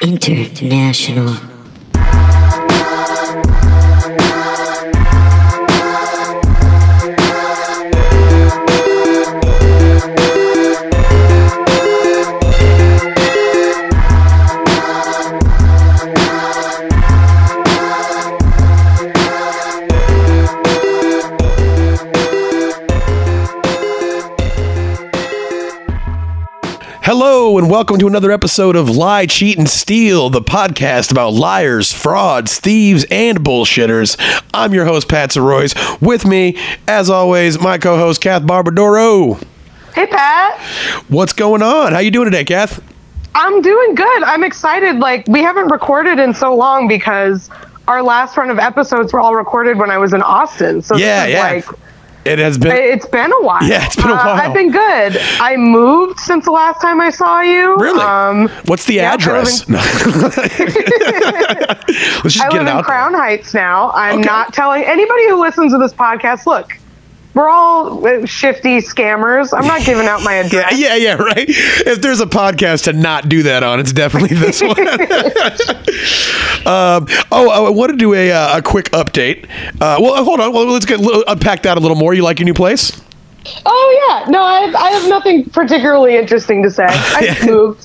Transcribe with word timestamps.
International. 0.00 1.57
Welcome 27.78 27.96
to 27.96 28.08
another 28.08 28.32
episode 28.32 28.74
of 28.74 28.90
Lie, 28.90 29.26
Cheat, 29.26 29.56
and 29.56 29.68
Steal, 29.68 30.30
the 30.30 30.40
podcast 30.40 31.12
about 31.12 31.32
liars, 31.32 31.92
frauds, 31.92 32.58
thieves, 32.58 33.06
and 33.08 33.38
bullshitters. 33.38 34.16
I'm 34.52 34.74
your 34.74 34.84
host, 34.84 35.08
Pat 35.08 35.36
Royce. 35.36 35.76
With 36.00 36.26
me, 36.26 36.58
as 36.88 37.08
always, 37.08 37.60
my 37.60 37.78
co-host, 37.78 38.20
Kath 38.20 38.42
Barbadoro. 38.42 39.40
Hey 39.94 40.08
Pat, 40.08 40.60
What's 41.06 41.32
going 41.32 41.62
on? 41.62 41.92
How 41.92 42.00
you 42.00 42.10
doing 42.10 42.24
today, 42.24 42.44
Kath? 42.44 42.82
I'm 43.36 43.62
doing 43.62 43.94
good. 43.94 44.22
I'm 44.24 44.42
excited. 44.42 44.96
Like 44.98 45.28
we 45.28 45.40
haven't 45.42 45.68
recorded 45.68 46.18
in 46.18 46.34
so 46.34 46.56
long 46.56 46.88
because 46.88 47.48
our 47.86 48.02
last 48.02 48.36
run 48.36 48.50
of 48.50 48.58
episodes 48.58 49.12
were 49.12 49.20
all 49.20 49.36
recorded 49.36 49.78
when 49.78 49.92
I 49.92 49.98
was 49.98 50.12
in 50.12 50.22
Austin. 50.22 50.82
So 50.82 50.96
Yeah, 50.96 51.26
yeah. 51.26 51.42
like 51.42 51.64
It 52.28 52.38
has 52.38 52.58
been. 52.58 52.72
it's 52.72 53.06
been 53.06 53.32
a 53.32 53.42
while. 53.42 53.62
Yeah, 53.62 53.84
it's 53.86 53.96
been 53.96 54.10
a 54.10 54.14
Uh, 54.14 54.24
while. 54.24 54.40
I've 54.40 54.54
been 54.54 54.70
good. 54.70 55.18
I 55.40 55.56
moved 55.56 56.20
since 56.20 56.44
the 56.44 56.52
last 56.52 56.80
time 56.80 57.00
I 57.00 57.10
saw 57.10 57.40
you. 57.40 57.76
Really? 57.76 58.00
Um, 58.00 58.48
What's 58.66 58.84
the 58.86 58.94
yeah, 58.94 59.10
I 59.10 59.14
address? 59.14 59.68
No. 59.68 59.78
Let's 59.78 60.34
just 62.34 62.44
I 62.44 62.48
live 62.50 62.66
in. 62.66 62.82
Crown 62.84 63.14
Heights 63.14 63.54
now. 63.54 63.90
I'm 63.92 64.18
Okay. 64.20 64.26
not 64.26 64.52
telling 64.52 64.84
anybody 64.84 65.28
who 65.28 65.40
listens 65.40 65.72
to 65.72 65.78
this 65.78 65.92
podcast. 65.92 66.46
Look, 66.46 66.76
we're 67.38 67.48
all 67.48 68.04
uh, 68.04 68.26
shifty 68.26 68.78
scammers. 68.78 69.56
I'm 69.56 69.66
not 69.66 69.84
giving 69.84 70.06
out 70.08 70.24
my 70.24 70.34
address. 70.44 70.76
yeah, 70.76 70.96
yeah, 70.96 71.14
yeah, 71.14 71.14
right. 71.14 71.46
If 71.48 72.02
there's 72.02 72.20
a 72.20 72.26
podcast 72.26 72.84
to 72.84 72.92
not 72.92 73.28
do 73.28 73.44
that 73.44 73.62
on, 73.62 73.78
it's 73.78 73.92
definitely 73.92 74.36
this 74.36 74.60
one. 74.60 74.70
um, 76.66 77.06
oh, 77.30 77.66
I 77.66 77.70
want 77.70 77.92
to 77.92 77.96
do 77.96 78.12
a, 78.14 78.32
uh, 78.32 78.58
a 78.58 78.62
quick 78.62 78.86
update. 78.90 79.44
Uh, 79.80 79.98
well, 80.00 80.24
hold 80.24 80.40
on. 80.40 80.52
Well, 80.52 80.66
let's 80.66 80.84
get 80.84 80.98
little, 80.98 81.22
unpack 81.28 81.62
that 81.62 81.78
a 81.78 81.80
little 81.80 81.96
more. 81.96 82.12
You 82.12 82.22
like 82.22 82.40
your 82.40 82.46
new 82.46 82.54
place? 82.54 83.00
Oh 83.66 84.20
yeah, 84.24 84.30
no, 84.30 84.42
I 84.42 84.60
have, 84.60 84.74
I 84.74 84.88
have 84.90 85.08
nothing 85.08 85.44
particularly 85.50 86.16
interesting 86.16 86.62
to 86.62 86.70
say. 86.70 86.86
I 86.88 87.26
just 87.26 87.46
moved. 87.46 87.80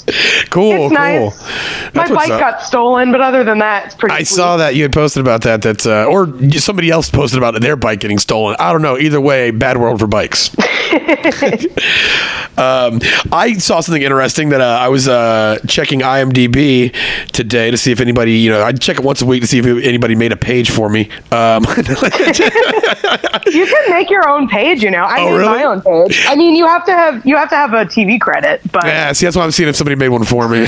Cool, 0.50 0.72
It's 0.74 0.80
cool. 0.80 0.90
nice. 0.92 1.94
My 1.94 2.08
bike 2.08 2.30
up. 2.32 2.40
got 2.40 2.62
stolen, 2.64 3.12
but 3.12 3.22
other 3.22 3.44
than 3.44 3.60
that, 3.60 3.86
it's 3.88 3.96
pretty. 3.96 4.14
I 4.14 4.20
sweet. 4.20 4.36
saw 4.36 4.58
that 4.58 4.76
you 4.76 4.84
had 4.84 4.92
posted 4.94 5.22
about 5.22 5.42
that. 5.44 5.62
That 5.62 5.86
uh, 5.86 6.06
or 6.06 6.28
somebody 6.60 6.90
else 6.90 7.10
posted 7.10 7.38
about 7.38 7.60
their 7.62 7.76
bike 7.76 8.00
getting 8.00 8.20
stolen. 8.20 8.56
I 8.60 8.72
don't 8.72 8.82
know. 8.82 8.98
Either 8.98 9.22
way, 9.22 9.52
bad 9.52 9.78
world 9.78 10.00
for 10.00 10.08
bikes. 10.08 10.50
um, 12.58 13.00
I 13.32 13.56
saw 13.58 13.80
something 13.80 14.02
interesting 14.02 14.50
that 14.50 14.62
uh, 14.62 14.66
I 14.82 14.90
was 14.90 15.08
uh, 15.08 15.60
checking 15.68 16.02
IMDb 16.02 16.94
today 17.32 17.72
to 17.72 17.78
see 17.78 17.92
if 17.92 18.00
anybody, 18.00 18.34
you 18.34 18.52
know, 18.52 18.64
I 18.64 18.72
check 18.74 18.98
it 18.98 19.04
once 19.04 19.22
a 19.22 19.26
week 19.26 19.42
to 19.42 19.48
see 19.48 19.60
if 19.60 19.66
anybody 19.66 20.16
made 20.16 20.32
a 20.32 20.38
page 20.38 20.70
for 20.72 20.90
me. 20.90 21.10
Um, 21.32 21.66
You 23.46 23.66
can 23.68 23.90
make 23.92 24.10
your 24.10 24.28
own 24.28 24.48
page. 24.48 24.82
You 24.84 24.90
know, 24.90 25.04
I 25.04 25.20
Oh, 25.22 25.36
really? 25.36 25.53
My 25.54 25.64
own 25.64 25.82
page. 25.82 26.26
I 26.28 26.36
mean, 26.36 26.56
you 26.56 26.66
have 26.68 26.86
to 26.86 26.94
have 26.94 27.26
you 27.26 27.36
have 27.38 27.50
to 27.50 27.56
have 27.56 27.74
a 27.74 27.86
TV 27.86 28.20
credit, 28.20 28.62
but 28.72 28.86
yeah, 28.86 29.12
see, 29.14 29.26
that's 29.26 29.36
why 29.36 29.44
I'm 29.44 29.52
seeing 29.52 29.70
if 29.70 29.76
somebody 29.76 29.96
made 29.96 30.10
one 30.10 30.24
for 30.24 30.48
me. 30.50 30.66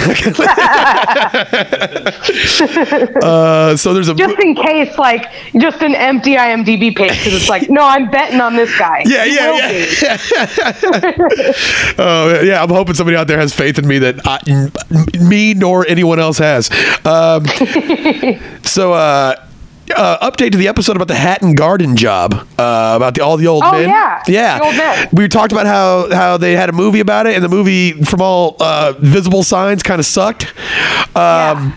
uh, 3.22 3.75
so 3.75 3.94
there's 3.94 4.09
a 4.09 4.16
just 4.16 4.39
in 4.39 4.55
case, 4.55 4.97
like 4.97 5.31
just 5.58 5.81
an 5.81 5.95
empty 5.95 6.36
IMDb 6.36 6.95
page, 6.95 7.11
because 7.17 7.33
it's 7.33 7.50
like, 7.50 7.69
no, 7.69 7.81
I'm 7.83 8.09
betting 8.09 8.42
on 8.42 8.55
this 8.55 8.77
guy. 8.77 9.04
Yeah, 9.05 9.26
He 9.26 9.36
yeah, 9.36 9.55
yeah. 9.55 9.71
be. 9.71 11.54
Oh 11.98 12.42
yeah, 12.43 12.61
I'm 12.61 12.70
hoping 12.70 12.95
somebody 12.95 13.17
out 13.17 13.27
there 13.27 13.39
has 13.39 13.54
faith 13.54 13.77
in 13.80 13.87
me 13.87 13.99
that 13.99 14.26
I, 14.26 14.39
m- 14.48 14.71
me 15.27 15.54
nor 15.54 15.86
anyone 15.87 16.20
else 16.20 16.37
has. 16.39 16.70
Um, 17.05 17.45
so, 18.64 18.93
uh, 18.93 19.36
uh, 19.96 20.30
update 20.32 20.52
to 20.54 20.58
the 20.58 20.68
episode 20.68 20.96
about 20.96 21.08
the 21.08 21.16
Hatton 21.16 21.54
Garden 21.56 21.96
job, 21.96 22.34
uh, 22.58 22.94
about 22.96 23.16
the 23.16 23.22
all 23.23 23.38
the 23.38 23.48
old 23.48 23.64
Oh, 23.66 23.72
men. 23.72 23.90
yeah, 23.90 24.23
yeah. 24.28 24.60
old 24.64 24.76
men. 24.76 25.10
We 25.12 25.28
talked 25.28 25.52
about 25.52 25.66
how 25.66 26.10
how 26.14 26.38
they 26.38 26.54
had 26.56 26.70
a 26.70 26.73
movie 26.73 27.00
about 27.02 27.28
it, 27.28 27.36
and 27.36 27.44
the 27.44 27.50
movie, 27.50 27.92
from 28.04 28.22
all 28.22 28.56
uh, 28.60 28.94
visible 29.00 29.44
signs, 29.44 29.84
kind 29.84 30.00
of 30.00 30.06
sucked. 30.06 30.46
Um, 31.16 31.16
Yeah. 31.16 31.72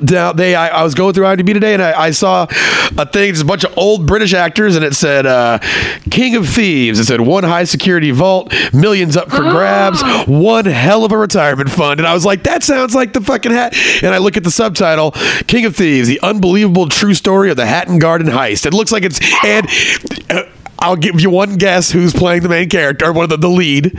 Now 0.00 0.32
they 0.32 0.54
I, 0.54 0.68
I 0.68 0.82
was 0.82 0.94
going 0.94 1.14
through 1.14 1.24
IMDb 1.24 1.52
today 1.52 1.74
and 1.74 1.82
I, 1.82 2.04
I 2.04 2.10
saw 2.10 2.46
a 2.96 3.06
thing 3.06 3.30
It's 3.30 3.40
a 3.40 3.44
bunch 3.44 3.64
of 3.64 3.76
old 3.76 4.06
British 4.06 4.32
actors 4.34 4.76
and 4.76 4.84
it 4.84 4.94
said 4.94 5.26
uh, 5.26 5.58
King 6.10 6.36
of 6.36 6.48
Thieves. 6.48 6.98
It 6.98 7.04
said 7.04 7.20
one 7.20 7.44
high 7.44 7.64
security 7.64 8.10
vault 8.10 8.52
millions 8.72 9.16
up 9.16 9.30
for 9.30 9.42
grabs 9.50 10.02
one 10.26 10.64
hell 10.64 11.04
of 11.04 11.12
a 11.12 11.18
retirement 11.18 11.70
fund. 11.70 12.00
And 12.00 12.06
I 12.06 12.14
was 12.14 12.24
like 12.24 12.44
that 12.44 12.62
sounds 12.62 12.94
like 12.94 13.12
the 13.12 13.20
fucking 13.20 13.52
hat. 13.52 13.74
And 14.02 14.14
I 14.14 14.18
look 14.18 14.36
at 14.36 14.44
the 14.44 14.50
subtitle 14.50 15.12
King 15.46 15.66
of 15.66 15.76
Thieves 15.76 16.08
the 16.08 16.20
unbelievable 16.20 16.88
true 16.88 17.14
story 17.14 17.50
of 17.50 17.56
the 17.56 17.66
Hatton 17.66 17.98
Garden 17.98 18.28
heist. 18.28 18.66
It 18.66 18.74
looks 18.74 18.92
like 18.92 19.02
it's 19.04 19.20
and 19.44 19.66
uh, 20.30 20.44
I'll 20.78 20.96
give 20.96 21.20
you 21.20 21.30
one 21.30 21.56
guess 21.56 21.90
who's 21.90 22.12
playing 22.12 22.42
the 22.42 22.48
main 22.48 22.68
character 22.68 23.06
or 23.06 23.12
one 23.12 23.24
of 23.24 23.30
the, 23.30 23.36
the 23.36 23.48
lead 23.48 23.98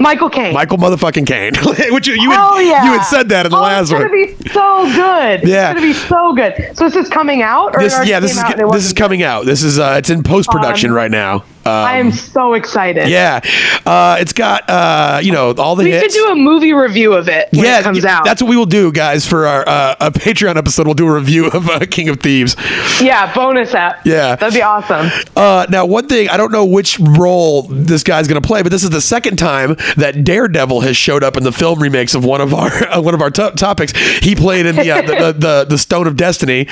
Michael 0.00 0.30
Caine. 0.30 0.54
Michael 0.54 0.78
motherfucking 0.78 1.26
Caine 1.26 1.52
which 1.92 2.08
you, 2.08 2.14
you, 2.14 2.30
Oh 2.32 2.56
had, 2.56 2.66
yeah, 2.66 2.84
you 2.84 2.92
had 2.98 3.04
said 3.04 3.28
that 3.28 3.44
in 3.46 3.52
the 3.52 3.58
oh, 3.58 3.62
last 3.62 3.90
it's 3.90 3.92
one 3.92 4.02
It's 4.14 4.42
gonna 4.42 4.44
be 4.44 4.50
so 4.50 4.84
good. 4.96 5.48
Yeah. 5.48 5.70
it's 5.70 5.80
gonna 5.80 5.80
be 5.80 5.92
so 5.92 6.32
good. 6.34 6.76
So 6.76 6.84
this 6.88 6.96
is 6.96 7.08
coming 7.10 7.42
out? 7.42 7.76
Or 7.76 7.82
this 7.82 7.94
yeah 8.06 8.18
this 8.18 8.32
is 8.32 8.38
out 8.38 8.52
and 8.52 8.62
it 8.62 8.72
this 8.72 8.86
is 8.86 8.94
coming 8.94 9.22
out 9.22 9.44
this 9.44 9.62
is 9.62 9.78
uh 9.78 9.96
it's 9.98 10.08
in 10.08 10.22
post-production 10.22 10.90
Um, 10.90 10.96
right 10.96 11.10
now 11.10 11.44
um, 11.66 11.72
I 11.72 11.98
am 11.98 12.10
so 12.12 12.54
excited. 12.54 13.08
yeah 13.08 13.40
uh 13.86 14.16
it's 14.20 14.32
got 14.32 14.68
uh 14.68 15.20
you 15.22 15.32
know 15.32 15.52
all 15.58 15.76
the 15.76 15.84
We 15.84 15.90
hits 15.92 16.14
should 16.14 16.26
do 16.26 16.32
a 16.32 16.36
movie 16.36 16.72
review 16.72 17.12
of 17.14 17.28
it 17.28 17.48
when 17.52 17.64
yeah 17.64 17.80
it 17.80 17.82
comes 17.82 18.04
out. 18.04 18.24
that's 18.24 18.42
what 18.42 18.48
we 18.48 18.56
will 18.56 18.66
do 18.66 18.90
guys 18.92 19.26
for 19.26 19.46
our 19.46 19.68
uh, 19.68 19.94
a 20.00 20.10
patreon 20.10 20.56
episode 20.56 20.86
we'll 20.86 20.94
do 20.94 21.06
a 21.08 21.14
review 21.14 21.48
of 21.48 21.68
uh, 21.68 21.80
king 21.90 22.08
of 22.08 22.20
thieves 22.20 22.56
yeah, 23.00 23.32
bonus 23.34 23.74
app. 23.74 24.04
Yeah. 24.06 24.36
that'd 24.36 24.54
be 24.54 24.62
awesome. 24.62 25.10
uh 25.36 25.66
now 25.70 25.84
one 25.86 26.06
thing 26.08 26.28
i 26.30 26.36
don't 26.36 26.52
know 26.52 26.64
which 26.64 26.98
role 27.00 27.62
this 27.62 28.02
guy's 28.02 28.26
gonna 28.28 28.40
play 28.40 28.62
but 28.62 28.70
this 28.72 28.82
is 28.84 28.90
the 28.90 29.00
second 29.00 29.36
time 29.38 29.76
that 29.96 30.24
daredevil 30.24 30.80
has 30.82 30.96
showed 30.96 31.22
up 31.22 31.36
in 31.36 31.42
the 31.42 31.52
film 31.52 31.80
remakes 31.80 32.14
of 32.14 32.24
one 32.24 32.40
of 32.40 32.54
our 32.54 32.70
uh, 32.88 33.00
one 33.02 33.14
of 33.14 33.20
our 33.22 33.30
to- 33.30 33.52
topics 33.56 33.92
he 34.20 34.34
played 34.34 34.66
in 34.66 34.76
the, 34.76 34.90
uh, 34.90 35.02
the, 35.02 35.14
the 35.14 35.32
the 35.32 35.66
the 35.70 35.78
stone 35.78 36.06
of 36.06 36.16
destiny 36.16 36.66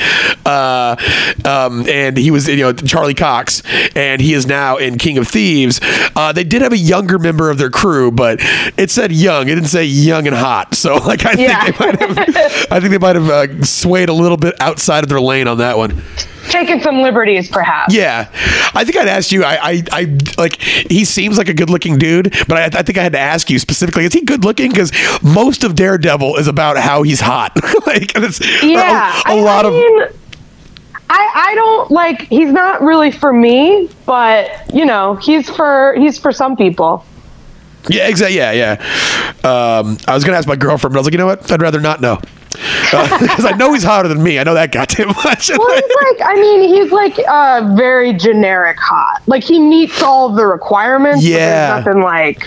uh 0.47 0.97
um 1.45 1.89
and 1.89 2.17
he 2.17 2.31
was 2.31 2.49
you 2.49 2.57
know 2.57 2.73
charlie 2.73 3.15
cox 3.15 3.63
and 3.95 4.21
he 4.21 4.33
is 4.35 4.47
now 4.47 4.78
in 4.79 4.97
king 4.99 5.19
of 5.19 5.29
thieves 5.29 5.81
uh 6.17 6.33
they 6.33 6.45
did 6.45 6.63
have 6.63 6.73
a 6.73 6.79
younger 6.79 7.19
member 7.19 7.51
of 7.51 7.59
their 7.59 7.71
crew 7.71 8.11
but 8.11 8.39
it 8.77 8.91
said 8.91 9.13
young 9.13 9.43
it 9.49 9.55
didn't 9.55 9.69
say 9.69 9.85
young 9.85 10.27
and 10.27 10.37
hot 10.37 10.75
so 10.75 10.97
like 11.07 11.25
i 11.27 11.35
think 11.35 11.49
Yeah. 11.49 11.71
they 11.71 11.79
might 11.87 12.01
have 12.01 12.19
i 12.73 12.81
think 12.81 12.91
they 12.91 12.99
might 12.99 13.17
have 13.17 13.29
uh, 13.29 13.65
swayed 13.65 14.09
a 14.09 14.13
little 14.15 14.37
bit 14.39 14.55
outside 14.61 15.03
of 15.05 15.09
their 15.09 15.21
lane 15.21 15.47
on 15.49 15.59
that 15.59 15.77
one 15.77 16.03
Taking 16.51 16.81
some 16.81 17.03
liberties, 17.03 17.47
perhaps. 17.51 17.93
yeah, 17.95 18.27
I 18.75 18.83
think 18.83 18.97
I'd 18.97 19.07
asked 19.07 19.33
you. 19.33 19.45
I, 19.45 19.59
I, 19.61 19.83
I 19.93 20.19
like. 20.39 20.55
He 20.63 21.05
seems 21.05 21.37
like 21.37 21.51
a 21.51 21.53
good-looking 21.53 21.99
dude, 21.99 22.35
but 22.49 22.53
I, 22.75 22.79
I 22.79 22.83
think 22.83 22.97
I 22.97 23.03
had 23.03 23.13
to 23.13 23.19
ask 23.19 23.51
you 23.51 23.59
specifically: 23.59 24.07
Is 24.07 24.15
he 24.15 24.23
good-looking? 24.23 24.71
Because 24.71 24.91
most 25.23 25.63
of 25.63 25.75
Daredevil 25.75 26.37
is 26.37 26.49
about 26.49 26.79
how 26.79 27.03
he's 27.03 27.21
hot. 27.21 27.53
like, 27.87 28.15
Yeah, 28.63 29.21
a, 29.27 29.37
lot 29.37 29.67
I 29.67 29.69
of. 29.69 30.17
I 31.11 31.31
I 31.35 31.55
don't 31.55 31.91
like. 31.91 32.23
He's 32.23 32.51
not 32.53 32.83
really 32.83 33.11
for 33.11 33.33
me, 33.33 33.89
but 34.07 34.51
you 34.75 34.85
know, 34.85 35.15
he's 35.17 35.49
for 35.49 35.95
he's 35.99 36.19
for 36.19 36.33
some 36.33 36.57
people. 36.57 37.05
Yeah, 37.89 38.09
exactly. 38.09 38.37
Yeah, 38.37 38.53
yeah. 38.53 38.73
Um, 39.45 39.97
I 40.07 40.15
was 40.15 40.25
gonna 40.25 40.37
ask 40.37 40.47
my 40.49 40.57
girlfriend, 40.57 40.93
but 40.93 40.99
I 40.99 41.01
was 41.01 41.07
like, 41.07 41.13
you 41.13 41.19
know 41.19 41.27
what? 41.27 41.51
I'd 41.51 41.63
rather 41.63 41.81
not 41.81 42.01
know. 42.01 42.21
because 43.21 43.45
I 43.45 43.53
know 43.57 43.73
he's 43.73 43.85
hotter 43.85 44.09
than 44.09 44.23
me. 44.23 44.39
I 44.39 44.45
know 44.45 44.55
that 44.55 44.73
goddamn 44.73 45.09
much. 45.25 45.51
Well, 45.51 45.75
he's 45.75 46.19
like, 46.19 46.29
I 46.29 46.35
mean, 46.35 46.63
he's 46.69 46.91
like 46.93 47.19
uh, 47.29 47.75
very 47.77 48.13
generic 48.13 48.79
hot. 48.81 49.23
Like 49.27 49.45
he 49.45 49.61
meets 49.61 50.03
all 50.03 50.31
the 50.35 50.47
requirements. 50.47 51.25
Yeah. 51.25 51.83
nothing 51.83 52.03
like, 52.03 52.43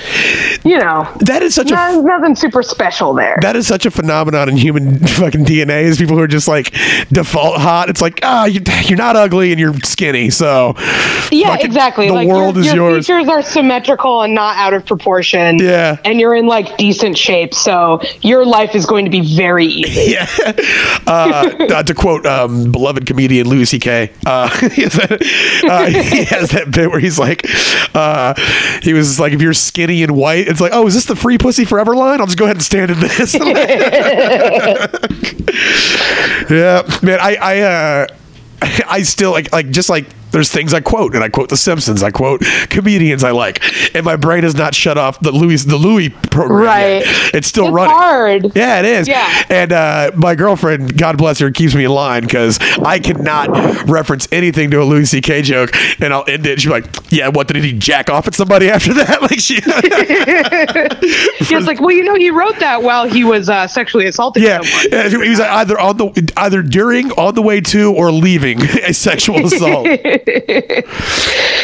you 0.66 0.78
know, 0.78 1.08
that 1.22 1.42
is 1.42 1.56
such 1.56 1.72
a 1.72 1.76
no- 1.76 2.02
nothing 2.02 2.36
super 2.36 2.64
special 2.64 3.14
there. 3.14 3.38
that 3.42 3.56
is 3.56 3.68
such 3.68 3.86
a 3.86 3.92
phenomenon 3.92 4.50
in 4.50 4.58
human 4.58 5.00
fucking 5.08 5.46
DNA 5.46 5.84
is 5.84 5.98
people 5.98 6.16
who 6.16 6.22
are 6.22 6.28
just 6.28 6.48
like 6.48 6.72
default 7.12 7.58
hot. 7.60 7.90
It's 7.90 8.02
like, 8.02 8.20
ah, 8.24 8.46
you, 8.46 8.62
you're 8.84 8.98
not 8.98 9.16
ugly 9.16 9.52
and 9.52 9.60
you're 9.60 9.74
skinny, 9.80 10.30
so 10.30 10.74
yeah, 11.32 11.58
exactly. 11.60 12.08
The 12.08 12.14
like 12.14 12.28
world 12.28 12.56
your, 12.56 12.66
is 12.66 12.74
your 12.74 12.92
yours. 12.92 13.08
features 13.08 13.28
are 13.28 13.42
symmetrical 13.42 14.22
and 14.22 14.34
not 14.36 14.58
out 14.58 14.74
of 14.74 14.86
proportion. 14.86 15.60
Yeah. 15.60 15.98
and 16.04 16.20
you're 16.20 16.36
in 16.36 16.48
like 16.48 16.78
decent 16.78 17.18
shape, 17.18 17.54
so 17.54 18.02
your 18.22 18.46
life 18.46 18.76
is 18.76 18.86
going 18.86 19.06
to 19.06 19.12
be 19.12 19.36
very 19.36 19.66
easy. 19.66 20.01
Yeah. 20.12 20.28
Uh, 21.06 21.54
uh, 21.60 21.84
to 21.84 21.94
quote 21.94 22.26
um, 22.26 22.72
beloved 22.72 23.06
comedian 23.06 23.48
Louis 23.48 23.66
C.K., 23.66 24.12
uh, 24.26 24.50
he, 24.70 24.82
has 24.82 24.94
that, 24.94 25.22
uh, 25.70 25.86
he 25.86 26.24
has 26.26 26.50
that 26.52 26.72
bit 26.72 26.90
where 26.90 27.00
he's 27.00 27.20
like, 27.20 27.46
uh, 27.94 28.34
he 28.82 28.94
was 28.94 29.20
like, 29.20 29.34
if 29.34 29.42
you're 29.42 29.54
skinny 29.54 30.02
and 30.04 30.16
white, 30.16 30.48
it's 30.48 30.60
like, 30.60 30.72
oh, 30.74 30.88
is 30.88 30.96
this 30.96 31.06
the 31.06 31.16
free 31.16 31.38
pussy 31.38 31.66
forever 31.66 31.96
line? 31.96 32.20
I'll 32.20 32.26
just 32.26 32.38
go 32.38 32.46
ahead 32.46 32.58
and 32.58 32.64
stand 32.64 32.92
in 32.92 33.00
this. 33.00 33.34
yeah, 36.50 36.82
man, 37.02 37.20
I, 37.22 37.38
I, 37.42 37.62
uh, 37.62 38.08
I 38.88 39.04
still 39.04 39.32
like, 39.32 39.52
like, 39.52 39.70
just 39.70 39.90
like 39.90 40.08
there's 40.32 40.52
things 40.52 40.74
I 40.74 40.82
quote, 40.82 41.16
and 41.16 41.24
I 41.24 41.30
quote 41.30 41.50
The 41.50 41.58
Simpsons. 41.58 42.04
I 42.04 42.12
quote 42.12 42.42
comedians 42.70 43.24
I 43.24 43.32
like, 43.32 43.62
and 43.96 44.06
my 44.06 44.16
brain 44.16 44.44
has 44.44 44.56
not 44.56 44.74
shut 44.76 44.98
off 44.98 45.20
the 45.20 45.32
Louis 45.32 45.64
the 45.64 45.78
Louis 45.78 46.10
program. 46.10 46.52
Right. 46.66 47.06
yet. 47.06 47.36
It's 47.36 47.48
still 47.48 47.66
It's 47.68 47.74
running. 47.74 47.96
hard. 47.96 48.56
Yeah, 48.56 48.80
it 48.80 48.86
is. 48.86 49.08
Yeah. 49.08 49.44
And 49.50 49.72
uh, 49.72 50.12
my 50.16 50.36
girlfriend, 50.36 50.98
God 50.98 51.18
bless 51.18 51.40
her, 51.40 51.52
keeps 51.52 51.76
me 51.76 51.86
in 51.86 51.92
line 51.92 52.24
because 52.24 52.60
I 52.80 53.00
cannot 53.00 53.88
reference 53.90 54.28
anything 54.32 54.72
to 54.72 54.82
a 54.82 54.86
Louis 54.86 55.06
C.K. 55.06 55.42
joke, 55.44 55.72
and 56.02 56.14
I'll 56.14 56.26
end 56.28 56.46
it. 56.48 56.62
She's 56.62 56.72
like, 56.72 56.86
"Yeah, 57.12 57.28
what 57.30 57.48
did 57.48 57.64
he 57.64 57.74
jack 57.74 58.10
off 58.10 58.28
at 58.28 58.36
somebody 58.36 58.70
after 58.70 58.94
that?" 58.96 59.22
Like 59.22 59.40
she. 59.40 59.62
He 61.46 61.56
was 61.56 61.66
like, 61.68 61.82
well, 61.82 61.92
you 61.92 62.04
know, 62.04 62.16
he 62.16 62.30
wrote 62.32 62.58
that 62.60 62.82
while 62.84 63.08
he 63.08 63.24
was 63.24 63.50
uh, 63.50 63.68
sexually 63.68 64.06
assaulting 64.06 64.44
Yeah, 64.44 64.62
someone. 64.62 64.88
yeah, 64.92 65.10
he 65.10 65.30
was 65.30 65.40
either 65.40 65.80
on 65.80 65.98
the 65.98 66.34
either 66.38 66.62
during, 66.62 67.12
on 67.14 67.36
the 67.36 67.42
way 67.42 67.62
to, 67.62 67.94
or 67.94 68.12
leaving 68.12 68.62
a 68.62 68.94
sexual 68.94 69.46
assault. 69.46 69.88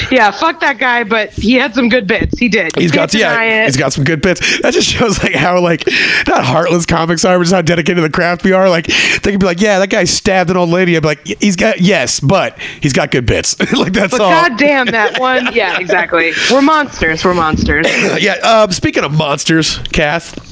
Yeah, 0.09 0.31
fuck 0.31 0.62
that 0.62 0.77
guy, 0.77 1.04
but 1.04 1.31
he 1.31 1.56
had 1.56 1.74
some 1.74 1.89
good 1.89 2.07
bits. 2.07 2.39
He 2.39 2.48
did. 2.48 2.74
He's 2.77 2.92
got 2.92 3.13
yeah, 3.13 3.65
he's 3.65 3.75
got 3.75 3.92
some 3.92 4.06
good 4.06 4.21
bits. 4.21 4.62
That 4.62 4.74
just 4.74 4.88
shows 4.88 5.21
like 5.21 5.33
how 5.33 5.59
like 5.59 5.86
not 6.25 6.45
heartless 6.45 6.86
comics 6.86 7.25
are, 7.25 7.38
but 7.38 7.44
just 7.44 7.54
how 7.54 7.62
dedicated 7.62 7.98
to 7.98 8.01
the 8.04 8.09
craft 8.09 8.45
we 8.45 8.54
are. 8.54 8.69
Like 8.69 8.86
they 8.86 9.31
could 9.31 9.39
be 9.42 9.45
like, 9.45 9.59
yeah, 9.59 9.80
that 9.80 9.89
guy 9.89 10.06
stabbed 10.06 10.50
an 10.50 10.56
old 10.56 10.69
lady. 10.69 10.95
I'd 10.95 11.01
be 11.01 11.07
like, 11.09 11.25
he's 11.25 11.57
got 11.57 11.81
yes, 11.81 12.21
but 12.21 12.57
he's 12.80 12.94
got 12.94 13.12
good 13.12 13.25
bits. 13.25 13.59
like 13.74 13.92
that's 13.92 14.12
But 14.12 14.21
all. 14.21 14.30
god 14.30 14.57
damn 14.57 14.86
that 14.88 15.19
one. 15.19 15.54
Yeah, 15.54 15.77
exactly. 15.77 16.31
We're 16.51 16.62
monsters. 16.62 17.25
We're 17.25 17.33
monsters. 17.33 17.88
yeah. 18.21 18.36
Um, 18.36 18.71
speaking 18.71 19.04
of 19.04 19.12
monsters, 19.13 19.80
Kath. 19.92 20.47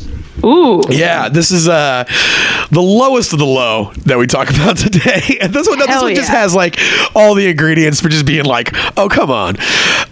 Ooh. 0.45 0.81
Yeah, 0.89 1.29
this 1.29 1.51
is 1.51 1.67
uh 1.67 2.05
the 2.71 2.81
lowest 2.81 3.33
of 3.33 3.39
the 3.39 3.45
low 3.45 3.91
that 4.05 4.17
we 4.17 4.27
talk 4.27 4.49
about 4.53 4.77
today. 4.77 5.37
And 5.41 5.53
this 5.53 5.67
one, 5.67 5.79
this 5.79 5.87
Hell 5.87 6.03
one 6.03 6.15
just 6.15 6.29
has 6.29 6.53
like 6.53 6.77
all 7.15 7.35
the 7.35 7.47
ingredients 7.47 8.01
for 8.01 8.09
just 8.09 8.25
being 8.25 8.45
like, 8.45 8.69
oh 8.97 9.09
come 9.09 9.31
on. 9.31 9.55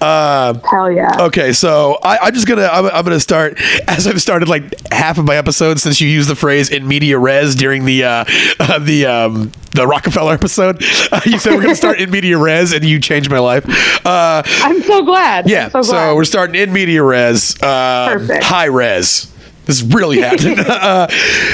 Uh, 0.01 0.53
Hell 0.69 0.91
yeah. 0.91 1.15
Okay, 1.19 1.53
so 1.53 1.99
I, 2.03 2.17
I'm 2.19 2.33
just 2.33 2.47
gonna 2.47 2.65
I'm, 2.65 2.85
I'm 2.87 3.03
gonna 3.03 3.19
start 3.19 3.59
as 3.87 4.07
I've 4.07 4.21
started 4.21 4.49
like 4.49 4.73
half 4.91 5.17
of 5.17 5.25
my 5.25 5.35
episodes 5.35 5.83
since 5.83 6.01
you 6.01 6.07
used 6.07 6.29
the 6.29 6.35
phrase 6.35 6.69
in 6.69 6.87
media 6.87 7.17
res 7.17 7.55
during 7.55 7.85
the 7.85 8.03
uh, 8.03 8.25
uh 8.59 8.79
the 8.79 9.05
um 9.05 9.51
the 9.73 9.87
Rockefeller 9.87 10.33
episode. 10.33 10.83
Uh, 11.11 11.21
you 11.25 11.39
said 11.39 11.53
we're 11.53 11.61
gonna 11.61 11.75
start 11.75 11.99
in 11.99 12.11
media 12.11 12.37
res, 12.37 12.73
and 12.73 12.83
you 12.83 12.99
changed 12.99 13.29
my 13.29 13.39
life. 13.39 13.65
Uh, 14.05 14.43
I'm 14.45 14.81
so 14.83 15.03
glad. 15.03 15.49
yeah, 15.49 15.69
so, 15.69 15.81
so, 15.81 16.15
we're 16.15 16.25
starting 16.25 16.55
in 16.55 16.71
media 16.71 17.03
res, 17.03 17.61
uh, 17.61 18.09
Perfect. 18.13 18.43
high 18.43 18.65
res. 18.65 19.32
This 19.65 19.81
is 19.81 19.93
really 19.93 20.19
happening. 20.21 20.59
uh, 20.67 21.07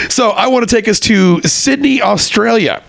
so 0.10 0.32
I 0.32 0.48
want 0.48 0.68
to 0.68 0.76
take 0.76 0.88
us 0.88 1.00
to 1.02 1.42
Sydney, 1.42 2.02
Australia. 2.02 2.84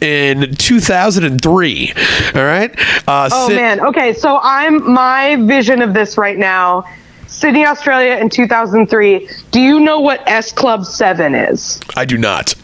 In 0.00 0.54
2003, 0.54 1.92
all 2.36 2.44
right. 2.44 2.70
Uh, 3.08 3.28
Oh 3.32 3.48
Syd- 3.48 3.56
man. 3.56 3.80
Okay, 3.80 4.12
so 4.12 4.38
I'm 4.40 4.92
my 4.92 5.34
vision 5.36 5.82
of 5.82 5.92
this 5.92 6.16
right 6.16 6.38
now. 6.38 6.84
Sydney, 7.26 7.66
Australia 7.66 8.14
in 8.14 8.30
2003. 8.30 9.28
Do 9.50 9.60
you 9.60 9.80
know 9.80 9.98
what 9.98 10.22
S 10.28 10.52
Club 10.52 10.84
7 10.84 11.34
is? 11.34 11.80
I 11.96 12.04
do 12.04 12.16
not. 12.16 12.54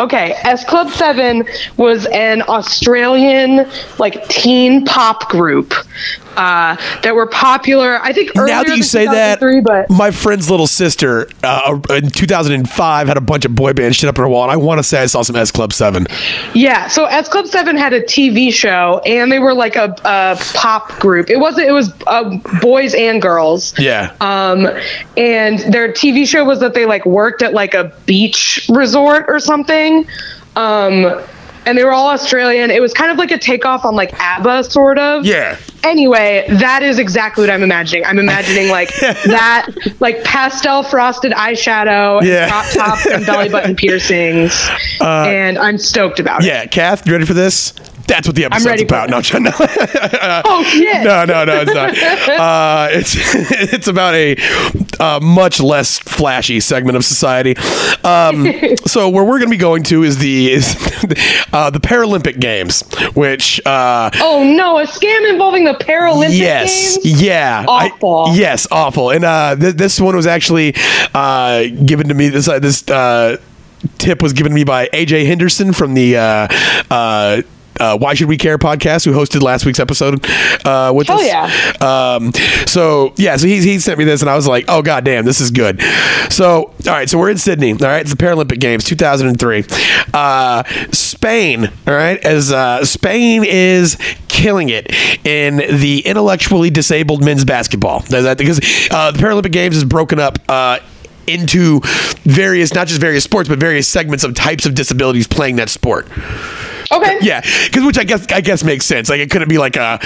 Okay, 0.00 0.32
S 0.44 0.64
Club 0.64 0.88
7 0.90 1.44
was 1.76 2.06
an 2.06 2.40
Australian 2.42 3.68
like 3.98 4.26
teen 4.28 4.86
pop 4.86 5.28
group 5.28 5.74
uh, 6.36 6.76
that 7.02 7.14
were 7.14 7.26
popular. 7.26 7.98
I 8.02 8.12
think 8.12 8.34
now 8.34 8.62
that 8.62 8.76
you 8.76 8.82
say 8.82 9.06
that, 9.06 9.40
but 9.64 9.90
my 9.90 10.10
friend's 10.10 10.50
little 10.50 10.66
sister 10.66 11.28
uh, 11.42 11.80
in 11.90 12.10
2005 12.10 13.08
had 13.08 13.16
a 13.16 13.20
bunch 13.20 13.44
of 13.44 13.54
boy 13.54 13.72
band 13.72 13.96
shit 13.96 14.08
up 14.08 14.18
on 14.18 14.24
her 14.24 14.28
wall, 14.28 14.42
and 14.42 14.52
I 14.52 14.56
want 14.56 14.78
to 14.78 14.82
say 14.82 15.02
I 15.02 15.06
saw 15.06 15.22
some 15.22 15.36
S 15.36 15.50
Club 15.50 15.72
Seven. 15.72 16.06
Yeah, 16.54 16.88
so 16.88 17.04
S 17.06 17.28
Club 17.28 17.46
Seven 17.46 17.76
had 17.76 17.92
a 17.92 18.02
TV 18.02 18.52
show, 18.52 19.00
and 19.04 19.30
they 19.30 19.38
were 19.38 19.54
like 19.54 19.76
a, 19.76 19.94
a 20.04 20.38
pop 20.54 20.98
group. 20.98 21.30
It 21.30 21.38
wasn't. 21.38 21.68
It 21.68 21.72
was 21.72 21.92
uh, 22.06 22.38
boys 22.60 22.94
and 22.94 23.20
girls. 23.20 23.78
Yeah. 23.78 24.14
Um, 24.20 24.68
and 25.16 25.58
their 25.72 25.92
TV 25.92 26.26
show 26.26 26.44
was 26.44 26.60
that 26.60 26.74
they 26.74 26.86
like 26.86 27.04
worked 27.06 27.42
at 27.42 27.52
like 27.52 27.74
a 27.74 27.92
beach 28.06 28.68
resort 28.68 29.26
or 29.28 29.40
something. 29.40 30.06
Um, 30.56 31.20
and 31.66 31.76
they 31.76 31.84
were 31.84 31.92
all 31.92 32.08
Australian. 32.08 32.70
It 32.70 32.80
was 32.80 32.92
kind 32.94 33.10
of 33.10 33.18
like 33.18 33.30
a 33.30 33.38
takeoff 33.38 33.84
on 33.84 33.94
like 33.94 34.12
ABBA, 34.18 34.64
sort 34.64 34.98
of. 34.98 35.24
Yeah. 35.24 35.56
Anyway, 35.82 36.44
that 36.48 36.82
is 36.82 36.98
exactly 36.98 37.42
what 37.42 37.50
I'm 37.50 37.62
imagining. 37.62 38.04
I'm 38.04 38.18
imagining 38.18 38.68
like 38.68 38.94
that, 39.00 39.66
like 40.00 40.22
pastel 40.24 40.82
frosted 40.82 41.32
eyeshadow, 41.32 42.22
Yeah. 42.22 42.42
and 42.44 42.50
crop 42.50 42.66
tops, 42.72 43.06
and 43.06 43.24
belly 43.24 43.48
button 43.48 43.74
piercings, 43.76 44.52
uh, 45.00 45.24
and 45.26 45.58
I'm 45.58 45.78
stoked 45.78 46.20
about 46.20 46.42
it. 46.42 46.48
Yeah, 46.48 46.66
Kath, 46.66 47.06
you 47.06 47.12
ready 47.12 47.24
for 47.24 47.34
this? 47.34 47.72
That's 48.10 48.26
what 48.26 48.34
the 48.34 48.44
episode's 48.44 48.82
about. 48.82 49.08
No, 49.08 49.18
no, 49.38 49.50
Oh 50.44 50.64
shit! 50.64 51.04
no, 51.04 51.24
no, 51.24 51.44
no, 51.44 51.60
it's 51.64 51.72
not. 51.74 51.90
Uh, 52.40 52.88
it's 52.90 53.14
it's 53.72 53.86
about 53.88 54.14
a 54.14 54.36
uh, 54.98 55.20
much 55.20 55.60
less 55.60 55.98
flashy 55.98 56.58
segment 56.60 56.96
of 56.96 57.04
society. 57.04 57.54
Um, 58.02 58.46
so 58.86 59.08
where 59.08 59.24
we're 59.24 59.38
going 59.38 59.48
to 59.50 59.50
be 59.50 59.56
going 59.56 59.82
to 59.84 60.02
is 60.02 60.18
the 60.18 60.50
is 60.52 60.74
uh, 61.52 61.70
the 61.70 61.78
Paralympic 61.80 62.40
Games, 62.40 62.82
which 63.14 63.64
uh, 63.66 64.10
Oh 64.16 64.42
no, 64.44 64.78
a 64.78 64.84
scam 64.84 65.28
involving 65.30 65.64
the 65.64 65.74
Paralympic 65.74 66.36
yes, 66.36 66.96
Games. 66.98 67.22
yeah, 67.22 67.64
I- 67.68 67.88
Awful. 67.90 68.34
yes, 68.34 68.66
awful. 68.72 69.10
And 69.10 69.24
uh, 69.24 69.54
th- 69.56 69.74
this 69.76 70.00
one 70.00 70.16
was 70.16 70.26
actually 70.26 70.74
uh, 71.14 71.64
given 71.84 72.08
to 72.08 72.14
me. 72.14 72.28
This 72.28 72.48
uh, 72.48 72.58
this 72.58 72.86
uh, 72.88 73.36
tip 73.98 74.20
was 74.22 74.32
given 74.32 74.50
to 74.50 74.54
me 74.56 74.64
by 74.64 74.88
AJ 74.88 75.26
Henderson 75.26 75.72
from 75.72 75.94
the. 75.94 76.16
Uh, 77.78 77.96
Why 77.96 78.14
should 78.14 78.28
we 78.28 78.36
care 78.36 78.58
podcast? 78.58 79.04
Who 79.04 79.12
hosted 79.12 79.42
last 79.42 79.64
week's 79.64 79.80
episode 79.80 80.24
uh, 80.66 80.92
with 80.94 81.06
Hell 81.06 81.18
us? 81.20 81.26
yeah. 81.26 82.14
Um, 82.16 82.32
so 82.66 83.12
yeah, 83.16 83.36
so 83.36 83.46
he, 83.46 83.60
he 83.60 83.78
sent 83.78 83.98
me 83.98 84.04
this, 84.04 84.20
and 84.20 84.28
I 84.30 84.36
was 84.36 84.46
like, 84.46 84.64
oh 84.68 84.82
god 84.82 85.04
damn, 85.04 85.24
this 85.24 85.40
is 85.40 85.50
good. 85.50 85.80
So 86.30 86.64
all 86.64 86.72
right, 86.86 87.08
so 87.08 87.18
we're 87.18 87.30
in 87.30 87.38
Sydney. 87.38 87.72
All 87.72 87.78
right, 87.78 88.00
it's 88.02 88.10
the 88.14 88.16
Paralympic 88.16 88.60
Games, 88.60 88.84
2003. 88.84 89.64
Uh, 90.12 90.62
Spain. 90.92 91.66
All 91.86 91.94
right, 91.94 92.18
as 92.24 92.52
uh, 92.52 92.84
Spain 92.84 93.44
is 93.46 93.96
killing 94.28 94.68
it 94.68 94.90
in 95.26 95.56
the 95.56 96.00
intellectually 96.06 96.70
disabled 96.70 97.24
men's 97.24 97.44
basketball. 97.44 98.00
That- 98.10 98.38
Because 98.38 98.58
uh, 98.90 99.10
the 99.12 99.18
Paralympic 99.18 99.52
Games 99.52 99.76
is 99.76 99.84
broken 99.84 100.18
up. 100.18 100.38
Uh, 100.48 100.78
into 101.26 101.80
various, 102.24 102.74
not 102.74 102.88
just 102.88 103.00
various 103.00 103.22
sports, 103.22 103.48
but 103.48 103.56
various 103.58 103.86
segments 103.86 104.24
of 104.24 104.34
types 104.34 104.66
of 104.66 104.74
disabilities 104.74 105.28
playing 105.28 105.54
that 105.56 105.68
sport. 105.68 106.08
Okay. 106.92 107.18
Yeah, 107.22 107.40
because 107.66 107.84
which 107.84 107.98
I 107.98 108.04
guess 108.04 108.26
I 108.32 108.40
guess 108.40 108.64
makes 108.64 108.84
sense. 108.86 109.08
Like 109.10 109.20
it 109.20 109.30
couldn't 109.30 109.48
be 109.48 109.58
like 109.58 109.76
a 109.76 110.00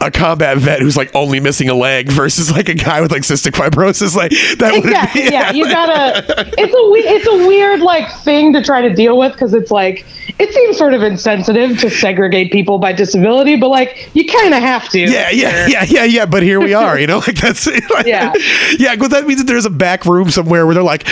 a 0.00 0.10
combat 0.10 0.56
vet 0.58 0.80
who's 0.80 0.96
like 0.96 1.14
only 1.14 1.40
missing 1.40 1.68
a 1.68 1.74
leg 1.74 2.08
versus 2.10 2.50
like 2.50 2.68
a 2.68 2.74
guy 2.74 3.00
with 3.00 3.10
like 3.10 3.22
cystic 3.22 3.52
fibrosis. 3.52 4.14
Like 4.14 4.30
that 4.58 4.72
would 4.72 4.84
Exactly. 4.84 5.22
be 5.22 5.28
Yeah, 5.32 5.50
you 5.52 5.64
gotta. 5.64 6.54
It's 6.58 6.74
a 6.74 6.90
we- 6.90 7.00
it's 7.08 7.26
a 7.26 7.46
weird 7.48 7.80
like 7.80 8.08
thing 8.22 8.52
to 8.52 8.62
try 8.62 8.80
to 8.82 8.94
deal 8.94 9.18
with 9.18 9.32
because 9.32 9.52
it's 9.52 9.70
like 9.70 10.04
it 10.38 10.52
seems 10.54 10.78
sort 10.78 10.94
of 10.94 11.02
insensitive 11.02 11.78
to 11.80 11.90
segregate 11.90 12.52
people 12.52 12.78
by 12.78 12.92
disability, 12.92 13.56
but 13.56 13.68
like 13.68 14.08
you 14.14 14.24
kind 14.26 14.54
of 14.54 14.60
have 14.62 14.88
to. 14.90 14.98
Yeah, 15.00 15.30
yeah, 15.30 15.66
yeah, 15.66 15.84
yeah, 15.88 16.04
yeah. 16.04 16.26
But 16.26 16.42
here 16.42 16.60
we 16.60 16.72
are, 16.72 16.98
you 16.98 17.06
know, 17.06 17.18
like 17.18 17.36
that's 17.36 17.66
like, 17.66 18.06
Yeah. 18.06 18.32
yeah. 18.78 18.94
Because 18.94 19.10
that 19.10 19.26
means 19.26 19.40
that 19.40 19.46
there's 19.46 19.66
a 19.66 19.70
back 19.70 20.06
room 20.06 20.30
somewhere 20.30 20.64
where 20.66 20.74
they're 20.74 20.82
like, 20.84 21.06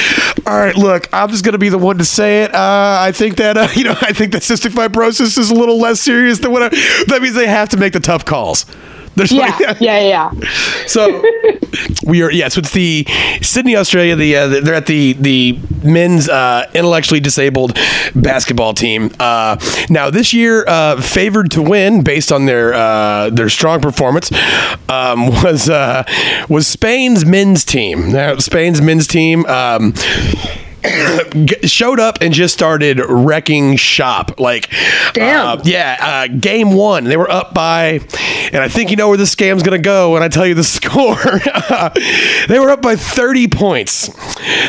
all 0.46 0.58
right, 0.58 0.76
look, 0.76 1.08
I'm 1.12 1.28
just 1.30 1.44
gonna 1.44 1.58
be 1.58 1.68
the 1.68 1.78
one 1.78 1.98
to 1.98 2.04
say 2.04 2.44
it. 2.44 2.54
Uh, 2.54 2.98
I 3.00 3.12
think 3.12 3.36
that 3.36 3.56
uh, 3.56 3.68
you 3.74 3.84
know, 3.84 3.96
I 4.00 4.12
think 4.12 4.32
that 4.32 4.42
cystic 4.42 4.70
fibrosis 4.70 5.17
is 5.20 5.50
a 5.50 5.54
little 5.54 5.78
less 5.78 6.00
serious 6.00 6.38
than 6.38 6.52
what. 6.52 6.62
I, 6.62 6.68
that 7.08 7.20
means 7.20 7.34
they 7.34 7.46
have 7.46 7.68
to 7.70 7.76
make 7.76 7.92
the 7.92 8.00
tough 8.00 8.24
calls. 8.24 8.64
There's 9.18 9.32
Yeah, 9.32 9.56
like, 9.60 9.80
yeah, 9.80 9.98
yeah. 10.00 10.30
So 10.86 11.22
we 12.06 12.22
are 12.22 12.30
yeah. 12.30 12.48
So 12.48 12.60
it's 12.60 12.72
the 12.72 13.04
Sydney, 13.42 13.76
Australia. 13.76 14.16
The 14.16 14.36
uh, 14.36 14.46
they're 14.46 14.74
at 14.74 14.86
the 14.86 15.12
the 15.14 15.58
men's 15.82 16.28
uh, 16.28 16.70
intellectually 16.72 17.20
disabled 17.20 17.76
basketball 18.14 18.74
team. 18.74 19.10
Uh, 19.18 19.58
now 19.90 20.08
this 20.08 20.32
year, 20.32 20.64
uh, 20.66 21.00
favored 21.00 21.50
to 21.50 21.62
win 21.62 22.02
based 22.02 22.30
on 22.32 22.46
their 22.46 22.72
uh, 22.72 23.30
their 23.30 23.48
strong 23.48 23.80
performance 23.80 24.30
um, 24.88 25.26
was 25.42 25.68
uh, 25.68 26.04
was 26.48 26.66
Spain's 26.66 27.26
men's 27.26 27.64
team. 27.64 28.12
Now 28.12 28.36
Spain's 28.38 28.80
men's 28.80 29.06
team. 29.06 29.44
Um, 29.46 29.92
showed 31.64 32.00
up 32.00 32.18
and 32.20 32.32
just 32.32 32.54
started 32.54 33.00
wrecking 33.08 33.76
shop. 33.76 34.38
Like, 34.40 34.70
Damn. 35.12 35.58
uh, 35.58 35.62
yeah, 35.64 35.96
uh, 36.00 36.28
game 36.38 36.72
one, 36.72 37.04
they 37.04 37.16
were 37.16 37.30
up 37.30 37.54
by, 37.54 38.00
and 38.52 38.56
I 38.62 38.68
think 38.68 38.90
you 38.90 38.96
know 38.96 39.08
where 39.08 39.16
this 39.16 39.30
scam's 39.32 39.62
gonna 39.62 39.78
go 39.78 40.12
when 40.12 40.22
I 40.22 40.28
tell 40.28 40.46
you 40.46 40.54
the 40.54 40.64
score. 40.64 41.16
they 42.48 42.58
were 42.58 42.70
up 42.70 42.82
by 42.82 42.96
30 42.96 43.48
points. 43.48 44.10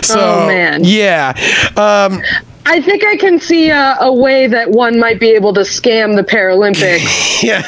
So, 0.07 0.19
Oh, 0.19 0.47
man. 0.47 0.81
yeah. 0.83 1.33
Um, 1.77 2.21
I 2.65 2.81
think 2.81 3.03
I 3.03 3.15
can 3.17 3.39
see 3.39 3.69
a, 3.69 3.97
a 3.99 4.13
way 4.13 4.45
that 4.47 4.69
one 4.69 4.99
might 4.99 5.19
be 5.19 5.29
able 5.31 5.53
to 5.55 5.61
scam 5.61 6.15
the 6.15 6.23
Paralympics. 6.23 7.41
Yeah. 7.43 7.61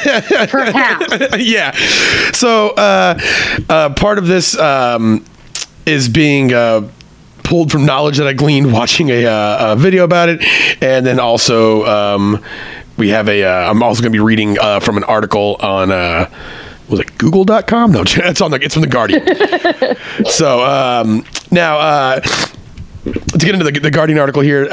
Perhaps. 0.48 1.38
yeah. 1.40 1.72
So 2.34 2.70
uh, 2.72 3.18
uh, 3.70 3.94
part 3.94 4.18
of 4.18 4.28
this 4.28 4.58
um, 4.60 5.24
is 5.86 6.10
being 6.10 6.54
uh, 6.54 6.90
pulled 7.52 7.70
from 7.70 7.86
knowledge 7.86 8.18
that 8.18 8.28
I 8.28 8.32
gleaned 8.32 8.72
watching 8.72 9.10
a, 9.10 9.26
uh, 9.26 9.74
a 9.74 9.76
video 9.76 10.06
about 10.06 10.30
it, 10.30 10.42
and 10.82 11.06
then 11.06 11.20
also 11.20 11.86
um, 11.86 12.42
we 12.96 13.10
have 13.10 13.28
a. 13.28 13.44
Uh, 13.44 13.70
I'm 13.70 13.84
also 13.84 14.02
going 14.02 14.14
to 14.14 14.16
be 14.16 14.24
reading 14.24 14.58
uh, 14.58 14.80
from 14.80 14.96
an 14.96 15.04
article 15.04 15.58
on. 15.60 15.92
Uh, 15.92 16.30
was 16.88 17.02
it 17.02 17.18
Google.com? 17.18 17.92
No, 17.92 18.04
it's 18.08 18.40
on 18.40 18.52
the. 18.52 18.64
It's 18.64 18.74
from 18.74 18.84
the 18.84 18.88
Guardian. 18.88 19.26
so 20.26 20.64
um, 20.64 21.26
now 21.52 21.78
uh, 21.78 22.20
to 22.22 23.38
get 23.38 23.54
into 23.54 23.70
the, 23.70 23.78
the 23.78 23.92
Guardian 23.92 24.18
article 24.18 24.42
here. 24.42 24.68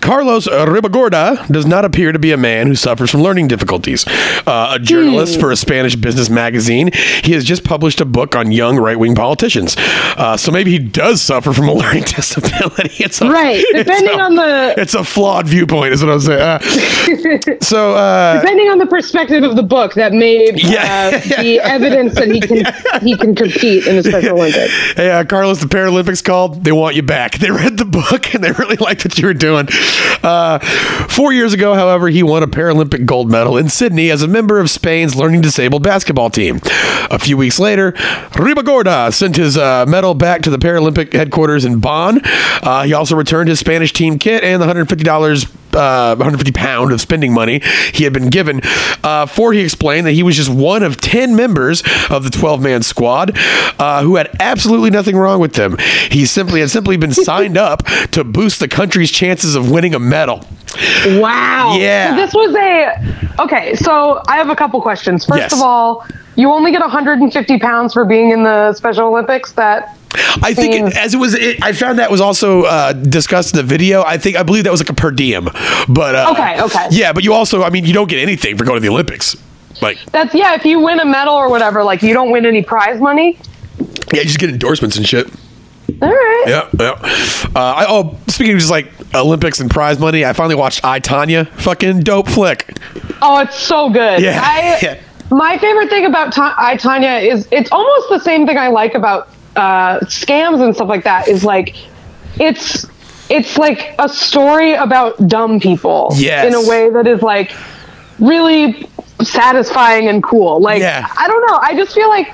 Carlos 0.00 0.46
Ribagorda 0.46 1.46
does 1.48 1.66
not 1.66 1.84
appear 1.84 2.12
to 2.12 2.18
be 2.18 2.30
a 2.32 2.36
man 2.36 2.68
who 2.68 2.74
suffers 2.74 3.10
from 3.10 3.20
learning 3.22 3.48
difficulties. 3.48 4.06
Uh, 4.46 4.70
a 4.74 4.78
journalist 4.78 5.40
for 5.40 5.50
a 5.50 5.56
Spanish 5.56 5.96
business 5.96 6.30
magazine, 6.30 6.90
he 7.24 7.32
has 7.32 7.44
just 7.44 7.64
published 7.64 8.00
a 8.00 8.04
book 8.04 8.36
on 8.36 8.52
young 8.52 8.78
right 8.78 8.98
wing 8.98 9.14
politicians. 9.14 9.74
Uh, 9.78 10.36
so 10.36 10.52
maybe 10.52 10.70
he 10.70 10.78
does 10.78 11.20
suffer 11.20 11.52
from 11.52 11.68
a 11.68 11.72
learning 11.82 12.04
disability. 12.04 13.02
It's 13.02 13.20
a, 13.20 13.28
Right, 13.28 13.64
depending 13.74 14.20
a- 14.20 14.22
on 14.22 14.34
the- 14.36 14.74
It's 14.78 14.94
a 14.94 15.02
flawed 15.04 15.48
viewpoint, 15.48 15.92
is 15.94 16.04
what 16.04 16.12
I'm 16.12 16.20
saying. 16.20 16.40
Uh, 16.40 16.58
so, 17.60 17.94
uh, 17.96 18.40
Depending 18.40 18.68
on 18.68 18.78
the 18.78 18.86
perspective 18.86 19.42
of 19.42 19.56
the 19.56 19.62
book, 19.62 19.94
that 19.94 20.12
may 20.12 20.52
Yeah. 20.54 21.10
uh, 21.14 21.40
be 21.42 21.58
evidence 21.60 22.14
that 22.14 22.28
he 22.30 22.40
can 22.40 22.64
he 23.02 23.16
can 23.16 23.34
compete 23.34 23.86
in 23.86 23.96
the 23.96 24.02
Special 24.04 24.36
Olympics. 24.38 24.72
Hey, 24.94 25.10
uh, 25.10 25.24
Carlos, 25.24 25.60
the 25.60 25.66
Paralympics 25.66 26.22
called. 26.22 26.62
They 26.64 26.72
want 26.72 26.94
you 26.94 27.02
back. 27.02 27.38
They 27.38 27.50
read 27.50 27.78
the 27.78 27.84
book 27.84 28.32
and 28.34 28.44
they 28.44 28.52
really 28.52 28.76
liked 28.76 29.04
what 29.04 29.18
you 29.18 29.26
were 29.26 29.34
doing. 29.34 29.68
Uh, 30.22 30.60
four 31.08 31.32
years 31.32 31.52
ago, 31.52 31.74
however, 31.74 32.08
he 32.08 32.22
won 32.22 32.44
a 32.44 32.46
Paralympic 32.46 33.04
gold 33.06 33.28
medal 33.28 33.56
in 33.56 33.68
Sydney 33.68 34.08
as 34.08 34.22
a 34.22 34.28
member 34.28 34.60
of 34.60 34.70
Spain's 34.70 35.16
learning 35.16 35.40
disabled 35.40 35.82
basketball 35.82 36.30
team. 36.30 36.60
A 37.10 37.18
few 37.18 37.36
weeks 37.36 37.58
later, 37.58 37.90
Ribagorda 38.32 39.12
sent 39.12 39.34
his 39.34 39.56
uh, 39.56 39.84
medal 39.88 40.14
back 40.14 40.42
to 40.42 40.50
the 40.50 40.58
Paralympic 40.58 41.12
headquarters 41.12 41.64
in 41.64 41.80
Bonn. 41.80 42.20
Uh, 42.24 42.84
he 42.84 42.92
also 42.92 43.16
returned 43.16 43.48
his 43.48 43.58
Spanish 43.58 43.92
team 43.92 44.16
kit 44.16 44.44
and 44.44 44.62
the 44.62 44.66
$150 44.66 45.52
uh, 45.74 46.14
150 46.16 46.52
pound 46.52 46.92
of 46.92 47.00
spending 47.00 47.32
money 47.32 47.60
he 47.92 48.04
had 48.04 48.12
been 48.12 48.28
given. 48.28 48.60
Uh, 49.02 49.26
for 49.26 49.52
he 49.52 49.60
explained 49.60 50.06
that 50.06 50.12
he 50.12 50.22
was 50.22 50.36
just 50.36 50.50
one 50.50 50.82
of 50.82 50.96
10 50.98 51.34
members 51.36 51.82
of 52.10 52.24
the 52.24 52.30
12 52.30 52.62
man 52.62 52.82
squad 52.82 53.32
uh, 53.78 54.02
who 54.02 54.16
had 54.16 54.28
absolutely 54.40 54.90
nothing 54.90 55.16
wrong 55.16 55.40
with 55.40 55.54
them. 55.54 55.76
He 56.10 56.26
simply 56.26 56.60
had 56.60 56.70
simply 56.70 56.96
been 56.96 57.12
signed 57.12 57.56
up 57.56 57.84
to 58.12 58.24
boost 58.24 58.60
the 58.60 58.68
country's 58.68 59.10
chances 59.10 59.54
of 59.54 59.70
winning 59.70 59.94
a 59.94 59.98
medal. 59.98 60.46
Wow. 61.06 61.76
Yeah. 61.78 62.10
So 62.10 62.16
this 62.16 62.34
was 62.34 62.54
a 62.54 63.42
okay. 63.42 63.74
So 63.74 64.22
I 64.26 64.36
have 64.36 64.48
a 64.48 64.56
couple 64.56 64.80
questions. 64.80 65.24
First 65.26 65.40
Yes. 65.40 65.52
of 65.52 65.60
all, 65.60 66.06
you 66.36 66.50
only 66.50 66.70
get 66.70 66.80
150 66.80 67.58
pounds 67.58 67.92
for 67.92 68.04
being 68.06 68.30
in 68.30 68.42
the 68.42 68.72
Special 68.72 69.08
Olympics. 69.08 69.52
That 69.52 69.98
I 70.42 70.54
think 70.54 70.74
it, 70.74 70.96
as 70.96 71.14
it 71.14 71.18
was, 71.18 71.34
it, 71.34 71.62
I 71.62 71.72
found 71.72 71.98
that 71.98 72.10
was 72.10 72.20
also 72.20 72.62
uh, 72.62 72.92
discussed 72.92 73.54
in 73.54 73.58
the 73.58 73.62
video. 73.62 74.02
I 74.02 74.16
think 74.18 74.36
I 74.36 74.42
believe 74.42 74.64
that 74.64 74.70
was 74.70 74.80
like 74.80 74.90
a 74.90 74.94
per 74.94 75.10
diem, 75.10 75.44
but 75.88 76.14
uh, 76.14 76.28
Okay, 76.32 76.62
okay. 76.62 76.86
yeah. 76.90 77.12
But 77.12 77.24
you 77.24 77.32
also, 77.32 77.62
I 77.62 77.70
mean, 77.70 77.84
you 77.84 77.92
don't 77.92 78.08
get 78.08 78.20
anything 78.20 78.56
for 78.56 78.64
going 78.64 78.76
to 78.76 78.80
the 78.80 78.88
Olympics. 78.88 79.36
Like, 79.80 79.98
that's 80.12 80.34
yeah. 80.34 80.54
If 80.54 80.64
you 80.64 80.80
win 80.80 81.00
a 81.00 81.04
medal 81.04 81.34
or 81.34 81.50
whatever, 81.50 81.82
like 81.84 82.02
you 82.02 82.14
don't 82.14 82.30
win 82.30 82.46
any 82.46 82.62
prize 82.62 83.00
money. 83.00 83.38
yeah, 84.12 84.20
you 84.20 84.24
just 84.24 84.38
get 84.38 84.48
endorsements 84.50 84.96
and 84.96 85.06
shit. 85.06 85.28
All 86.00 86.08
right. 86.08 86.44
Yeah, 86.46 86.68
yeah. 86.80 86.90
Uh, 87.54 87.58
I, 87.60 87.86
oh, 87.88 88.18
speaking 88.28 88.54
of 88.54 88.58
just 88.60 88.70
like 88.70 88.90
Olympics 89.14 89.60
and 89.60 89.70
prize 89.70 89.98
money, 89.98 90.24
I 90.24 90.32
finally 90.32 90.54
watched 90.54 90.84
I 90.84 91.00
Tonya. 91.00 91.48
Fucking 91.60 92.00
dope 92.00 92.28
flick. 92.28 92.76
Oh, 93.20 93.38
it's 93.38 93.58
so 93.58 93.90
good. 93.90 94.20
Yeah, 94.22 94.40
I, 94.42 94.78
yeah. 94.82 95.00
My 95.30 95.58
favorite 95.58 95.88
thing 95.90 96.04
about 96.06 96.32
Ta- 96.32 96.54
I 96.58 96.76
Tonya 96.76 97.22
is 97.26 97.48
it's 97.50 97.70
almost 97.72 98.08
the 98.08 98.18
same 98.20 98.46
thing 98.46 98.58
I 98.58 98.68
like 98.68 98.94
about 98.94 99.28
uh, 99.56 99.98
scams 100.00 100.62
and 100.62 100.74
stuff 100.74 100.88
like 100.88 101.04
that. 101.04 101.28
Is 101.28 101.44
like 101.44 101.76
it's 102.40 102.86
it's 103.28 103.56
like 103.58 103.94
a 103.98 104.08
story 104.08 104.74
about 104.74 105.28
dumb 105.28 105.60
people 105.60 106.10
Yes. 106.16 106.46
in 106.46 106.54
a 106.54 106.68
way 106.68 106.90
that 106.90 107.06
is 107.06 107.22
like 107.22 107.52
really 108.18 108.86
satisfying 109.22 110.08
and 110.08 110.22
cool. 110.22 110.60
Like 110.60 110.80
Yeah. 110.80 111.06
I 111.16 111.28
don't 111.28 111.46
know. 111.46 111.58
I 111.62 111.74
just 111.74 111.94
feel 111.94 112.08
like 112.08 112.32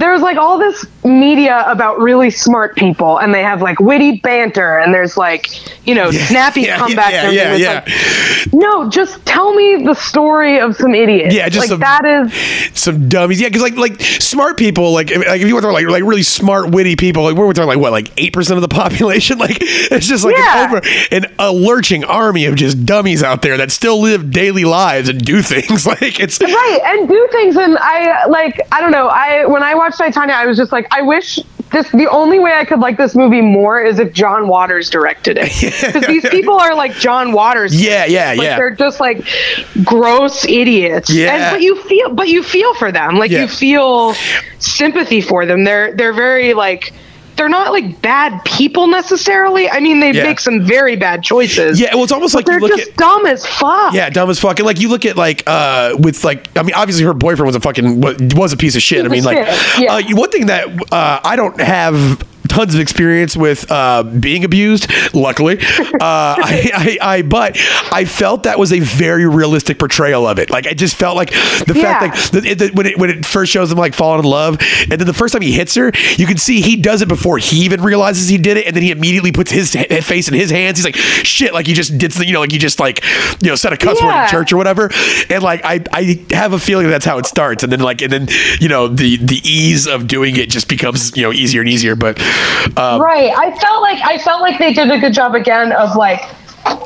there's 0.00 0.20
like 0.22 0.36
all 0.36 0.58
this 0.58 0.84
media 1.04 1.64
about 1.66 1.98
really 1.98 2.30
smart 2.30 2.76
people 2.76 3.18
and 3.18 3.32
they 3.34 3.42
have 3.42 3.62
like 3.62 3.78
witty 3.80 4.18
banter 4.20 4.78
and 4.78 4.92
there's 4.92 5.16
like 5.16 5.46
you 5.86 5.94
know 5.94 6.10
snappy 6.10 6.62
yeah, 6.62 6.78
comeback 6.78 7.12
yeah, 7.12 7.24
and 7.26 7.34
yeah, 7.34 7.52
it's 7.84 7.88
yeah. 7.88 8.44
like, 8.44 8.52
no 8.52 8.88
just 8.90 9.24
tell 9.24 9.54
me 9.54 9.84
the 9.84 9.94
story 9.94 10.58
of 10.60 10.74
some 10.76 10.94
idiots 10.94 11.34
Yeah, 11.34 11.48
just 11.48 11.60
like 11.60 11.68
some- 11.68 11.80
that 11.80 12.04
is 12.04 12.78
Some 12.78 13.08
dummies. 13.08 13.40
Yeah, 13.40 13.48
because 13.48 13.62
like 13.62 13.76
like 13.76 14.00
smart 14.00 14.56
people, 14.56 14.92
like 14.92 15.10
if, 15.10 15.18
like 15.26 15.40
if 15.40 15.46
you 15.48 15.54
want 15.54 15.64
to 15.64 15.70
like 15.72 15.86
like 15.86 16.02
really 16.02 16.22
smart, 16.22 16.70
witty 16.70 16.96
people, 16.96 17.24
like 17.24 17.34
we're 17.36 17.52
talking 17.52 17.68
like 17.68 17.78
what 17.78 17.92
like 17.92 18.10
eight 18.16 18.32
percent 18.32 18.56
of 18.56 18.62
the 18.62 18.68
population. 18.74 19.38
Like 19.38 19.58
it's 19.60 20.06
just 20.06 20.24
like 20.24 20.36
Yeah. 20.36 20.64
an 20.64 20.76
over 20.76 20.82
an 21.12 21.34
a 21.38 21.52
lurching 21.52 22.04
army 22.04 22.46
of 22.46 22.54
just 22.56 22.86
dummies 22.86 23.22
out 23.22 23.42
there 23.42 23.56
that 23.58 23.70
still 23.70 24.00
live 24.00 24.30
daily 24.30 24.64
lives 24.64 25.08
and 25.08 25.22
do 25.24 25.42
things. 25.42 25.86
Like 25.90 26.20
it's 26.20 26.40
right 26.40 26.80
and 26.84 27.08
do 27.08 27.28
things 27.32 27.56
and 27.56 27.76
i 27.80 28.24
like 28.26 28.60
i 28.72 28.80
don't 28.80 28.92
know 28.92 29.08
i 29.08 29.44
when 29.46 29.62
i 29.62 29.74
watched 29.90 29.98
titania 30.14 30.34
i 30.34 30.46
was 30.46 30.56
just 30.56 30.72
like 30.72 30.86
i 30.90 31.02
wish 31.02 31.38
this 31.72 31.88
the 31.92 32.08
only 32.10 32.38
way 32.38 32.52
i 32.52 32.64
could 32.64 32.80
like 32.80 32.96
this 32.96 33.14
movie 33.14 33.40
more 33.40 33.80
is 33.82 33.98
if 33.98 34.12
john 34.12 34.48
waters 34.48 34.88
directed 34.90 35.36
it 35.38 35.50
because 35.86 36.06
these 36.06 36.28
people 36.30 36.54
are 36.54 36.74
like 36.74 36.92
john 36.94 37.32
waters 37.32 37.80
Yeah, 37.80 38.04
yeah, 38.06 38.30
like 38.30 38.40
yeah. 38.42 38.56
they're 38.56 38.74
just 38.74 39.00
like 39.00 39.24
gross 39.84 40.44
idiots 40.46 41.10
Yeah. 41.10 41.34
and, 41.34 41.54
but 41.54 41.62
you 41.62 41.80
feel 41.82 42.14
but 42.14 42.28
you 42.28 42.42
feel 42.42 42.74
for 42.74 42.90
them 42.92 43.16
like 43.16 43.30
Yeah. 43.30 43.42
you 43.42 43.48
feel 43.48 44.14
sympathy 44.58 45.20
for 45.20 45.46
them 45.46 45.64
they're 45.64 45.94
they're 45.94 46.12
very 46.12 46.54
like 46.54 46.92
they're 47.40 47.48
not 47.48 47.72
like 47.72 48.02
bad 48.02 48.44
people 48.44 48.86
necessarily. 48.86 49.66
I 49.70 49.80
mean, 49.80 50.00
they 50.00 50.12
Yeah. 50.12 50.24
make 50.24 50.40
some 50.40 50.62
very 50.62 50.94
bad 50.94 51.22
choices. 51.22 51.80
yeah. 51.80 51.94
Well, 51.94 52.04
it's 52.04 52.12
almost 52.12 52.34
like 52.34 52.44
they're 52.44 52.56
you 52.56 52.60
look 52.68 52.76
just 52.76 52.90
at 52.90 52.96
dumb 52.98 53.24
as 53.24 53.46
fuck. 53.46 53.94
Yeah, 53.94 54.10
dumb 54.10 54.28
as 54.28 54.38
fuck. 54.38 54.58
And 54.58 54.66
like 54.66 54.78
you 54.78 54.90
look 54.90 55.06
at 55.06 55.16
like 55.16 55.42
uh 55.46 55.96
with 55.98 56.22
like 56.22 56.54
I 56.54 56.62
mean 56.62 56.74
obviously 56.74 57.02
her 57.06 57.14
boyfriend 57.14 57.46
was 57.46 57.56
a 57.56 57.60
fucking 57.60 58.02
was 58.36 58.52
a 58.52 58.58
piece 58.58 58.76
of 58.76 58.82
shit. 58.82 59.06
I 59.06 59.08
mean 59.08 59.24
like 59.24 59.38
yeah. 59.78 59.94
uh, 59.94 60.02
one 60.10 60.30
thing 60.30 60.46
that 60.46 60.68
uh, 60.92 61.20
I 61.24 61.34
don't 61.34 61.58
have 61.58 62.22
tons 62.50 62.74
of 62.74 62.80
experience 62.80 63.36
with 63.36 63.70
uh, 63.70 64.02
being 64.02 64.44
abused. 64.44 64.86
Luckily, 65.14 65.58
uh, 65.60 65.64
I, 66.00 66.98
I, 67.00 67.14
I 67.18 67.22
but 67.22 67.56
I 67.92 68.04
felt 68.04 68.42
that 68.42 68.58
was 68.58 68.72
a 68.72 68.80
very 68.80 69.26
realistic 69.26 69.78
portrayal 69.78 70.26
of 70.26 70.38
it. 70.38 70.50
Like 70.50 70.66
I 70.66 70.74
just 70.74 70.96
felt 70.96 71.16
like 71.16 71.30
the 71.30 71.74
Yeah. 71.76 71.82
fact 71.82 72.02
like 72.34 72.42
the, 72.42 72.54
the, 72.54 72.70
when 72.74 72.86
it 72.86 72.98
when 72.98 73.10
it 73.10 73.24
first 73.24 73.52
shows 73.52 73.70
him 73.72 73.78
like 73.78 73.94
falling 73.94 74.18
in 74.24 74.24
love, 74.30 74.58
and 74.82 74.92
then 75.00 75.06
the 75.06 75.14
first 75.14 75.32
time 75.32 75.42
he 75.42 75.52
hits 75.52 75.74
her, 75.76 75.92
you 76.16 76.26
can 76.26 76.36
see 76.36 76.60
he 76.60 76.76
does 76.76 77.00
it 77.02 77.08
before 77.08 77.38
he 77.38 77.64
even 77.64 77.80
realizes 77.82 78.28
he 78.28 78.36
did 78.38 78.56
it, 78.56 78.66
and 78.66 78.74
then 78.76 78.82
he 78.82 78.90
immediately 78.90 79.32
puts 79.32 79.50
his 79.50 79.72
face 79.72 80.28
in 80.28 80.34
his 80.34 80.50
hands. 80.50 80.78
He's 80.78 80.84
like, 80.84 80.96
"Shit!" 80.96 81.54
Like 81.54 81.66
he 81.66 81.72
just 81.74 81.96
did, 81.98 82.12
something, 82.12 82.26
you 82.28 82.34
know, 82.34 82.40
like 82.40 82.52
you 82.52 82.58
just 82.58 82.80
like 82.80 83.02
you 83.42 83.48
know 83.48 83.54
said 83.54 83.72
a 83.72 83.76
cuss 83.76 84.02
word 84.02 84.22
in 84.22 84.28
church 84.28 84.52
or 84.52 84.56
whatever. 84.56 84.90
And 85.30 85.42
like 85.42 85.60
I 85.64 85.80
I 85.92 86.24
have 86.32 86.52
a 86.52 86.58
feeling 86.58 86.88
that's 86.88 87.04
how 87.04 87.18
it 87.18 87.26
starts, 87.26 87.62
and 87.62 87.72
then 87.72 87.80
like 87.80 88.02
and 88.02 88.12
then 88.12 88.28
you 88.60 88.68
know 88.68 88.88
the 88.88 89.16
the 89.18 89.40
ease 89.44 89.86
of 89.86 90.06
doing 90.06 90.36
it 90.36 90.50
just 90.50 90.68
becomes 90.68 91.16
you 91.16 91.22
know 91.22 91.32
easier 91.32 91.60
and 91.60 91.68
easier. 91.70 91.94
But 91.94 92.18
um, 92.76 93.00
Right. 93.00 93.32
I 93.36 93.56
felt 93.58 93.82
like 93.82 94.00
I 94.04 94.18
felt 94.18 94.40
like 94.42 94.58
they 94.58 94.72
did 94.72 94.90
a 94.90 94.98
good 94.98 95.12
job 95.12 95.34
again 95.34 95.72
of 95.72 95.96
like 95.96 96.20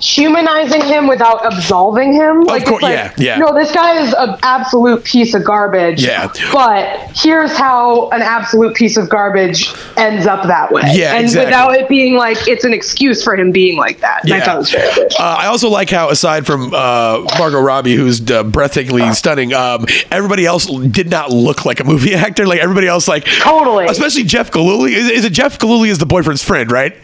humanizing 0.00 0.82
him 0.82 1.06
without 1.06 1.44
absolving 1.44 2.12
him. 2.12 2.42
Like 2.42 2.66
course, 2.66 2.82
like, 2.82 2.92
yeah, 2.92 3.12
yeah. 3.18 3.38
No, 3.38 3.52
this 3.54 3.72
guy 3.72 4.00
is 4.02 4.12
an 4.14 4.36
absolute 4.42 5.04
piece 5.04 5.34
of 5.34 5.44
garbage. 5.44 6.02
Yeah. 6.02 6.32
But 6.52 7.10
here's 7.16 7.52
how 7.56 8.08
an 8.10 8.22
absolute 8.22 8.74
piece 8.74 8.96
of 8.96 9.08
garbage 9.08 9.72
ends 9.96 10.26
up 10.26 10.44
that 10.46 10.70
way. 10.72 10.82
Yeah, 10.94 11.14
And 11.14 11.24
exactly. 11.24 11.46
without 11.46 11.74
it 11.74 11.88
being 11.88 12.14
like 12.14 12.46
it's 12.48 12.64
an 12.64 12.72
excuse 12.72 13.22
for 13.22 13.34
him 13.34 13.50
being 13.52 13.76
like 13.76 14.00
that. 14.00 14.24
And 14.24 14.32
I 14.32 14.38
Yeah. 14.38 14.44
thought 14.44 14.54
it 14.56 14.58
was 14.58 14.70
very 14.70 14.94
good. 14.94 15.12
Uh, 15.18 15.22
I 15.22 15.46
also 15.46 15.68
like 15.68 15.90
how, 15.90 16.10
aside 16.10 16.46
from 16.46 16.72
uh, 16.74 17.20
Margot 17.38 17.60
Robbie, 17.60 17.94
who's 17.96 18.20
uh, 18.20 18.44
breathtakingly 18.44 19.14
stunning, 19.14 19.52
um, 19.52 19.86
everybody 20.10 20.46
else 20.46 20.66
did 20.66 21.10
not 21.10 21.30
look 21.30 21.64
like 21.64 21.80
a 21.80 21.84
movie 21.84 22.14
actor. 22.14 22.46
Like 22.46 22.60
everybody 22.60 22.86
else, 22.86 23.08
like 23.08 23.24
Totally. 23.24 23.86
especially 23.86 24.24
Jeff 24.24 24.50
Gillooly. 24.52 24.94
Is, 24.94 25.10
is 25.10 25.24
it 25.24 25.32
Jeff 25.32 25.58
Gillooly 25.58 25.88
is 25.88 25.98
the 25.98 26.06
boyfriend's 26.06 26.42
friend, 26.44 26.70
right? 26.70 26.96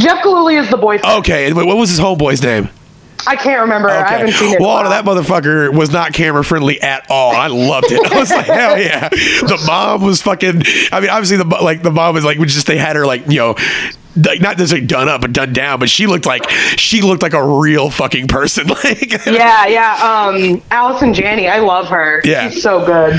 Jeff 0.00 0.22
Gillooly 0.22 0.56
is 0.56 0.70
the 0.70 0.76
boyfriend. 0.76 1.18
Okay, 1.20 1.52
what 1.52 1.76
was 1.76 1.90
his 1.90 2.00
homeboy's 2.00 2.42
name? 2.42 2.68
I 3.26 3.36
can't 3.36 3.60
remember. 3.60 3.90
I 3.90 4.08
haven't 4.08 4.32
seen 4.32 4.54
it. 4.54 4.60
Well, 4.60 4.88
that 4.88 5.04
motherfucker 5.04 5.74
was 5.74 5.90
not 5.92 6.12
camera 6.14 6.42
friendly 6.42 6.80
at 6.80 7.06
all. 7.10 7.34
I 7.34 7.48
loved 7.48 7.90
it. 7.90 8.12
I 8.12 8.18
was 8.18 8.30
like, 8.30 8.46
hell 8.46 8.78
yeah. 8.78 9.08
The 9.10 9.62
mom 9.66 10.02
was 10.02 10.22
fucking. 10.22 10.62
I 10.92 11.00
mean, 11.00 11.10
obviously 11.10 11.36
the 11.36 11.44
like 11.44 11.82
the 11.82 11.90
mom 11.90 12.14
was 12.14 12.24
like, 12.24 12.38
we 12.38 12.46
just 12.46 12.66
they 12.66 12.78
had 12.78 12.96
her 12.96 13.06
like 13.06 13.26
you 13.26 13.38
know 13.38 13.54
like 14.16 14.40
not 14.40 14.58
necessarily 14.58 14.86
done 14.86 15.08
up, 15.08 15.20
but 15.20 15.32
done 15.32 15.52
down. 15.52 15.78
But 15.78 15.88
she 15.90 16.06
looked 16.06 16.26
like 16.26 16.48
she 16.76 17.00
looked 17.02 17.22
like 17.22 17.32
a 17.34 17.42
real 17.60 17.90
fucking 17.90 18.28
person. 18.28 18.68
Like 18.84 19.24
Yeah, 19.26 19.66
yeah. 19.66 20.26
Um, 20.28 20.62
Allison 20.70 21.12
Janney, 21.14 21.48
I 21.48 21.58
love 21.60 21.88
her. 21.88 22.20
Yeah. 22.24 22.48
She's 22.50 22.62
so 22.62 22.84
good. 22.84 23.18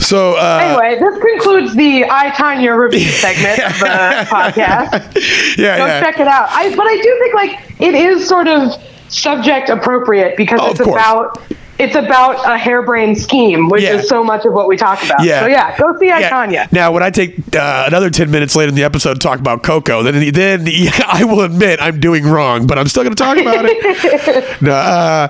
so. 0.00 0.34
Uh, 0.34 0.58
Anyway, 0.62 0.98
this 1.00 1.22
concludes 1.22 1.74
the 1.74 2.04
I 2.08 2.30
Tonya 2.30 2.78
review 2.78 3.08
segment 3.10 3.58
of 3.60 3.78
the 3.80 4.26
podcast. 4.28 5.56
yeah, 5.58 5.78
Go 5.78 5.86
yeah. 5.86 6.00
check 6.00 6.20
it 6.20 6.28
out. 6.28 6.48
I, 6.50 6.74
but 6.76 6.86
I 6.86 6.96
do 6.96 7.18
think 7.20 7.34
like 7.34 7.80
it 7.80 7.94
is 7.94 8.26
sort 8.28 8.48
of 8.48 8.72
subject 9.08 9.68
appropriate 9.68 10.36
because 10.36 10.60
Oh, 10.62 10.70
it's 10.70 10.80
about 10.80 11.40
it's 11.78 11.96
about 11.96 12.36
a 12.48 12.56
harebrained 12.56 13.18
scheme, 13.18 13.68
which 13.68 13.82
Yeah. 13.82 13.94
is 13.94 14.08
so 14.08 14.22
much 14.22 14.44
of 14.44 14.52
what 14.52 14.68
we 14.68 14.76
talk 14.76 15.02
about. 15.04 15.24
Yeah. 15.24 15.40
So 15.40 15.46
yeah, 15.46 15.76
go 15.78 15.98
see 15.98 16.10
I 16.10 16.20
Yeah. 16.20 16.66
Now, 16.70 16.92
when 16.92 17.02
I 17.02 17.10
take 17.10 17.54
uh, 17.56 17.84
another 17.86 18.10
ten 18.10 18.30
minutes 18.30 18.54
later 18.54 18.68
in 18.68 18.74
the 18.74 18.84
episode 18.84 19.14
to 19.14 19.18
talk 19.20 19.38
about 19.40 19.62
Coco, 19.62 20.02
then 20.02 20.32
then 20.32 20.66
I 21.06 21.24
will 21.24 21.40
admit 21.42 21.80
I'm 21.80 22.00
doing 22.00 22.24
wrong, 22.24 22.66
but 22.66 22.78
I'm 22.78 22.88
still 22.88 23.02
going 23.02 23.14
to 23.14 23.22
talk 23.22 23.36
about 23.38 23.64
it. 23.66 24.46
no, 24.62 24.72
uh, 24.72 25.28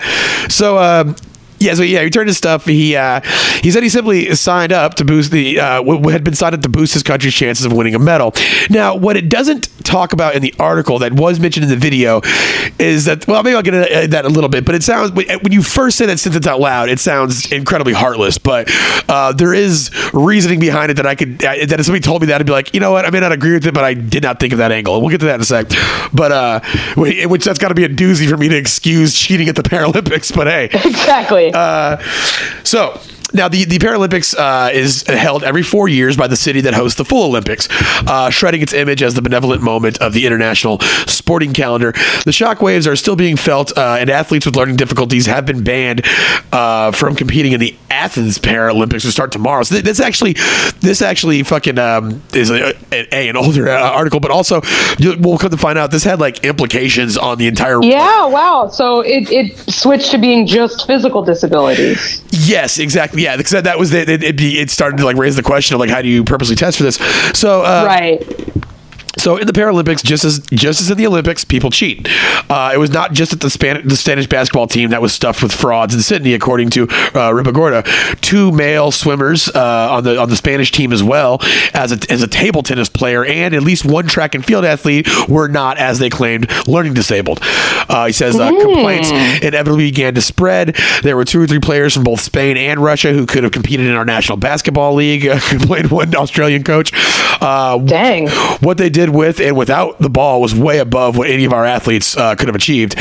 so. 0.49 0.79
Um, 0.79 1.17
yeah, 1.63 1.75
so 1.75 1.83
yeah, 1.83 2.03
he 2.03 2.11
turned 2.11 2.29
his 2.29 2.37
stuff. 2.37 2.65
He 2.67 2.97
uh, 2.97 3.21
he 3.63 3.71
said 3.71 3.83
he 3.83 3.89
simply 3.89 4.35
signed 4.35 4.73
up 4.73 4.95
to 4.95 5.05
boost 5.05 5.31
the 5.31 5.61
uh, 5.61 5.77
w- 5.83 6.09
had 6.09 6.25
been 6.25 6.35
signed 6.35 6.55
up 6.55 6.63
to 6.63 6.69
boost 6.69 6.95
his 6.95 7.03
country's 7.03 7.35
chances 7.35 7.65
of 7.65 7.73
winning 7.73 7.95
a 7.95 7.99
medal. 7.99 8.35
Now, 8.69 8.95
what 8.97 9.17
it 9.17 9.29
doesn't 9.29 9.69
talk 9.85 10.13
about 10.13 10.35
in 10.35 10.43
the 10.43 10.55
article 10.59 10.99
that 11.01 11.13
was 11.13 11.39
mentioned 11.41 11.65
in 11.65 11.71
the 11.71 11.77
video 11.77 12.21
is 12.79 13.05
that 13.05 13.27
well, 13.29 13.43
maybe 13.43 13.55
I'll 13.57 13.63
get 13.63 13.75
into 13.75 14.09
that 14.09 14.25
a 14.25 14.29
little 14.29 14.51
bit, 14.51 14.65
but 14.65 14.75
it 14.75 14.83
sounds 14.83 15.13
when 15.13 15.53
you 15.53 15.63
first 15.63 15.99
say 15.99 16.07
that 16.07 16.19
sentence 16.19 16.47
out 16.47 16.61
loud, 16.61 16.89
it 16.89 16.99
sounds 16.99 17.51
incredibly 17.53 17.93
heartless. 17.93 18.39
But 18.39 18.69
uh, 19.09 19.33
there 19.33 19.55
is 19.55 19.91
reasoning 20.13 20.59
behind 20.61 20.91
it 20.91 20.95
that 20.95 21.07
I 21.07 21.15
could 21.15 21.45
uh, 21.45 21.67
that 21.67 21.79
if 21.79 21.87
somebody 21.87 22.03
told 22.03 22.23
me 22.23 22.27
that, 22.29 22.41
I'd 22.41 22.47
be 22.47 22.53
like, 22.53 22.75
you 22.75 22.81
know 22.81 22.93
what, 22.93 23.05
I 23.05 23.11
may 23.11 23.21
not 23.21 23.33
agree 23.33 23.53
with 23.53 23.67
it, 23.67 23.75
but 23.75 23.85
I 23.85 23.95
did 23.95 24.23
not 24.23 24.41
think 24.41 24.53
of 24.53 24.59
that 24.59 24.73
angle. 24.73 25.01
We'll 25.01 25.11
get 25.11 25.21
to 25.21 25.27
that 25.27 25.37
in 25.37 25.41
a 25.41 25.45
sec. 25.45 25.69
But 26.13 26.33
uh, 26.33 26.61
which 26.97 27.45
that's 27.45 27.59
got 27.59 27.69
to 27.69 27.75
be 27.75 27.85
a 27.85 27.89
doozy 27.89 28.29
for 28.29 28.37
me 28.37 28.49
to 28.49 28.57
excuse 28.57 29.15
cheating 29.15 29.49
at 29.49 29.57
the 29.57 29.63
Paralympics. 29.63 30.35
But 30.35 30.47
hey, 30.47 30.71
Exactly. 30.85 31.52
Uh, 31.55 31.97
so 32.65 33.01
now 33.33 33.49
the, 33.49 33.65
the 33.65 33.79
Paralympics 33.79 34.35
uh, 34.37 34.71
is 34.73 35.03
held 35.07 35.43
every 35.45 35.63
four 35.63 35.89
years 35.89 36.17
by 36.17 36.27
the 36.27 36.37
city 36.37 36.61
that 36.63 36.75
hosts 36.75 36.99
the 36.99 37.05
full 37.05 37.25
Olympics, 37.25 37.69
uh, 38.07 38.31
shredding 38.31 38.63
its 38.63 38.73
image 38.73 39.03
as 39.03 39.15
the 39.15 39.23
benevolent 39.23 39.63
moment 39.63 39.99
of 39.99 40.13
the 40.13 40.27
international 40.27 40.79
sporting 41.07 41.53
calendar. 41.53 41.93
The 41.93 42.31
shockwaves 42.31 42.91
are 42.91 42.97
still 42.97 43.17
being 43.17 43.37
felt, 43.37 43.77
uh, 43.77 43.97
and 43.99 44.11
athletes 44.11 44.47
with 44.47 44.57
learning 44.57 44.77
difficulties 44.77 45.27
have 45.27 45.47
been 45.47 45.65
banned 45.65 46.03
uh, 46.53 46.93
from 46.93 47.15
competing 47.15 47.53
in 47.53 47.61
the 47.61 47.77
Athens 47.91 48.39
Paralympics, 48.39 49.05
which 49.05 49.13
start 49.13 49.33
tomorrow. 49.33 49.63
So 49.63 49.75
th- 49.75 49.85
this 49.85 50.01
actually, 50.01 50.35
this 50.81 51.03
actually 51.03 51.43
fucking 51.43 51.79
um, 51.79 52.23
is 52.35 52.51
a, 52.51 52.75
a, 52.93 53.29
an 53.29 53.37
older 53.37 53.69
uh, 53.69 53.91
article, 53.91 54.21
but 54.21 54.31
also 54.31 54.61
we'll 54.99 55.39
come 55.39 55.51
to 55.51 55.57
find 55.57 55.79
out 55.79 55.91
this 55.91 56.05
had 56.05 56.21
like 56.21 56.45
implications 56.45 57.17
on 57.17 57.39
the 57.39 57.47
entire 57.47 57.83
yeah, 57.83 58.27
wow. 58.27 58.69
So 58.69 59.01
it, 59.01 59.31
it 59.31 59.57
switched 59.71 60.11
to 60.13 60.19
being 60.19 60.47
just 60.47 60.87
physical 60.87 61.23
disabilities. 61.23 62.23
Yes, 62.31 62.79
exactly. 62.79 63.22
Yeah, 63.23 63.37
because 63.37 63.53
that, 63.53 63.65
that 63.65 63.79
was 63.79 63.95
it. 63.95 64.09
It, 64.09 64.41
it 64.41 64.69
started 64.71 64.97
to 64.97 65.05
like 65.05 65.17
raise 65.17 65.37
the 65.37 65.45
question 65.45 65.75
of 65.75 65.81
like 65.81 65.91
how 65.91 66.03
do 66.03 66.09
you 66.09 66.25
purposely 66.25 66.57
test 66.57 66.77
for 66.77 66.83
this? 66.83 66.97
So 67.39 67.63
uh, 67.63 67.85
right. 67.87 68.21
So 69.19 69.37
in 69.37 69.47
the 69.47 69.53
Paralympics, 69.53 70.03
just 70.03 70.25
as 70.25 70.41
just 70.47 70.81
as 70.81 70.91
in 70.91 70.99
the 70.99 71.07
Olympics, 71.07 71.45
people 71.45 71.71
cheat. 71.71 72.09
Uh, 72.51 72.71
it 72.75 72.79
was 72.79 72.91
not 72.91 73.13
just 73.13 73.33
at 73.33 73.41
the 73.41 73.51
Span- 73.51 73.87
the 73.87 73.97
Spanish 73.97 74.27
basketball 74.27 74.67
team 74.67 74.91
that 74.91 75.03
was 75.03 75.13
stuffed 75.13 75.43
with 75.43 75.53
frauds 75.53 75.95
in 75.95 76.01
Sydney, 76.01 76.35
according 76.35 76.71
to 76.71 76.85
uh, 76.85 77.31
Ribagorda. 77.31 78.21
Two 78.21 78.53
male 78.53 78.91
swimmers 78.91 79.49
uh, 79.49 79.89
on 79.91 80.05
the 80.05 80.19
on 80.19 80.29
the 80.29 80.37
Spanish 80.37 80.73
team 80.73 80.93
as 80.93 81.03
well 81.03 81.39
as 81.75 81.93
a, 81.93 82.13
as 82.13 82.23
a 82.23 82.27
table 82.27 82.63
tennis 82.63 82.89
player 82.89 83.25
and 83.25 83.55
at 83.55 83.63
least 83.63 83.85
one 83.85 84.07
track 84.07 84.35
and 84.35 84.45
field 84.45 84.65
athlete 84.65 85.09
were 85.29 85.49
not, 85.49 85.79
as 85.79 85.99
they 85.99 86.11
claimed, 86.11 86.51
learning 86.67 86.95
disabled. 86.95 87.39
Uh, 87.43 88.07
he 88.07 88.13
says 88.13 88.39
uh, 88.39 88.49
complaints 88.51 89.11
inevitably 89.43 89.91
began 89.91 90.15
to 90.15 90.23
spread. 90.23 90.77
There 91.03 91.17
were 91.17 91.25
two 91.25 91.41
or 91.41 91.47
three 91.47 91.61
players 91.61 91.95
from 91.95 92.05
both 92.05 92.21
Spain 92.21 92.57
and 92.57 92.81
Russia 92.81 93.13
who 93.13 93.27
could 93.27 93.43
have 93.45 93.53
competed 93.53 93.87
in 93.87 93.95
our 93.95 94.05
national 94.05 94.39
basketball 94.39 94.95
league. 94.95 95.27
Uh, 95.27 95.39
complained 95.49 95.91
one 95.91 96.15
Australian 96.15 96.65
coach. 96.65 96.93
Uh, 97.41 97.79
Dang. 97.79 98.29
what 98.61 98.79
they 98.79 98.89
did 98.89 99.02
with 99.11 99.41
and 99.41 99.57
without 99.57 99.99
the 99.99 100.11
ball 100.11 100.41
was 100.41 100.55
way 100.55 100.79
above 100.79 101.17
what 101.17 101.29
any 101.29 101.45
of 101.45 101.53
our 101.53 101.65
athletes 101.65 102.17
uh, 102.17 102.35
could 102.35 102.49
have 102.49 102.57
achieved. 102.57 102.95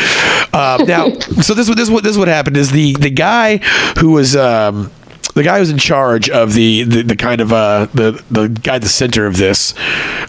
Uh, 0.53 0.83
now, 0.87 1.09
so 1.41 1.53
this 1.53 1.67
this 1.75 1.89
what 1.89 2.03
this 2.03 2.17
what 2.17 2.27
happened 2.27 2.57
is 2.57 2.71
the 2.71 2.93
the 2.95 3.09
guy 3.09 3.57
who 3.99 4.11
was. 4.11 4.35
Um, 4.35 4.91
the 5.33 5.43
guy 5.43 5.59
who's 5.59 5.69
in 5.69 5.77
charge 5.77 6.29
of 6.29 6.53
the, 6.53 6.83
the, 6.83 7.01
the 7.03 7.15
kind 7.15 7.41
of 7.41 7.51
uh, 7.53 7.85
the 7.93 8.23
the 8.31 8.47
guy 8.49 8.75
at 8.75 8.81
the 8.81 8.89
center 8.89 9.25
of 9.25 9.37
this, 9.37 9.73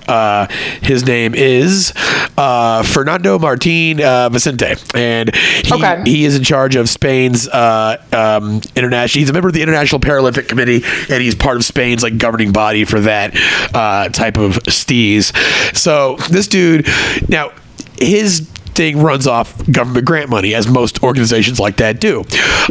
uh, 0.09 0.47
his 0.83 1.05
name 1.07 1.35
is 1.35 1.93
uh, 2.39 2.83
Fernando 2.83 3.39
Martin 3.39 4.01
uh, 4.01 4.29
Vicente, 4.29 4.75
and 4.95 5.35
he, 5.35 5.73
Okay. 5.75 6.03
he 6.05 6.25
is 6.25 6.37
in 6.37 6.45
charge 6.45 6.77
of 6.77 6.89
Spain's 6.89 7.49
uh, 7.49 7.97
um, 8.13 8.61
international. 8.77 9.21
He's 9.21 9.31
a 9.31 9.33
member 9.33 9.49
of 9.49 9.55
the 9.55 9.63
International 9.63 10.01
Paralympic 10.01 10.49
Committee, 10.49 10.83
and 11.09 11.23
he's 11.23 11.35
part 11.35 11.57
of 11.57 11.65
Spain's 11.65 12.03
like 12.03 12.19
governing 12.19 12.53
body 12.53 12.85
for 12.85 13.01
that 13.01 13.35
uh, 13.75 14.09
type 14.11 14.37
of 14.37 14.55
stees. 14.69 15.33
So 15.77 16.17
this 16.31 16.47
dude, 16.47 16.87
now 17.29 17.51
his 17.99 18.49
thing 18.75 18.99
runs 18.99 19.27
off 19.27 19.71
government 19.71 20.07
grant 20.07 20.31
money, 20.31 20.55
as 20.55 20.69
most 20.69 21.03
organizations 21.03 21.61
like 21.61 21.77
that 21.77 22.01
do. 22.01 22.25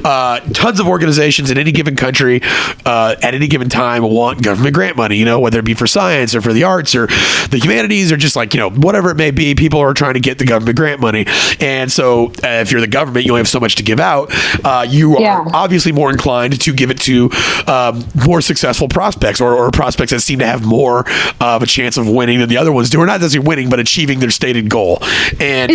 Uh, 0.04 0.40
tons 0.54 0.80
of 0.80 0.88
organizations 0.88 1.52
in 1.52 1.58
any 1.58 1.72
given 1.72 1.96
country 1.96 2.42
uh, 2.86 3.16
at 3.22 3.34
any 3.34 3.48
given 3.48 3.70
time 3.70 4.04
want 4.04 4.42
government 4.44 4.74
grant 4.74 4.98
money, 4.98 5.18
you 5.18 5.26
know, 5.26 5.40
whether 5.40 5.60
it 5.60 5.66
be 5.66 5.74
for 5.74 5.88
science 5.88 6.36
or 6.36 6.42
for 6.42 6.54
the 6.54 6.64
arts 6.64 6.96
or 6.96 7.08
the 7.08 7.60
humanities 7.62 8.12
or 8.12 8.18
just 8.18 8.36
like, 8.36 8.54
you 8.54 8.60
know, 8.60 8.70
whatever 8.70 9.12
it 9.12 9.18
may 9.18 9.32
be, 9.32 9.56
people 9.56 9.80
are 9.80 9.94
trying 9.94 10.14
to 10.14 10.20
get 10.20 10.38
the 10.38 10.46
government 10.46 10.78
grant 10.78 11.02
money. 11.02 11.26
And 11.60 11.92
so 11.92 12.28
uh, 12.44 12.62
if 12.62 12.72
you're 12.72 12.82
the 12.82 12.88
government, 12.88 13.26
you 13.26 13.32
only 13.32 13.40
have 13.40 13.48
so 13.48 13.60
much 13.60 13.76
to 13.76 13.84
give 13.84 14.00
out. 14.00 14.30
Uh, 14.64 14.86
you 14.88 15.18
are 15.18 15.48
obviously 15.54 15.92
more 15.92 16.10
inclined 16.10 16.60
to 16.60 16.74
give 16.74 16.90
it 16.92 17.00
to 17.02 17.30
um, 17.68 18.04
more 18.28 18.42
successful 18.42 18.88
prospects 18.88 19.42
or, 19.42 19.56
or 19.56 19.72
prospects 19.72 20.12
that 20.12 20.22
seem 20.22 20.40
to 20.40 20.46
have 20.46 20.66
more 20.66 21.06
of 21.40 21.64
a 21.64 21.66
chance 21.66 21.98
of 21.98 22.08
winning 22.08 22.40
than 22.40 22.50
the 22.50 22.58
other 22.58 22.72
ones 22.72 22.90
do, 22.90 23.00
or 23.00 23.06
not 23.06 23.22
necessarily 23.22 23.48
winning, 23.48 23.70
but 23.70 23.80
achieving 23.80 24.20
their 24.20 24.30
stated 24.30 24.70
goal. 24.70 25.00
And 25.40 25.72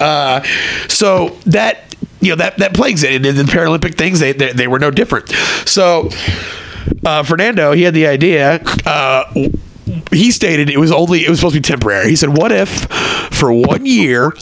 uh, 0.00 0.42
so 0.88 1.30
that 1.46 1.94
you 2.20 2.30
know 2.30 2.36
that 2.36 2.58
that 2.58 2.74
plagues 2.74 3.02
it. 3.02 3.24
In 3.26 3.36
the 3.36 3.42
Paralympic 3.42 3.96
things, 3.96 4.20
they 4.20 4.32
they, 4.32 4.52
they 4.52 4.68
were 4.68 4.78
no 4.78 4.90
different. 4.90 5.28
So 5.66 6.08
uh, 7.04 7.22
Fernando, 7.22 7.72
he 7.72 7.82
had 7.82 7.94
the 7.94 8.06
idea. 8.06 8.62
Uh, 8.84 9.24
he 10.12 10.30
stated 10.30 10.70
it 10.70 10.78
was 10.78 10.92
only 10.92 11.24
it 11.24 11.28
was 11.28 11.40
supposed 11.40 11.54
to 11.54 11.60
be 11.60 11.66
temporary. 11.66 12.08
He 12.08 12.16
said, 12.16 12.36
"What 12.36 12.52
if 12.52 12.68
for 13.32 13.52
one 13.52 13.84
year 13.86 14.32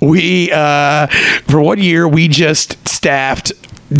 we 0.00 0.50
uh, 0.52 1.06
for 1.48 1.60
one 1.60 1.78
year 1.78 2.06
we 2.06 2.28
just 2.28 2.86
staffed." 2.88 3.52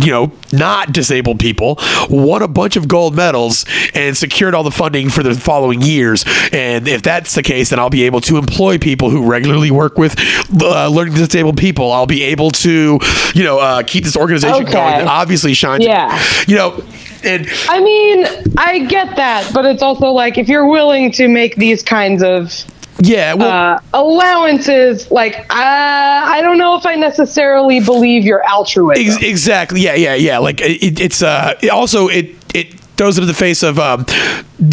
You 0.03 0.11
know, 0.11 0.33
not 0.53 0.93
disabled 0.93 1.39
people 1.41 1.79
won 2.11 2.43
a 2.43 2.49
bunch 2.49 2.77
of 2.77 2.89
gold 2.89 3.15
medals 3.15 3.65
and 3.95 4.17
secured 4.17 4.55
all 4.55 4.63
the 4.63 4.71
funding 4.71 5.09
for 5.11 5.23
the 5.23 5.35
following 5.35 5.83
years. 5.83 6.25
And 6.53 6.89
if 6.89 7.03
that's 7.03 7.35
the 7.35 7.43
case, 7.43 7.71
then 7.71 7.79
I'll 7.79 7.91
be 7.91 8.05
able 8.05 8.21
to 8.23 8.37
employ 8.37 8.79
people 8.79 9.11
who 9.11 9.27
regularly 9.29 9.71
work 9.71 9.99
with 9.99 10.17
uh, 10.61 10.89
learning 10.89 11.15
disabled 11.15 11.57
people. 11.57 11.93
I'll 11.93 12.07
be 12.07 12.23
able 12.25 12.51
to, 12.53 12.99
you 13.35 13.43
know, 13.43 13.59
uh, 13.59 13.83
keep 13.83 14.05
this 14.05 14.17
organization 14.17 14.63
Okay. 14.65 14.73
going 14.73 14.99
that 14.99 15.07
obviously 15.07 15.55
shines. 15.55 15.85
Yeah. 15.85 16.23
You 16.47 16.57
know, 16.57 16.85
and 17.23 17.47
I 17.69 17.81
mean, 17.81 18.27
I 18.59 18.81
get 18.81 19.17
that, 19.17 19.51
but 19.55 19.65
it's 19.65 19.83
also 19.83 20.07
like 20.09 20.39
if 20.39 20.49
you're 20.49 20.67
willing 20.67 21.11
to 21.13 21.29
make 21.29 21.57
these 21.57 21.83
kinds 21.83 22.23
of 22.23 22.53
yeah, 23.01 23.35
well, 23.35 23.75
uh, 23.75 23.81
allowances, 23.93 25.11
like 25.11 25.37
uh, 25.39 25.45
I 25.51 26.41
don't 26.43 26.59
know 26.59 26.77
if 26.77 26.87
I 26.87 26.95
necessarily 26.95 27.81
believe 27.81 28.25
your 28.25 28.43
altruism. 28.49 29.05
Ex- 29.07 29.23
exactly. 29.23 29.81
Yeah, 29.81 29.95
yeah, 29.95 30.15
yeah. 30.15 30.39
Like 30.39 30.61
it, 30.61 31.01
it's 31.01 31.23
uh 31.23 31.55
it 31.63 31.71
also 31.71 32.09
it 32.09 32.35
it 32.55 32.79
throws 32.97 33.19
it 33.19 33.23
in 33.23 33.27
the 33.29 33.35
face 33.35 33.63
of 33.63 33.79
um 33.79 34.07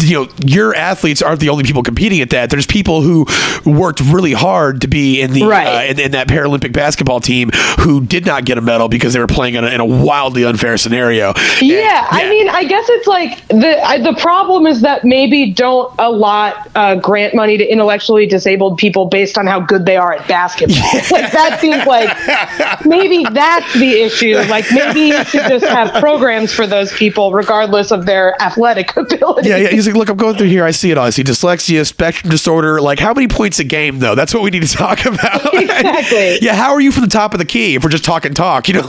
you 0.00 0.14
know 0.24 0.28
your 0.44 0.74
athletes 0.74 1.22
aren't 1.22 1.40
the 1.40 1.48
only 1.48 1.64
people 1.64 1.82
competing 1.82 2.20
at 2.20 2.30
that. 2.30 2.50
There's 2.50 2.66
people 2.66 3.02
who 3.02 3.26
worked 3.64 4.00
really 4.00 4.32
hard 4.32 4.80
to 4.82 4.88
be 4.88 5.20
in 5.20 5.32
the 5.32 5.44
Right. 5.44 5.66
uh, 5.88 5.90
in, 5.90 5.98
in 6.00 6.10
that 6.12 6.28
Paralympic 6.28 6.72
basketball 6.72 7.20
team 7.20 7.50
who 7.80 8.00
did 8.04 8.24
not 8.26 8.44
get 8.44 8.58
a 8.58 8.60
medal 8.60 8.88
because 8.88 9.12
they 9.12 9.18
were 9.20 9.26
playing 9.26 9.54
in 9.54 9.64
a, 9.64 9.68
in 9.68 9.80
a 9.80 9.84
wildly 9.84 10.44
unfair 10.44 10.76
scenario. 10.76 11.32
And- 11.32 11.62
Yeah, 11.62 12.06
I 12.10 12.28
mean, 12.28 12.48
I 12.48 12.64
guess 12.64 12.84
it's 12.88 13.06
like 13.06 13.46
the 13.48 13.80
I, 13.84 13.98
the 13.98 14.14
problem 14.20 14.66
is 14.66 14.80
that 14.82 15.04
maybe 15.04 15.52
don't 15.52 15.92
allot 15.98 16.68
uh, 16.74 16.96
grant 16.96 17.34
money 17.34 17.56
to 17.58 17.64
intellectually 17.66 18.26
disabled 18.26 18.78
people 18.78 19.06
based 19.06 19.36
on 19.38 19.46
how 19.46 19.60
good 19.60 19.84
they 19.86 19.96
are 19.96 20.12
at 20.12 20.26
basketball. 20.28 20.78
Like 21.12 21.32
that 21.32 21.58
seems 21.60 21.84
like 21.86 22.86
maybe 22.86 23.24
that's 23.32 23.72
the 23.74 24.02
issue. 24.02 24.36
Like 24.48 24.64
maybe 24.72 25.00
you 25.00 25.24
should 25.24 25.48
just 25.48 25.64
have 25.66 25.92
programs 26.00 26.52
for 26.52 26.66
those 26.66 26.92
people, 26.92 27.32
regardless 27.32 27.90
of 27.90 28.06
their 28.06 28.40
athletic 28.40 28.96
ability. 28.96 29.48
Yeah, 29.48 29.56
yeah. 29.56 29.68
He's 29.84 29.94
like, 29.94 29.98
look, 29.98 30.08
I'm 30.08 30.16
going 30.16 30.36
through 30.36 30.48
here. 30.48 30.64
I 30.64 30.70
see 30.70 30.90
it 30.90 30.98
all. 30.98 31.06
I 31.06 31.10
see 31.10 31.22
dyslexia, 31.24 31.86
spectrum 31.86 32.30
disorder. 32.30 32.80
Like, 32.80 32.98
how 32.98 33.12
many 33.14 33.28
points 33.28 33.58
a 33.58 33.64
game 33.64 33.98
though? 33.98 34.14
That's 34.14 34.32
what 34.34 34.42
we 34.42 34.50
need 34.50 34.62
to 34.62 34.68
talk 34.76 35.04
about. 35.12 35.42
Exactly. 35.62 36.38
yeah. 36.42 36.54
How 36.54 36.72
are 36.72 36.80
you 36.80 36.90
from 36.92 37.04
the 37.04 37.10
top 37.10 37.32
of 37.34 37.38
the 37.38 37.44
key 37.44 37.74
if 37.76 37.84
we're 37.84 37.90
just 37.90 38.04
talking 38.04 38.34
talk? 38.34 38.68
You 38.68 38.74
know, 38.74 38.80
uh, 38.82 38.88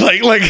like 0.00 0.22
like 0.22 0.42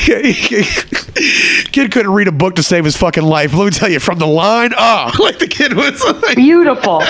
kid 1.73 1.91
couldn't 1.93 2.13
read 2.13 2.29
a 2.29 2.33
book 2.33 2.57
to 2.57 2.63
save 2.63 2.85
his 2.85 2.97
fucking 2.97 3.23
life. 3.25 3.55
Let 3.55 3.65
me 3.65 3.71
tell 3.71 3.89
you, 3.89 4.01
from 4.01 4.19
the 4.19 4.27
line, 4.27 4.73
oh, 4.77 5.11
like 5.19 5.39
the 5.39 5.47
kid 5.49 5.75
was 5.75 6.03
like, 6.23 6.37
Beautiful. 6.37 7.01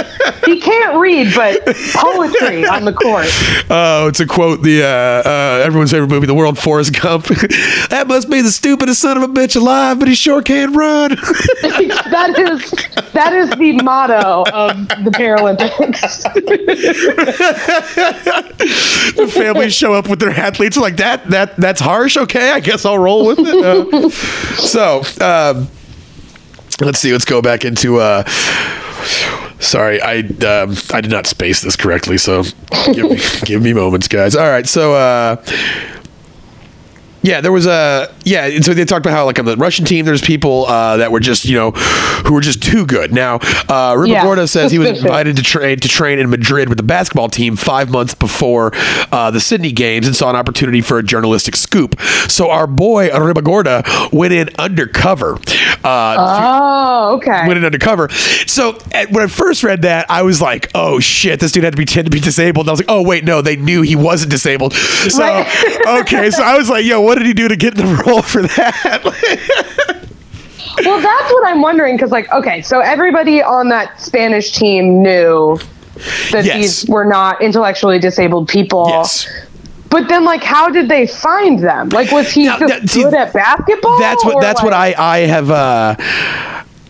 he 0.45 0.61
can't 0.61 0.97
read, 0.99 1.35
but 1.35 1.65
poetry 1.95 2.67
on 2.67 2.85
the 2.85 2.93
court. 2.93 3.27
oh, 3.71 4.11
to 4.15 4.27
quote 4.27 4.63
the 4.63 4.83
uh, 4.85 5.29
uh, 5.29 5.63
everyone's 5.65 5.91
favorite 5.91 6.11
movie, 6.11 6.27
The 6.27 6.35
World, 6.35 6.59
Forrest 6.59 7.01
Gump. 7.01 7.25
that 7.27 8.05
must 8.09 8.31
be 8.31 8.41
the 8.41 8.51
stupidest 8.51 9.01
son 9.01 9.17
of 9.17 9.23
a 9.23 9.29
bitch 9.29 9.57
alive, 9.57 9.99
but 9.99 10.09
he 10.09 10.15
sure 10.15 10.38
can 10.43 10.73
run. 10.73 11.11
that 11.15 12.35
is 12.39 12.71
that 13.13 13.33
is 13.33 13.51
the 13.51 13.73
motto 13.83 14.45
of 14.53 14.89
the 15.05 15.11
Paralympics. 15.11 16.23
the 19.17 19.29
families 19.29 19.75
show 19.75 19.95
up 19.95 20.09
with 20.09 20.21
their 20.21 20.31
athletes 20.31 20.77
like 20.77 20.97
that. 20.99 21.29
That 21.31 21.57
that's 21.57 21.81
harsh. 21.81 22.17
Okay, 22.17 22.51
I 22.51 22.61
guess 22.61 22.85
I'll 22.85 22.99
roll 22.99 23.27
with 23.27 23.39
it. 23.41 23.65
Uh, 23.65 24.11
so 24.67 25.03
um, 25.25 25.69
let's 26.81 26.99
see. 26.99 27.13
Let's 27.13 27.25
go 27.25 27.43
back 27.43 27.65
into. 27.65 27.99
Uh, 27.99 28.25
sorry, 29.61 30.01
I 30.01 30.19
um, 30.21 30.77
I 30.93 31.01
did 31.01 31.11
not 31.11 31.27
space 31.27 31.63
this 31.63 31.77
correctly. 31.77 32.19
So 32.19 32.45
give 32.93 33.11
me, 33.11 33.19
give 33.45 33.63
me 33.63 33.73
moments, 33.73 34.09
guys. 34.09 34.35
All 34.35 34.49
right, 34.49 34.67
so. 34.67 34.95
Uh, 34.95 35.37
yeah, 37.23 37.41
there 37.41 37.53
was 37.53 37.67
a 37.67 38.13
yeah. 38.25 38.47
and 38.47 38.65
So 38.65 38.75
they 38.75 38.85
talked 38.85 39.05
about 39.05 39.15
how 39.15 39.25
like 39.27 39.39
on 39.39 39.45
the 39.45 39.57
Russian 39.57 39.85
team, 39.85 40.05
there's 40.05 40.21
people 40.23 40.67
uh, 40.67 40.97
that 40.99 41.11
were 41.13 41.21
just 41.21 41.45
you 41.45 41.57
know 41.57 41.71
who 41.73 42.35
were 42.35 42.41
just 42.41 42.63
too 42.63 42.87
good. 42.87 43.13
Now, 43.13 43.37
uh, 43.37 43.95
Ribagorda 43.95 44.37
Yeah, 44.39 44.45
says 44.47 44.73
he 44.73 44.79
was 44.79 45.03
invited 45.03 45.37
to 45.37 45.43
train 45.43 45.79
to 45.81 45.89
train 45.89 46.19
in 46.19 46.31
Madrid 46.31 46.69
with 46.69 46.79
the 46.79 46.85
basketball 46.85 47.29
team 47.29 47.57
five 47.57 47.91
months 47.91 48.15
before 48.15 48.73
uh, 49.13 49.31
the 49.31 49.41
Sydney 49.41 49.73
games 49.73 50.07
and 50.07 50.15
saw 50.15 50.31
an 50.31 50.37
opportunity 50.37 50.81
for 50.81 50.99
a 50.99 51.03
journalistic 51.03 51.57
scoop. 51.57 52.01
So 52.29 52.51
our 52.51 52.67
boy 52.67 53.09
Ribagorda 53.09 54.13
went 54.13 54.33
in 54.33 54.51
undercover. 54.59 55.39
Uh, 55.85 56.17
Oh, 56.19 57.17
okay. 57.17 57.47
went 57.47 57.59
in 57.59 57.65
undercover. 57.65 58.09
So 58.47 58.79
at, 58.93 59.11
when 59.11 59.23
I 59.25 59.27
first 59.27 59.63
read 59.63 59.83
that, 59.83 60.07
I 60.11 60.23
was 60.23 60.41
like, 60.41 60.71
"Oh 60.75 61.01
shit, 61.01 61.41
this 61.41 61.53
dude 61.53 61.65
had 61.65 61.73
to 61.73 61.77
pretend 61.77 62.07
to 62.07 62.11
be 62.11 62.21
disabled." 62.21 62.67
And 62.67 62.71
I 62.71 62.73
was 62.73 62.81
like, 62.81 62.89
"Oh 62.91 63.03
wait, 63.03 63.25
no, 63.25 63.41
they 63.43 63.57
knew 63.57 63.83
he 63.83 63.97
wasn't 63.97 64.31
disabled." 64.31 64.73
So 64.75 65.23
Right. 65.23 65.47
okay, 66.01 66.31
so 66.31 66.43
I 66.43 66.57
was 66.57 66.69
like, 66.71 66.85
"Yo, 66.85 67.01
what 67.09 67.19
did 67.19 67.27
he 67.27 67.33
do 67.35 67.49
to 67.49 67.57
get 67.57 67.75
the 67.75 67.85
role 68.07 68.23
for 68.23 68.43
that?" 68.43 69.03
Well, 70.85 71.01
that's 71.01 71.33
what 71.33 71.47
I'm 71.49 71.61
wondering 71.61 71.97
because, 71.97 72.13
like, 72.13 72.31
okay, 72.33 72.63
so 72.63 72.81
everybody 72.81 73.43
on 73.43 73.69
that 73.71 74.01
Spanish 74.01 74.53
team 74.53 75.03
knew 75.03 75.59
that 76.31 76.45
Yes. 76.45 76.57
these 76.83 76.87
were 76.89 77.05
not 77.05 77.43
intellectually 77.43 77.99
disabled 77.99 78.47
people. 78.49 78.87
yes. 78.89 79.27
But 79.91 80.07
then, 80.09 80.25
like, 80.25 80.43
how 80.45 80.69
did 80.69 80.89
they 80.89 81.07
find 81.07 81.59
them? 81.61 81.89
Like, 81.89 82.13
was 82.13 82.31
he 82.31 82.45
Now, 82.45 82.59
that- 82.59 82.89
see, 82.89 83.03
good 83.03 83.15
at 83.15 83.33
basketball? 83.33 83.99
That's 83.99 84.23
what 84.25 84.41
that's 84.41 84.63
what 84.63 84.75
I 84.75 84.95
I 84.99 85.19
have 85.21 85.51
uh 85.51 85.95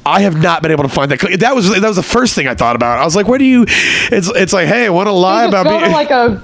I 0.04 0.20
have 0.20 0.42
not 0.42 0.62
been 0.62 0.72
able 0.72 0.82
to 0.82 0.88
find 0.88 1.10
that. 1.12 1.20
That 1.40 1.54
was 1.54 1.70
that 1.70 1.86
was 1.86 1.96
the 1.96 2.02
first 2.02 2.34
thing 2.34 2.48
I 2.48 2.54
thought 2.54 2.74
about. 2.76 2.98
I 2.98 3.04
was 3.04 3.14
like, 3.14 3.28
"Where 3.28 3.38
do 3.38 3.44
you?" 3.44 3.64
It's 4.10 4.28
it's 4.34 4.52
like, 4.52 4.66
"Hey, 4.66 4.90
want 4.90 5.06
to 5.06 5.12
lie 5.12 5.44
about 5.44 5.66
me." 5.66 5.72
like 5.92 6.10
a 6.10 6.42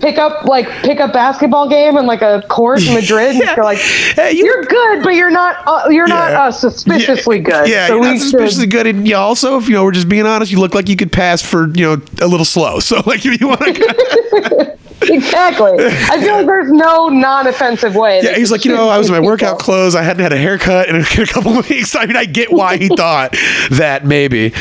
pick 0.00 0.18
up 0.18 0.44
like 0.44 0.68
pick 0.82 1.00
up 1.00 1.12
basketball 1.12 1.68
game 1.68 1.96
and 1.96 2.06
like 2.06 2.22
a 2.22 2.42
court 2.48 2.82
in 2.86 2.94
Madrid, 2.94 3.36
and 3.36 3.38
you're 3.56 3.64
like, 3.64 3.78
Hey, 3.78 4.32
you- 4.32 4.46
are 4.46 4.62
good, 4.62 5.02
but 5.02 5.14
you're 5.14 5.30
not 5.30 5.56
uh, 5.66 5.88
you're 5.90 6.06
not 6.08 6.32
uh, 6.32 6.50
suspiciously 6.52 7.38
yeah, 7.38 7.42
good. 7.42 7.68
Yeah, 7.68 7.86
so 7.86 7.94
you're 7.94 8.02
not 8.04 8.12
should- 8.14 8.22
suspiciously 8.22 8.66
good, 8.66 8.86
and 8.86 9.06
you 9.06 9.16
also, 9.16 9.58
if 9.58 9.68
you 9.68 9.74
know, 9.74 9.84
we're 9.84 9.92
just 9.92 10.08
being 10.08 10.26
honest, 10.26 10.52
you 10.52 10.58
look 10.60 10.74
like 10.74 10.88
you 10.88 10.96
could 10.96 11.12
pass 11.12 11.42
for 11.42 11.68
you 11.68 11.84
know 11.96 12.02
a 12.20 12.26
little 12.26 12.44
slow. 12.46 12.78
So 12.86 13.02
like, 13.04 13.24
if 13.26 13.40
you 13.40 13.48
want 13.48 13.60
to, 13.60 14.78
exactly. 15.12 15.72
I 15.78 16.20
feel 16.20 16.36
like 16.36 16.46
there's 16.46 16.70
no 16.70 17.08
non-offensive 17.08 17.96
way. 17.96 18.20
yeah, 18.22 18.36
he's 18.36 18.52
like, 18.52 18.64
you 18.64 18.72
know, 18.72 18.88
I 18.88 18.98
was 18.98 19.08
in 19.08 19.12
my 19.12 19.20
workout 19.20 19.58
clothes. 19.58 19.94
I 19.96 20.02
hadn't 20.02 20.22
had 20.22 20.32
a 20.32 20.38
haircut 20.38 20.88
in 20.88 20.94
a, 20.96 20.98
in 20.98 21.22
a 21.22 21.26
couple 21.26 21.58
of 21.58 21.68
weeks. 21.68 21.96
I 21.96 22.06
mean, 22.06 22.16
I 22.16 22.24
get 22.26 22.52
why 22.52 22.76
he 22.76 22.88
thought 22.88 23.34
that 23.70 24.04
maybe. 24.04 24.52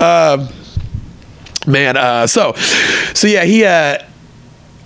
Um, 0.00 0.48
man, 1.66 1.96
uh, 1.96 2.26
so 2.28 2.52
so 3.14 3.26
yeah, 3.26 3.44
he. 3.44 3.64
Uh, 3.64 3.98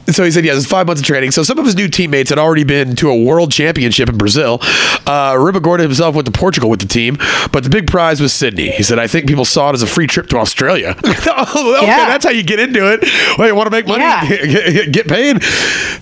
so 0.08 0.24
he 0.24 0.30
said, 0.30 0.44
yeah, 0.44 0.54
it's 0.54 0.66
five 0.66 0.86
months 0.86 1.00
of 1.00 1.06
training. 1.06 1.30
So 1.30 1.42
some 1.42 1.58
of 1.58 1.64
his 1.64 1.74
new 1.76 1.88
teammates 1.88 2.30
had 2.30 2.38
already 2.38 2.64
been 2.64 2.96
to 2.96 3.10
a 3.10 3.16
world 3.16 3.50
championship 3.52 4.08
in 4.08 4.16
Brazil. 4.16 4.58
Uh, 4.62 5.34
Ribagorda 5.34 5.80
himself 5.80 6.14
went 6.14 6.26
to 6.26 6.32
Portugal 6.32 6.70
with 6.70 6.80
the 6.80 6.86
team, 6.86 7.16
but 7.52 7.62
the 7.64 7.70
big 7.70 7.86
prize 7.86 8.20
was 8.20 8.32
Sydney. 8.32 8.70
He 8.70 8.82
said, 8.82 8.98
I 8.98 9.06
think 9.06 9.26
people 9.28 9.44
saw 9.44 9.70
it 9.70 9.74
as 9.74 9.82
a 9.82 9.86
free 9.86 10.06
trip 10.06 10.28
to 10.28 10.38
Australia. 10.38 10.94
oh, 11.04 11.76
okay, 11.78 11.86
Yeah. 11.86 12.06
that's 12.06 12.24
how 12.24 12.30
you 12.30 12.42
get 12.42 12.58
into 12.60 12.92
it. 12.92 13.04
Well, 13.38 13.48
you 13.48 13.54
want 13.54 13.66
to 13.66 13.70
make 13.70 13.86
money, 13.86 14.02
Yeah. 14.04 14.84
get, 14.90 15.08
paid, 15.08 15.40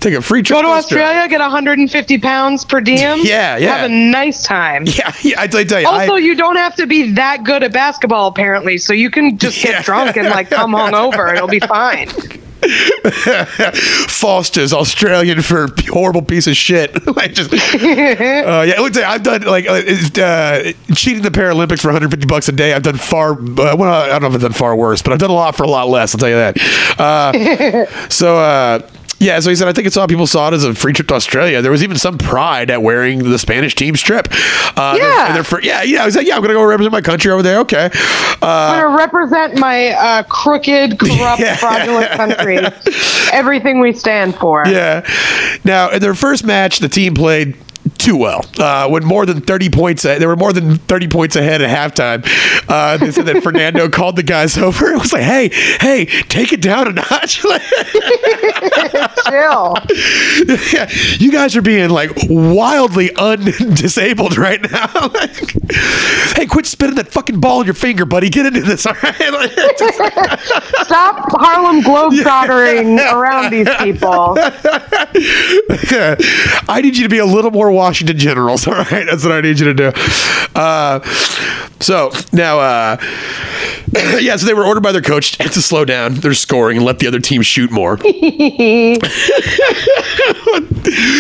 take 0.01 0.15
a 0.15 0.23
free 0.23 0.43
trip 0.43 0.59
Go 0.59 0.63
to 0.63 0.69
Australia, 0.69 1.29
get 1.29 1.41
150 1.41 2.19
pounds 2.19 2.65
per 2.65 2.81
diem. 2.81 3.21
Yeah, 3.25 3.57
yeah. 3.57 3.77
Have 3.77 3.91
a 3.91 3.95
nice 3.95 4.43
time. 4.43 4.85
Yeah, 4.87 5.13
yeah, 5.23 5.41
I 5.41 5.47
tell 5.47 5.61
you, 5.61 5.67
tell 5.67 5.81
you 5.81 5.87
Also, 5.89 6.15
I, 6.15 6.19
you 6.19 6.35
don't 6.37 6.57
have 6.57 6.77
to 6.77 6.87
be 6.87 7.13
that 7.13 7.43
good 7.45 7.63
at 7.63 7.73
basketball, 7.73 8.29
apparently. 8.29 8.79
So 8.79 8.93
you 8.93 9.11
can 9.11 9.39
just 9.39 9.63
get 9.63 9.71
Yeah. 9.73 9.83
drunk 9.83 10.17
and 10.17 10.29
like 10.29 10.51
come 10.51 10.73
hungover. 10.73 11.29
And 11.29 11.37
it'll 11.37 11.49
be 11.49 11.61
fine. 11.61 12.09
Foster's 14.09 14.73
Australian 14.73 15.43
for 15.43 15.69
horrible 15.89 16.23
piece 16.23 16.47
of 16.47 16.57
shit. 16.57 17.07
like 17.17 17.35
just, 17.35 17.53
uh, 17.53 17.57
yeah. 17.57 18.75
Let 18.81 18.83
me 18.83 18.91
tell 18.91 19.11
I've 19.11 19.23
done 19.23 19.43
like 19.43 19.67
uh, 19.67 19.73
uh, 20.23 20.73
cheating 20.95 21.23
the 21.23 21.31
Paralympics 21.31 21.81
for 21.81 21.89
150 21.89 22.27
bucks 22.27 22.49
a 22.49 22.53
day. 22.53 22.73
I've 22.73 22.83
done 22.83 22.97
far. 22.97 23.33
Uh, 23.33 23.77
well, 23.77 23.85
I 23.85 24.09
don't 24.09 24.23
know 24.23 24.29
if 24.29 24.35
I've 24.35 24.41
done 24.41 24.53
far 24.53 24.75
worse, 24.77 25.03
but 25.03 25.13
I've 25.13 25.19
done 25.19 25.31
a 25.31 25.35
lot 25.35 25.57
for 25.57 25.65
a 25.65 25.69
lot 25.69 25.89
less. 25.89 26.15
I'll 26.15 26.19
tell 26.19 26.29
you 26.29 26.37
that. 26.37 26.99
Uh, 26.99 28.09
so. 28.09 28.89
Yeah, 29.25 29.41
so 29.41 29.49
he 29.49 29.57
said, 29.57 29.69
I 29.69 29.73
think 29.73 29.87
it's 29.87 29.97
all 29.97 30.07
people 30.07 30.27
saw 30.27 30.49
it 30.49 30.55
as 30.55 30.65
a 30.65 30.75
free 30.75 30.93
trip 30.93 31.09
to 31.09 31.15
Australia. 31.15 31.63
There 31.63 31.71
was 31.71 31.83
even 31.83 31.97
some 31.97 32.19
pride 32.19 32.71
at 32.71 32.83
wearing 32.83 33.21
the 33.31 33.39
Spanish 33.39 33.75
team's 33.75 34.01
strip. 34.01 34.29
Uh, 34.77 34.95
they're- 34.99 35.03
Yeah. 35.03 35.27
and 35.29 35.37
they're 35.37 35.45
for, 35.45 35.63
yeah, 35.63 35.83
yeah. 35.83 36.03
I 36.03 36.05
was 36.07 36.15
like, 36.17 36.27
yeah, 36.27 36.35
I'm 36.37 36.41
going 36.43 36.49
to 36.51 36.55
go 36.55 36.63
represent 36.65 36.93
my 36.93 37.01
country 37.01 37.31
over 37.33 37.43
there. 37.43 37.59
Okay. 37.61 37.89
Uh, 38.43 38.47
I'm 38.47 38.81
going 38.83 38.93
to 38.93 38.99
represent 39.03 39.59
my 39.59 39.89
uh, 39.93 40.23
crooked, 40.25 40.99
corrupt, 40.99 41.41
Yeah. 41.41 41.57
fraudulent 41.57 42.11
country. 42.11 42.59
Everything 43.33 43.81
we 43.81 43.93
stand 43.95 44.35
for. 44.37 44.65
Yeah. 44.67 45.07
Now, 45.65 45.89
in 45.91 46.01
their 46.01 46.15
first 46.15 46.45
match, 46.45 46.81
the 46.81 46.89
team 46.89 47.15
played 47.15 47.57
too 47.99 48.17
well. 48.17 48.45
Uh, 48.59 48.89
when 48.89 49.05
more 49.05 49.25
than 49.27 49.41
30 49.43 49.69
points, 49.71 50.03
they 50.03 50.27
were 50.27 50.37
more 50.37 50.53
than 50.55 50.77
30 50.77 51.09
points 51.09 51.37
ahead 51.37 51.61
at 51.63 51.69
halftime. 51.71 52.25
Uh, 52.69 52.97
they 52.97 53.11
said 53.11 53.27
that 53.27 53.43
Fernando 53.43 53.89
called 53.99 54.17
the 54.17 54.23
guys 54.23 54.57
over 54.59 54.91
and 54.93 55.01
was 55.01 55.13
like, 55.13 55.23
hey, 55.23 55.49
hey, 55.81 56.07
take 56.29 56.53
it 56.53 56.61
down 56.63 56.89
a 56.89 56.93
notch. 56.93 57.45
ja. 59.55 59.75
Yeah, 60.73 60.91
you 61.19 61.31
guys 61.33 61.57
are 61.57 61.63
being 61.63 61.91
like 61.91 62.11
wildly 62.29 63.15
undisabled 63.17 64.37
right 64.37 64.61
now. 64.71 64.91
Like, 65.15 65.53
hey, 66.37 66.47
quit 66.47 66.67
spinning 66.67 66.97
that 66.97 67.09
fucking 67.09 67.39
ball 67.41 67.61
in 67.61 67.67
your 67.67 67.75
finger, 67.75 68.05
buddy. 68.05 68.29
Get 68.31 68.47
into 68.47 68.63
this, 68.63 68.85
all 68.87 68.95
right? 69.03 69.33
Like, 69.33 69.53
Stop 70.87 71.31
Harlem 71.31 71.83
Globetrottering 71.83 72.99
around 73.13 73.51
these 73.53 73.69
people. 73.79 74.37
I 76.69 76.81
need 76.83 76.97
you 76.97 77.05
to 77.05 77.09
be 77.09 77.19
a 77.19 77.25
little 77.27 77.51
more 77.51 77.71
Washington 77.71 78.19
Generals. 78.19 78.67
All 78.67 78.75
right, 78.75 79.07
that's 79.07 79.25
what 79.25 79.33
I 79.33 79.41
need 79.41 79.61
you 79.61 79.73
to 79.73 79.75
do. 79.75 79.93
Uh, 80.55 81.01
so 81.81 82.11
now, 82.33 82.59
uh, 82.59 82.97
yeah, 84.21 84.37
so 84.37 84.47
they 84.47 84.55
were 84.55 84.65
ordered 84.65 84.83
by 84.83 84.93
their 84.93 85.03
coach 85.03 85.33
to 85.39 85.63
slow 85.63 85.85
down 85.85 86.15
their 86.15 86.35
scoring 86.35 86.79
and 86.79 86.87
let 86.87 86.99
the 86.99 87.07
other 87.07 87.21
team 87.21 87.43
shoot 87.43 87.71
more. 87.71 87.99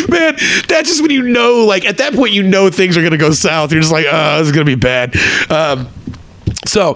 Man, 0.08 0.36
that's 0.68 0.88
just 0.88 1.02
when 1.02 1.10
you 1.10 1.22
know, 1.22 1.64
like 1.64 1.84
at 1.84 1.98
that 1.98 2.14
point, 2.14 2.32
you 2.32 2.42
know 2.42 2.70
things 2.70 2.96
are 2.96 3.00
going 3.00 3.12
to 3.12 3.18
go 3.18 3.30
south. 3.32 3.72
You're 3.72 3.80
just 3.80 3.92
like, 3.92 4.06
oh, 4.08 4.38
this 4.38 4.48
is 4.48 4.52
going 4.52 4.66
to 4.66 4.76
be 4.76 4.80
bad. 4.80 5.16
Um, 5.50 5.88
so 6.66 6.94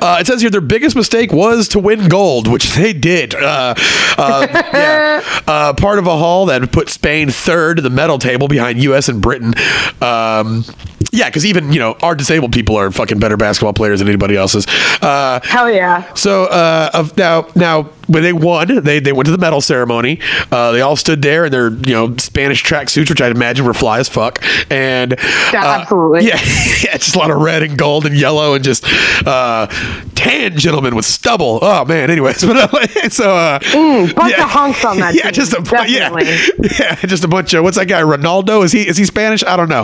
uh, 0.00 0.18
it 0.20 0.26
says 0.26 0.40
here 0.40 0.50
their 0.50 0.60
biggest 0.60 0.96
mistake 0.96 1.32
was 1.32 1.68
to 1.68 1.78
win 1.78 2.08
gold, 2.08 2.48
which 2.48 2.72
they 2.74 2.92
did. 2.92 3.34
Uh, 3.34 3.74
uh, 4.18 4.46
yeah. 4.72 5.42
uh, 5.46 5.72
part 5.74 5.98
of 5.98 6.06
a 6.06 6.16
haul 6.16 6.46
that 6.46 6.72
put 6.72 6.88
Spain 6.88 7.30
third 7.30 7.76
to 7.76 7.82
the 7.82 7.90
medal 7.90 8.18
table 8.18 8.48
behind 8.48 8.82
U.S. 8.82 9.08
and 9.08 9.20
Britain. 9.20 9.54
Um, 10.00 10.64
yeah, 11.12 11.28
because 11.28 11.44
even 11.44 11.72
you 11.72 11.78
know 11.78 11.96
our 12.02 12.14
disabled 12.14 12.52
people 12.52 12.76
are 12.76 12.90
fucking 12.90 13.18
better 13.18 13.36
basketball 13.36 13.72
players 13.72 13.98
than 13.98 14.08
anybody 14.08 14.36
else's. 14.36 14.66
Uh, 15.02 15.40
Hell 15.42 15.70
yeah. 15.70 16.12
so 16.14 16.44
uh, 16.44 16.90
of 16.94 17.16
now 17.16 17.46
now 17.54 17.90
when 18.10 18.22
they 18.22 18.32
won, 18.32 18.82
they 18.84 18.98
they 19.00 19.12
went 19.12 19.26
to 19.26 19.32
the 19.32 19.38
medal 19.38 19.60
ceremony. 19.60 20.18
Uh, 20.50 20.72
they 20.72 20.80
all 20.80 20.96
stood 20.96 21.22
there 21.22 21.44
in 21.46 21.52
their 21.52 21.68
you 21.70 21.92
know 21.92 22.16
Spanish 22.16 22.62
tracksuits, 22.64 23.08
which 23.08 23.20
I'd 23.22 23.32
imagine 23.32 23.64
were 23.64 23.74
fly 23.74 23.98
as 24.00 24.08
fuck. 24.08 24.42
And 24.70 25.12
Yeah, 25.52 25.62
uh, 25.64 25.80
absolutely. 25.80 26.26
yeah, 26.28 26.36
yeah, 26.84 26.96
just 26.96 27.14
a 27.14 27.18
lot 27.18 27.30
of 27.30 27.40
red 27.40 27.62
and 27.62 27.78
gold 27.78 28.06
and 28.06 28.16
yellow 28.16 28.54
and 28.54 28.64
just 28.64 28.84
uh, 29.26 29.66
tan 30.14 30.56
gentlemen 30.58 30.94
with 30.96 31.04
stubble. 31.06 31.58
Oh 31.62 31.84
man. 31.84 32.10
Anyways, 32.10 32.44
but 32.44 32.56
uh, 32.74 33.08
so 33.10 33.36
uh, 33.36 33.58
Mm, 33.60 34.14
bunch 34.14 34.34
of 34.34 34.40
hunks 34.50 34.84
on 34.84 34.98
that 34.98 35.14
yeah, 35.14 35.24
team, 35.24 35.32
just 35.32 35.52
a 35.52 35.60
bu- 35.62 35.76
yeah, 35.86 36.08
definitely. 36.10 36.68
yeah, 36.78 36.94
just 37.06 37.24
a 37.24 37.28
bunch 37.28 37.54
of 37.54 37.62
what's 37.62 37.76
that 37.76 37.86
guy 37.86 38.02
Ronaldo? 38.02 38.64
Is 38.64 38.72
he 38.72 38.86
is 38.88 38.96
he 38.96 39.04
Spanish? 39.04 39.44
I 39.44 39.56
don't 39.56 39.68
know. 39.68 39.82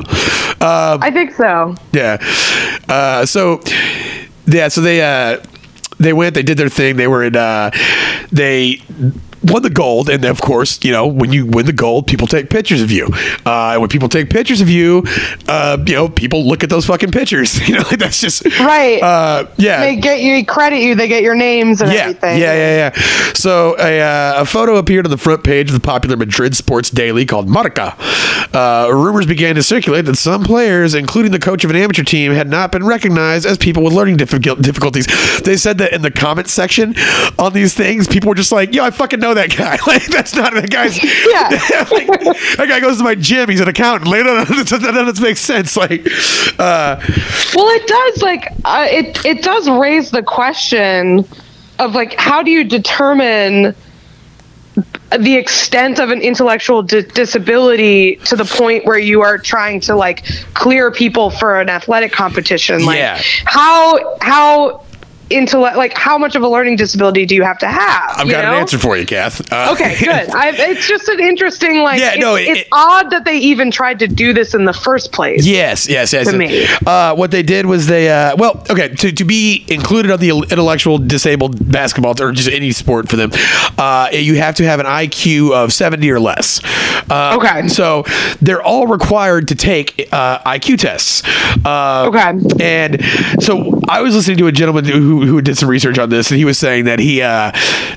Um, 0.61 1.03
I 1.03 1.11
think 1.13 1.33
so. 1.35 1.75
yeah. 1.93 2.17
Uh, 2.89 3.25
so 3.27 3.61
yeah, 4.47 4.69
so 4.69 4.81
they 4.81 5.03
uh, 5.03 5.41
they 5.99 6.13
went, 6.13 6.35
they 6.35 6.43
did 6.43 6.59
their 6.59 6.69
thing. 6.69 6.97
They 6.97 7.09
were 7.09 7.25
in 7.25 7.37
uh, 7.37 7.71
they 8.31 8.83
won 9.43 9.63
the 9.63 9.71
gold, 9.71 10.09
and 10.09 10.25
of 10.25 10.41
course, 10.41 10.83
you 10.85 10.93
know, 10.93 11.07
when 11.07 11.33
you 11.33 11.47
win 11.47 11.67
the 11.67 11.73
gold, 11.73 12.07
people 12.07 12.27
take 12.27 12.51
pictures 12.51 12.83
of 12.83 12.91
you. 12.91 13.09
Uh, 13.45 13.77
when 13.79 13.89
people 13.89 14.09
take 14.09 14.31
pictures 14.31 14.61
of 14.61 14.69
you, 14.69 15.05
uh, 15.49 15.77
you 15.87 15.95
know, 15.95 16.09
people 16.09 16.45
look 16.47 16.65
at 16.65 16.71
those 16.71 16.87
fucking 16.87 17.11
pictures. 17.13 17.61
You 17.67 17.75
know, 17.75 17.83
like 17.91 17.99
that's 17.99 18.21
just 18.21 18.45
Right. 18.61 19.03
Uh, 19.03 19.49
yeah. 19.57 19.81
They 19.81 19.97
get 19.97 20.21
you 20.21 20.45
credit 20.47 20.79
you. 20.79 20.95
They 20.95 21.09
get 21.09 21.25
your 21.25 21.35
names 21.35 21.83
and 21.83 21.91
yeah, 21.93 22.01
everything. 22.03 22.39
yeah, 22.41 22.55
yeah, 22.55 22.93
yeah. 22.95 23.33
So 23.35 23.77
a, 23.79 24.01
uh, 24.01 24.43
a 24.43 24.45
photo 24.45 24.77
appeared 24.77 25.05
on 25.05 25.11
the 25.11 25.19
front 25.19 25.43
page 25.43 25.69
of 25.69 25.75
the 25.75 25.81
popular 25.81 26.17
Madrid 26.17 26.55
sports 26.55 26.91
daily 26.91 27.27
called 27.27 27.49
Marca. 27.49 27.97
Uh, 28.55 28.89
rumors 28.93 29.27
began 29.27 29.57
to 29.57 29.65
circulate 29.65 30.05
that 30.05 30.15
some 30.17 30.45
players, 30.45 30.95
including 30.95 31.33
the 31.33 31.41
coach 31.41 31.65
of 31.65 31.71
an 31.71 31.77
amateur 31.77 32.05
team, 32.05 32.33
had 32.33 32.49
not 32.49 32.71
been 32.71 32.87
recognized 32.87 33.45
as 33.47 33.59
people 33.59 33.83
with 33.83 33.93
learning 33.93 34.17
difficulties. 34.17 35.07
They 35.43 35.57
said 35.57 35.79
that 35.79 35.93
in 35.93 36.03
the 36.03 36.11
comment 36.13 36.49
section 36.49 36.95
on 37.39 37.53
these 37.53 37.75
things, 37.75 38.07
people 38.07 38.29
were 38.29 38.35
just 38.37 38.53
like, 38.53 38.75
"Yo, 38.75 38.85
I 38.85 38.91
fucking 38.91 39.21
know 39.27 39.35
that 39.35 39.57
guy. 39.57 39.79
Like, 39.87 40.07
that's 40.07 40.35
not 40.35 40.53
that 40.55 40.71
guy's. 40.71 40.97
Yeah. 41.05 41.49
like, 41.91 42.07
that 42.57 42.67
guy 42.69 42.81
goes 42.81 42.99
to 42.99 43.05
my 43.05 43.15
gym. 43.15 43.49
He's 43.49 43.61
an 43.61 43.69
accountant. 43.69 44.11
Like, 44.11 44.25
that 44.25 44.81
doesn't 44.81 45.23
make 45.23 45.37
sense. 45.37 45.77
Like, 45.77 46.07
uh, 46.59 47.01
Well, 47.55 47.69
it 47.71 47.87
does 47.87 48.23
like 48.23 48.53
uh, 48.65 48.87
it. 48.89 49.25
It 49.25 49.43
does 49.43 49.69
raise 49.69 50.11
the 50.11 50.23
question 50.23 51.25
of 51.79 51.95
like 51.95 52.15
how 52.15 52.43
do 52.43 52.51
you 52.51 52.65
determine 52.65 53.75
the 55.19 55.35
extent 55.37 55.99
of 56.01 56.11
an 56.11 56.21
intellectual 56.21 56.83
di- 56.83 57.03
disability 57.03 58.17
to 58.17 58.37
the 58.37 58.45
point 58.45 58.85
where 58.87 58.99
you 58.99 59.21
are 59.23 59.39
trying 59.39 59.81
to 59.81 59.95
like 59.95 60.25
clear 60.55 60.91
people 60.91 61.31
for 61.31 61.61
an 61.61 61.69
athletic 61.69 62.13
competition 62.13 62.85
like 62.85 62.99
Yeah. 62.99 63.21
how 63.45 64.17
how 64.21 64.86
intellect 65.31 65.77
like 65.77 65.93
how 65.97 66.17
much 66.19 66.37
of 66.37 66.43
a 66.43 66.49
learning 66.49 66.77
disability 66.77 67.27
do 67.27 67.35
you 67.35 67.43
have 67.43 67.59
to 67.59 67.67
have 67.67 68.11
I've 68.17 68.29
got 68.31 68.43
know? 68.45 68.53
an 68.55 68.61
answer 68.61 68.79
for 68.79 68.97
you, 68.97 69.05
Kath. 69.07 69.41
Uh, 69.53 69.71
Okay, 69.73 69.97
good. 70.01 70.31
I, 70.35 70.51
it's 70.55 70.87
just 70.87 71.09
an 71.09 71.19
interesting, 71.21 71.79
like, 71.83 71.99
Yeah, 72.01 72.11
it's, 72.11 72.19
no, 72.19 72.37
it- 72.37 72.43
it's 72.49 72.61
it- 72.61 72.69
odd 72.73 73.11
that 73.11 73.25
they 73.25 73.39
even 73.39 73.71
tried 73.71 73.99
to 74.01 74.07
do 74.09 74.33
this 74.33 74.55
in 74.55 74.65
the 74.65 74.73
first 74.73 75.13
place. 75.13 75.45
Yes, 75.47 75.89
yes, 75.89 76.13
yes. 76.13 76.31
To 76.31 76.37
me. 76.39 76.67
Uh, 76.87 77.15
what 77.15 77.31
they 77.33 77.43
did 77.43 77.67
was 77.67 77.87
they, 77.89 78.09
uh, 78.09 78.37
well, 78.37 78.65
okay, 78.71 78.89
to, 78.89 79.11
to 79.13 79.25
be 79.25 79.65
included 79.69 80.11
on 80.13 80.21
the 80.21 80.31
intellectual 80.31 80.99
disabled 80.99 81.71
basketball 81.71 82.15
or 82.23 82.33
just 82.33 82.49
any 82.49 82.71
sport 82.73 83.09
for 83.09 83.17
them, 83.17 83.31
uh, 83.79 84.09
you 84.13 84.37
have 84.37 84.55
to 84.57 84.65
have 84.65 84.79
an 84.81 84.87
IQ 84.87 85.53
of 85.53 85.73
70 85.73 86.09
or 86.11 86.21
less. 86.21 86.61
Uh, 87.11 87.35
Okay. 87.37 87.69
So 87.69 88.05
they're 88.41 88.63
all 88.63 88.87
required 88.87 89.49
to 89.49 89.55
take 89.55 90.09
uh, 90.13 90.39
IQ 90.51 90.79
tests. 90.79 91.23
Uh, 91.65 92.05
Okay. 92.09 92.33
And 92.61 93.03
so 93.43 93.76
I 93.89 94.01
was 94.03 94.15
listening 94.15 94.39
to 94.39 94.47
a 94.47 94.53
gentleman 94.53 94.85
who, 94.85 95.25
who 95.27 95.41
did 95.41 95.57
some 95.59 95.69
research 95.69 95.99
on 95.99 96.11
this, 96.11 96.31
and 96.31 96.39
he 96.39 96.45
was 96.45 96.59
saying 96.59 96.85
that 96.87 96.99
he, 96.99 97.23
uh, 97.23 97.53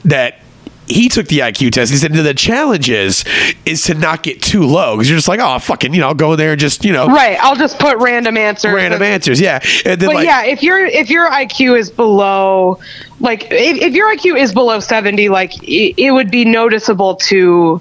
that, 0.05 0.39
he 0.87 1.07
took 1.07 1.27
the 1.27 1.39
IQ 1.39 1.71
test. 1.71 1.91
He 1.91 1.97
said 1.97 2.13
the 2.13 2.33
challenge 2.33 2.89
is 2.89 3.23
is 3.63 3.83
to 3.83 3.93
not 3.93 4.23
get 4.23 4.41
too 4.41 4.63
low 4.63 4.95
because 4.95 5.07
you're 5.07 5.19
just 5.19 5.27
like, 5.27 5.39
oh 5.39 5.59
fucking, 5.59 5.93
you 5.93 5.99
know, 6.01 6.07
I'll 6.07 6.15
go 6.15 6.31
in 6.33 6.39
there 6.39 6.53
and 6.53 6.59
just 6.59 6.83
you 6.83 6.91
know 6.91 7.05
Right. 7.05 7.37
I'll 7.39 7.55
just 7.55 7.77
put 7.77 7.97
random 7.97 8.37
answers. 8.37 8.73
random 8.73 8.99
and- 9.03 9.13
answers. 9.13 9.39
Yeah, 9.39 9.59
But 9.83 10.01
like, 10.01 10.25
yeah, 10.25 10.45
if 10.45 10.63
your 10.63 10.79
if 10.83 11.11
your 11.11 11.29
IQ 11.29 11.77
is 11.77 11.91
below, 11.91 12.79
like 13.19 13.43
if, 13.51 13.77
if 13.77 13.93
your 13.93 14.11
IQ 14.15 14.39
is 14.39 14.51
below 14.51 14.79
seventy, 14.79 15.29
like 15.29 15.61
it, 15.61 15.93
it 16.01 16.11
would 16.11 16.31
be 16.31 16.43
noticeable 16.43 17.17
to 17.17 17.79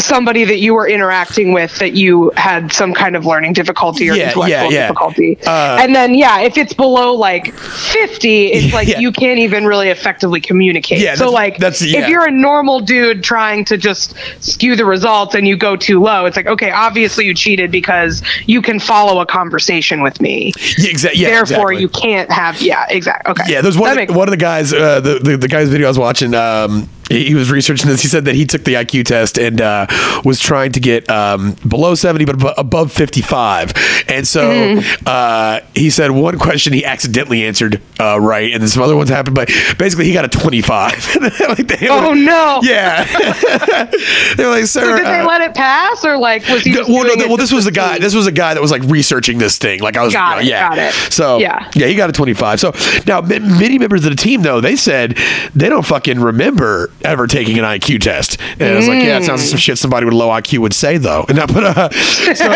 somebody 0.00 0.44
that 0.44 0.58
you 0.58 0.74
were 0.74 0.88
interacting 0.88 1.52
with 1.52 1.78
that 1.78 1.92
you 1.94 2.30
had 2.36 2.72
some 2.72 2.92
kind 2.94 3.16
of 3.16 3.24
learning 3.26 3.52
difficulty 3.52 4.08
or 4.10 4.14
Yeah, 4.14 4.28
intellectual 4.28 4.48
yeah, 4.48 4.68
yeah. 4.68 4.86
difficulty. 4.88 5.38
Uh, 5.46 5.78
and 5.80 5.94
then 5.94 6.14
yeah, 6.14 6.40
if 6.40 6.56
it's 6.56 6.72
below 6.72 7.14
like 7.14 7.52
fifty, 7.54 8.46
it's 8.52 8.72
like 8.78 8.88
you 8.98 9.12
can't 9.12 9.38
even 9.38 9.66
really 9.66 9.88
effectively 9.88 10.40
communicate. 10.40 10.98
Yeah, 11.00 11.14
so 11.14 11.24
that's- 11.30 11.32
like 11.34 11.58
that's- 11.58 11.82
if 11.82 12.08
you're 12.08 12.26
a 12.26 12.30
normal 12.30 12.80
dude 12.80 13.22
trying 13.22 13.64
to 13.66 13.76
just 13.76 14.14
skew 14.40 14.76
the 14.76 14.84
results 14.84 15.34
and 15.34 15.46
you 15.46 15.56
go 15.56 15.76
too 15.76 16.00
low, 16.00 16.26
it's 16.26 16.36
like 16.36 16.46
okay, 16.46 16.70
obviously 16.70 17.26
you 17.26 17.34
cheated 17.34 17.70
because 17.70 18.22
you 18.46 18.62
can 18.62 18.78
follow 18.78 19.20
a 19.20 19.26
conversation 19.26 20.02
with 20.02 20.20
me. 20.20 20.52
yeah, 20.78 20.90
exa- 20.90 21.18
Therefore, 21.18 21.72
exactly. 21.72 21.80
you 21.82 21.88
can't 21.88 22.30
have. 22.30 22.60
Yeah, 22.62 22.86
exactly. 22.88 23.30
Okay. 23.32 23.44
Yeah, 23.52 23.60
there's 23.60 23.76
one. 23.78 23.86
That 23.86 23.90
Of 23.92 23.96
the, 23.96 24.12
makes- 24.12 24.18
one 24.18 24.28
of 24.28 24.32
the 24.32 24.36
guys, 24.36 24.72
uh, 24.72 25.00
the, 25.00 25.18
the 25.18 25.36
the 25.36 25.48
guy's 25.48 25.68
video 25.68 25.86
I 25.86 25.90
was 25.90 25.98
watching. 25.98 26.34
Um, 26.34 26.88
he, 27.10 27.34
was 27.34 27.50
researching 27.50 27.88
this. 27.88 28.02
He 28.02 28.08
said 28.08 28.24
that 28.26 28.34
he 28.34 28.46
took 28.46 28.64
the 28.64 28.74
IQ 28.74 29.04
test 29.04 29.38
and 29.38 29.60
uh, 29.60 29.86
was 30.24 30.40
trying 30.40 30.72
to 30.72 30.80
get 30.80 31.08
um, 31.10 31.52
below 31.66 31.94
70, 31.94 32.24
but 32.24 32.42
ab- 32.42 32.54
above 32.58 32.92
55. 32.92 33.72
And 34.08 34.26
so 34.26 34.40
Mm-hmm. 34.50 35.04
uh, 35.06 35.60
he 35.74 35.90
said 35.90 36.10
one 36.10 36.38
question 36.38 36.72
he 36.72 36.84
accidentally 36.84 37.44
answered 37.44 37.80
uh, 37.98 38.18
right, 38.20 38.52
and 38.52 38.60
then 38.62 38.68
some 38.68 38.82
other 38.82 38.96
ones 38.96 39.08
happened. 39.10 39.34
But 39.36 39.48
basically, 39.78 40.06
he 40.06 40.12
got 40.12 40.24
a 40.24 40.28
25. 40.28 41.16
like 41.48 41.66
they 41.68 41.88
Oh, 41.88 42.14
no. 42.14 42.60
Yeah, 42.62 43.04
they 44.36 44.44
were 44.44 44.50
like, 44.50 44.66
sir. 44.66 44.80
So 44.80 44.96
did 44.96 45.06
they 45.06 45.20
uh, 45.20 45.26
let 45.26 45.40
it 45.42 45.54
pass, 45.54 46.04
or 46.04 46.16
like 46.16 46.46
was 46.48 46.62
he? 46.62 46.70
the- 46.72 46.78
Just 46.78 46.90
well, 46.90 47.04
no, 47.04 47.16
the- 47.16 47.28
well, 47.28 47.36
this 47.36 47.52
was 47.52 47.66
a 47.66 47.72
guy. 47.72 47.98
This 47.98 48.14
was 48.14 48.26
a 48.26 48.32
guy 48.32 48.54
that 48.54 48.60
was 48.60 48.70
like 48.70 48.82
researching 48.84 49.38
this 49.38 49.58
thing. 49.58 49.80
Like 49.80 49.96
I 49.96 50.04
was, 50.04 50.12
Got 50.12 50.40
it, 50.42 50.44
yeah. 50.46 50.68
got 50.68 50.78
it. 50.78 50.94
So 51.12 51.38
Yeah. 51.38 51.70
yeah, 51.74 51.86
he 51.86 51.94
got 51.94 52.08
a 52.10 52.12
twenty-five. 52.12 52.60
So 52.60 52.72
now 53.06 53.20
ma- 53.20 53.38
many 53.38 53.78
members 53.78 54.04
of 54.04 54.10
the 54.10 54.16
team 54.16 54.42
though 54.42 54.60
they 54.60 54.76
said 54.76 55.16
they 55.54 55.68
don't 55.68 55.84
fucking 55.86 56.20
remember 56.20 56.90
ever 57.02 57.26
taking 57.26 57.58
an 57.58 57.64
IQ 57.64 58.00
test. 58.00 58.40
And 58.58 58.62
I 58.62 58.76
was 58.76 58.88
like, 58.88 59.02
yeah, 59.02 59.18
it 59.18 59.24
sounds 59.24 59.42
like 59.42 59.50
some 59.50 59.58
shit 59.58 59.78
somebody 59.78 60.04
with 60.04 60.14
low 60.14 60.28
IQ 60.28 60.58
would 60.58 60.74
say 60.74 60.98
though. 60.98 61.24
And 61.28 61.38
I 61.38 61.46
put 61.46 61.64
uh, 61.64 61.90
so, 62.34 62.46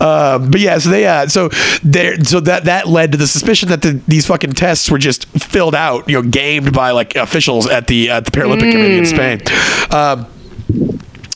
um, 0.00 0.50
but 0.50 0.60
yeah, 0.60 0.78
so 0.78 0.90
they 0.90 1.06
uh, 1.06 1.26
so 1.28 1.48
there, 1.82 2.22
so 2.24 2.40
that 2.40 2.64
that 2.64 2.88
led 2.88 3.12
to 3.12 3.18
the 3.18 3.26
suspicion 3.26 3.68
that 3.68 3.82
the, 3.82 4.00
these 4.08 4.26
fucking 4.26 4.52
tests 4.52 4.90
were 4.90 4.98
just 4.98 5.26
filled 5.28 5.74
out, 5.74 6.08
you 6.08 6.20
know, 6.20 6.28
gamed 6.28 6.72
by 6.72 6.90
like 6.90 7.16
officials 7.16 7.66
at 7.68 7.86
the 7.86 8.10
at 8.10 8.24
the 8.24 8.30
Paralympic 8.30 8.72
Committee 8.72 8.98
in 8.98 9.06
Spain. 9.06 9.40
Um, 9.90 10.26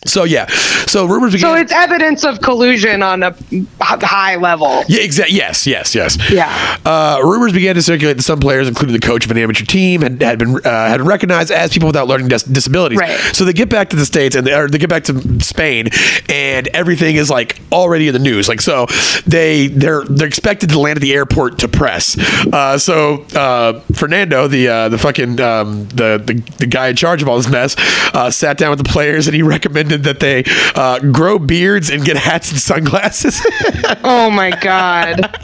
so 0.06 0.24
yeah, 0.24 0.46
so 0.86 1.06
rumors 1.06 1.32
began. 1.32 1.50
So 1.50 1.54
it's 1.54 1.72
evidence 1.72 2.24
of 2.24 2.40
collusion 2.40 3.02
on 3.02 3.22
a 3.22 3.36
high 3.80 4.36
level. 4.36 4.82
Yeah, 4.88 5.02
exactly. 5.02 5.36
Yes, 5.36 5.66
yes, 5.66 5.94
yes. 5.94 6.18
Yeah. 6.30 6.78
Uh, 6.84 7.20
rumors 7.22 7.52
began 7.52 7.74
to 7.74 7.82
circulate 7.82 8.16
that 8.16 8.22
some 8.22 8.40
players, 8.40 8.68
including 8.68 8.92
the 8.98 9.06
coach 9.06 9.24
of 9.24 9.30
an 9.30 9.38
amateur 9.38 9.64
team, 9.64 10.02
had, 10.02 10.20
had 10.22 10.38
been 10.38 10.56
uh, 10.56 10.60
had 10.88 10.98
been 10.98 11.06
recognized 11.06 11.50
as 11.50 11.72
people 11.72 11.88
without 11.88 12.08
learning 12.08 12.28
dis- 12.28 12.42
disabilities. 12.42 12.98
Right. 12.98 13.18
So 13.34 13.44
they 13.44 13.52
get 13.52 13.68
back 13.68 13.90
to 13.90 13.96
the 13.96 14.06
states 14.06 14.36
and 14.36 14.46
they, 14.46 14.54
or 14.54 14.68
they 14.68 14.78
get 14.78 14.90
back 14.90 15.04
to 15.04 15.42
Spain, 15.42 15.88
and 16.28 16.68
everything 16.68 17.16
is 17.16 17.30
like 17.30 17.60
already 17.72 18.08
in 18.08 18.12
the 18.12 18.18
news. 18.18 18.48
Like 18.48 18.60
so, 18.60 18.86
they 19.26 19.68
they're 19.68 20.04
they're 20.04 20.28
expected 20.28 20.70
to 20.70 20.78
land 20.78 20.96
at 20.98 21.02
the 21.02 21.14
airport 21.14 21.58
to 21.60 21.68
press. 21.68 22.16
Uh, 22.52 22.78
so 22.78 23.24
uh, 23.34 23.80
Fernando, 23.94 24.48
the 24.48 24.68
uh, 24.68 24.88
the 24.88 24.98
fucking 24.98 25.40
um, 25.40 25.86
the, 25.88 26.22
the 26.24 26.34
the 26.58 26.66
guy 26.66 26.88
in 26.88 26.96
charge 26.96 27.22
of 27.22 27.28
all 27.28 27.36
this 27.36 27.48
mess, 27.48 27.76
uh, 28.14 28.30
sat 28.30 28.58
down 28.58 28.70
with 28.70 28.78
the 28.78 28.90
players 28.90 29.26
and 29.26 29.34
he 29.34 29.42
recommended 29.56 29.95
that 30.04 30.20
they 30.20 30.44
uh, 30.74 30.98
grow 31.00 31.38
beards 31.38 31.90
and 31.90 32.04
get 32.04 32.16
hats 32.16 32.50
and 32.50 32.60
sunglasses. 32.60 33.44
Oh 34.08 34.30
my 34.30 34.50
god. 34.50 35.36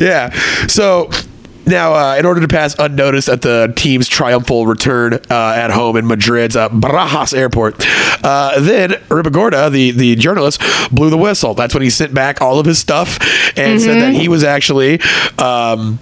yeah. 0.00 0.30
So 0.66 1.10
now, 1.68 1.94
uh, 1.94 2.16
in 2.16 2.24
order 2.24 2.40
to 2.40 2.48
pass 2.48 2.74
unnoticed 2.78 3.28
at 3.28 3.42
the 3.42 3.72
team's 3.76 4.08
triumphal 4.08 4.66
return 4.66 5.14
uh, 5.14 5.18
at 5.30 5.70
home 5.70 5.96
in 5.96 6.06
Madrid's 6.06 6.56
uh, 6.56 6.68
Barajas 6.70 7.36
airport, 7.36 7.76
uh, 8.24 8.58
then 8.60 8.92
Ribagorda, 9.08 9.70
the, 9.70 9.90
the 9.90 10.16
journalist, 10.16 10.62
blew 10.90 11.10
the 11.10 11.18
whistle. 11.18 11.54
That's 11.54 11.74
when 11.74 11.82
he 11.82 11.90
sent 11.90 12.14
back 12.14 12.40
all 12.40 12.58
of 12.58 12.66
his 12.66 12.78
stuff 12.78 13.18
and 13.56 13.80
said 13.80 14.00
that 14.00 14.14
he 14.14 14.28
was 14.28 14.42
actually. 14.42 15.00
Um, 15.38 15.98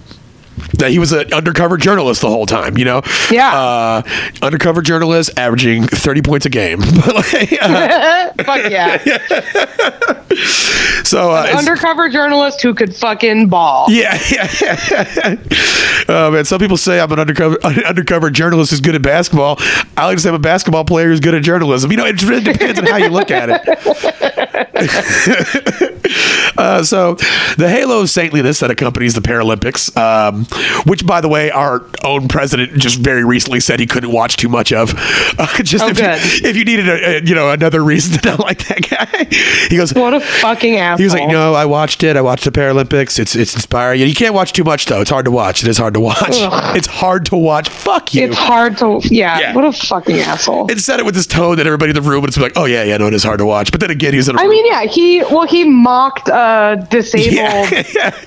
that 0.73 0.91
he 0.91 0.99
was 0.99 1.11
an 1.11 1.33
undercover 1.33 1.77
journalist 1.77 2.21
the 2.21 2.29
whole 2.29 2.45
time, 2.45 2.77
you 2.77 2.85
know? 2.85 3.01
Yeah. 3.31 3.53
Uh, 3.53 4.01
undercover 4.41 4.81
journalist 4.81 5.31
averaging 5.37 5.87
30 5.87 6.21
points 6.21 6.45
a 6.45 6.49
game. 6.49 6.81
Like, 7.07 7.53
uh, 7.61 8.31
Fuck 8.43 8.69
yeah. 8.69 8.97
so, 11.03 11.31
uh, 11.31 11.53
Undercover 11.57 12.09
journalist 12.09 12.61
who 12.61 12.75
could 12.75 12.95
fucking 12.95 13.47
ball. 13.47 13.87
Yeah, 13.89 14.19
yeah. 14.29 15.35
oh 16.09 16.31
man, 16.31 16.45
some 16.45 16.59
people 16.59 16.77
say 16.77 16.99
I'm 16.99 17.11
an 17.11 17.19
undercover 17.19 17.57
undercover 17.63 18.29
journalist 18.29 18.71
who's 18.71 18.81
good 18.81 18.95
at 18.95 19.01
basketball. 19.01 19.57
I 19.95 20.05
like 20.05 20.17
to 20.17 20.23
say 20.23 20.29
I'm 20.29 20.35
a 20.35 20.39
basketball 20.39 20.85
player 20.85 21.07
who's 21.07 21.19
good 21.19 21.33
at 21.33 21.43
journalism. 21.43 21.91
You 21.91 21.97
know, 21.97 22.05
it 22.05 22.21
really 22.23 22.43
depends 22.43 22.79
on 22.79 22.85
how 22.85 22.97
you 22.97 23.09
look 23.09 23.31
at 23.31 23.49
it. 23.49 23.61
uh, 26.57 26.83
so, 26.83 27.15
the 27.57 27.69
halo 27.69 28.01
of 28.01 28.09
saintliness 28.09 28.59
that 28.59 28.69
accompanies 28.69 29.13
the 29.13 29.21
Paralympics 29.21 29.95
um, 29.97 30.45
which, 30.85 31.05
by 31.05 31.21
the 31.21 31.27
way, 31.27 31.51
our 31.51 31.83
own 32.03 32.27
president 32.27 32.73
just 32.77 32.99
very 32.99 33.23
recently 33.23 33.59
said 33.59 33.79
he 33.79 33.85
couldn't 33.87 34.11
watch 34.11 34.37
too 34.37 34.49
much 34.49 34.71
of. 34.71 34.93
Uh, 35.39 35.45
just 35.61 35.83
Oh, 35.83 35.89
if. 35.89 35.99
You, 35.99 36.49
if 36.49 36.55
you 36.57 36.65
needed 36.65 36.89
a, 36.89 37.17
a 37.17 37.21
you 37.23 37.35
know 37.35 37.51
another 37.51 37.83
reason 37.83 38.19
to 38.19 38.29
not 38.29 38.39
like 38.47 38.65
that 38.67 38.89
guy, 38.89 39.25
he 39.69 39.77
goes. 39.77 39.93
What 39.93 40.13
a 40.15 40.19
fucking 40.19 40.77
asshole. 40.77 40.97
He 40.97 41.03
was 41.03 41.13
like, 41.13 41.27
"No, 41.29 41.53
I 41.53 41.65
watched 41.65 42.01
it. 42.03 42.15
I 42.17 42.21
watched 42.21 42.43
the 42.45 42.51
Paralympics. 42.51 43.19
It's 43.19 43.35
it's 43.35 43.53
inspiring. 43.53 44.01
You 44.01 44.15
can't 44.15 44.33
watch 44.33 44.53
too 44.53 44.63
much 44.63 44.85
though. 44.85 45.01
It's 45.01 45.09
hard 45.11 45.25
to 45.25 45.31
watch. 45.31 45.61
It 45.63 45.69
is 45.69 45.77
hard 45.77 45.93
to 45.93 45.99
watch. 45.99 46.17
Ugh. 46.31 46.75
It's 46.77 46.87
hard 46.87 47.25
to 47.27 47.35
watch. 47.35 47.69
Fuck 47.69 48.15
you." 48.15 48.25
It's 48.27 48.35
hard 48.37 48.77
to. 48.79 48.99
Yeah, 49.03 49.39
Yeah. 49.39 49.53
What 49.55 49.65
a 49.65 49.71
fucking 49.71 50.17
asshole. 50.17 50.71
It 50.71 50.79
said 50.79 50.99
it 50.99 51.05
with 51.05 51.13
this 51.15 51.27
tone 51.27 51.57
that 51.57 51.67
everybody 51.67 51.91
in 51.91 51.95
the 51.95 52.01
room 52.01 52.21
would 52.23 52.33
be 52.33 52.41
like, 52.41 52.53
"Oh 52.55 52.65
yeah, 52.65 52.83
yeah, 52.83 52.97
no, 52.97 53.07
it 53.07 53.13
is 53.13 53.23
hard 53.23 53.37
to 53.39 53.45
watch." 53.45 53.71
But 53.71 53.81
then 53.81 53.91
again, 53.91 54.13
he's 54.13 54.27
in 54.27 54.35
a 54.35 54.39
I 54.39 54.43
room. 54.43 54.51
mean, 54.51 54.65
yeah. 54.65 54.83
He 54.85 55.19
well, 55.23 55.45
he 55.45 55.65
mocked 55.65 56.29
uh 56.29 56.75
disabled. 56.89 57.33
yeah. 57.95 58.17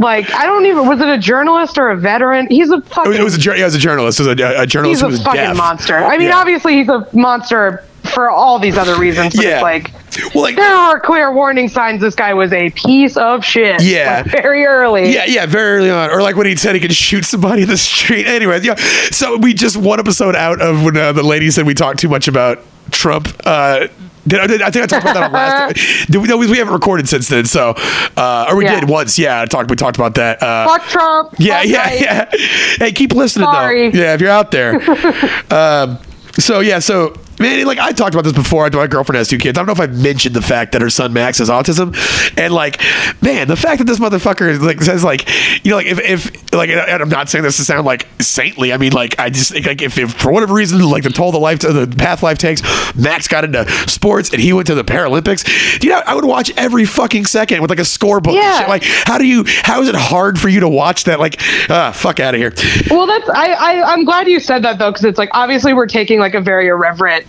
Like 0.00 0.32
I 0.34 0.46
don't 0.46 0.66
even. 0.66 0.88
Was 0.88 1.00
it 1.00 1.08
a 1.08 1.18
journalist 1.18 1.78
or 1.78 1.90
a 1.90 1.96
veteran? 1.96 2.46
He's 2.48 2.70
a 2.70 2.78
It 2.78 2.84
fucking. 2.86 3.10
was, 3.10 3.18
it 3.18 3.22
was 3.22 3.46
a 3.46 3.50
yeah, 3.56 3.62
it 3.62 3.64
was 3.64 3.74
a 3.74 3.78
journalist. 3.78 4.18
It 4.18 4.26
was 4.26 4.40
a, 4.40 4.62
a 4.62 4.66
journalist 4.66 5.00
he's 5.00 5.02
a 5.02 5.06
was 5.08 5.22
fucking 5.22 5.40
deaf. 5.40 5.56
monster. 5.56 5.96
I 5.98 6.16
mean, 6.18 6.28
Yeah. 6.28 6.38
obviously 6.38 6.76
he's 6.78 6.88
a 6.88 7.06
monster 7.12 7.84
for 8.14 8.30
all 8.30 8.58
these 8.58 8.76
other 8.78 8.96
reasons. 8.96 9.36
But 9.36 9.44
Yeah. 9.44 9.50
it's 9.56 9.62
like 9.62 9.90
Well, 10.34 10.44
like, 10.44 10.56
there 10.56 10.74
are 10.74 10.98
clear 10.98 11.30
warning 11.32 11.68
signs. 11.68 12.00
This 12.00 12.14
guy 12.14 12.32
was 12.34 12.50
a 12.52 12.70
piece 12.70 13.16
of 13.18 13.44
shit. 13.44 13.82
Yeah. 13.82 14.22
like, 14.24 14.32
very 14.32 14.64
early. 14.64 15.12
Yeah, 15.12 15.26
yeah, 15.26 15.44
very 15.46 15.76
early 15.78 15.90
on, 15.90 16.10
or 16.10 16.22
like 16.22 16.34
when 16.34 16.46
he 16.46 16.56
said 16.56 16.74
he 16.74 16.80
could 16.80 16.94
shoot 16.94 17.24
somebody 17.26 17.62
in 17.62 17.68
the 17.68 17.76
street. 17.76 18.26
Anyway, 18.26 18.58
yeah. 18.62 18.76
So 19.10 19.36
we 19.36 19.52
just 19.52 19.76
one 19.76 20.00
episode 20.00 20.34
out 20.34 20.60
of 20.62 20.82
when 20.82 20.96
uh, 20.96 21.12
the 21.12 21.22
lady 21.22 21.50
said 21.50 21.66
we 21.66 21.74
talked 21.74 21.98
too 22.00 22.08
much 22.08 22.26
about 22.26 22.58
Trump. 22.92 23.28
Uh, 23.44 23.88
did, 24.26 24.40
I- 24.40 24.46
did, 24.46 24.62
I 24.62 24.70
think 24.70 24.84
I 24.84 24.86
talked 24.86 25.02
about 25.04 25.14
that 25.14 25.22
on 25.24 25.32
last. 25.32 25.76
Did 26.10 26.20
we, 26.20 26.28
no, 26.28 26.36
we 26.36 26.58
haven't 26.58 26.74
recorded 26.74 27.08
since 27.08 27.28
then. 27.28 27.46
So, 27.46 27.74
uh, 28.16 28.46
or 28.50 28.56
we 28.56 28.64
Yeah. 28.64 28.80
did 28.80 28.88
once. 28.88 29.18
Yeah, 29.18 29.40
I 29.40 29.46
talked. 29.46 29.70
We 29.70 29.76
talked 29.76 29.96
about 29.96 30.14
that. 30.16 30.42
Uh, 30.42 30.68
Fuck 30.68 30.82
Trump. 30.88 31.34
yeah, 31.38 31.62
yeah, 31.62 31.88
Biden. 31.90 32.00
yeah. 32.02 32.30
Hey, 32.78 32.92
keep 32.92 33.12
listening 33.14 33.46
Sorry. 33.46 33.90
though. 33.90 33.98
Yeah, 33.98 34.14
if 34.14 34.20
you're 34.20 34.30
out 34.30 34.50
there. 34.50 34.74
um, 35.50 35.98
so 36.38 36.60
yeah, 36.60 36.78
so 36.80 37.14
man, 37.40 37.66
like 37.66 37.78
I 37.78 37.92
talked 37.92 38.14
about 38.14 38.24
this 38.24 38.32
before. 38.32 38.68
My 38.70 38.86
girlfriend 38.86 39.16
has 39.16 39.28
two 39.28 39.38
kids. 39.38 39.58
I 39.58 39.60
don't 39.60 39.66
know 39.66 39.72
if 39.72 39.80
I've 39.80 40.00
mentioned 40.00 40.36
the 40.36 40.42
fact 40.42 40.72
that 40.72 40.82
her 40.82 40.90
son 40.90 41.12
Max 41.12 41.38
has 41.38 41.48
autism, 41.48 41.96
and 42.38 42.54
like, 42.54 42.80
man, 43.22 43.48
the 43.48 43.56
fact 43.56 43.78
that 43.78 43.86
this 43.86 43.98
motherfucker 43.98 44.48
is, 44.48 44.60
like 44.60 44.80
says 44.82 45.02
like, 45.02 45.28
you 45.64 45.70
know, 45.70 45.76
like 45.76 45.86
if 45.86 45.98
if 45.98 46.52
like, 46.52 46.70
and 46.70 47.02
I'm 47.02 47.08
not 47.08 47.28
saying 47.28 47.42
this 47.42 47.56
to 47.56 47.64
sound 47.64 47.86
like 47.86 48.06
saintly. 48.20 48.72
I 48.72 48.76
mean, 48.76 48.92
like 48.92 49.18
I 49.18 49.30
just 49.30 49.54
like 49.54 49.82
if, 49.82 49.98
if 49.98 50.12
for 50.14 50.30
whatever 50.32 50.54
reason 50.54 50.80
like 50.88 51.02
the 51.02 51.10
toll 51.10 51.32
the 51.32 51.38
life 51.38 51.60
the 51.60 51.92
path 51.98 52.22
life 52.22 52.38
takes, 52.38 52.62
Max 52.94 53.26
got 53.26 53.44
into 53.44 53.68
sports 53.88 54.32
and 54.32 54.40
he 54.40 54.52
went 54.52 54.66
to 54.68 54.74
the 54.74 54.84
Paralympics. 54.84 55.82
You 55.82 55.90
know, 55.90 56.02
I 56.06 56.14
would 56.14 56.24
watch 56.24 56.52
every 56.56 56.84
fucking 56.84 57.26
second 57.26 57.62
with 57.62 57.70
like 57.70 57.78
a 57.78 57.82
scorebook. 57.82 58.34
Yeah. 58.34 58.60
shit. 58.60 58.68
Like, 58.68 58.84
how 58.84 59.18
do 59.18 59.26
you? 59.26 59.44
How 59.62 59.80
is 59.80 59.88
it 59.88 59.94
hard 59.94 60.38
for 60.38 60.48
you 60.48 60.60
to 60.60 60.68
watch 60.68 61.04
that? 61.04 61.18
Like, 61.18 61.40
ah, 61.70 61.92
fuck 61.92 62.20
out 62.20 62.34
of 62.34 62.40
here. 62.40 62.52
Well, 62.90 63.06
that's 63.06 63.28
I, 63.30 63.52
I 63.52 63.92
I'm 63.92 64.04
glad 64.04 64.28
you 64.28 64.40
said 64.40 64.62
that 64.64 64.78
though, 64.78 64.90
because 64.90 65.04
it's 65.04 65.18
like 65.18 65.30
obviously 65.32 65.72
we're 65.72 65.86
taking 65.86 66.20
like 66.20 66.34
a 66.34 66.40
very 66.40 66.68
irreverent 66.68 67.26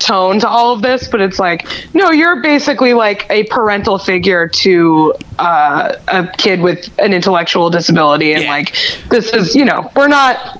tone 0.00 0.40
to 0.40 0.48
all 0.48 0.72
of 0.72 0.82
this, 0.82 1.06
but 1.08 1.20
it's 1.20 1.38
like 1.38 1.66
no, 1.94 2.10
you're 2.10 2.40
basically 2.42 2.94
like 2.94 3.26
a 3.30 3.44
parental 3.44 3.98
figure 3.98 4.48
to 4.48 5.14
uh, 5.38 5.94
a 6.08 6.26
kid 6.38 6.60
with 6.60 6.90
an 6.98 7.12
intellectual 7.12 7.70
disability, 7.70 8.32
and 8.32 8.42
Yeah. 8.44 8.50
like 8.50 8.74
this 9.10 9.32
is 9.32 9.54
you 9.54 9.64
know 9.64 9.90
we're 9.94 10.08
not 10.08 10.58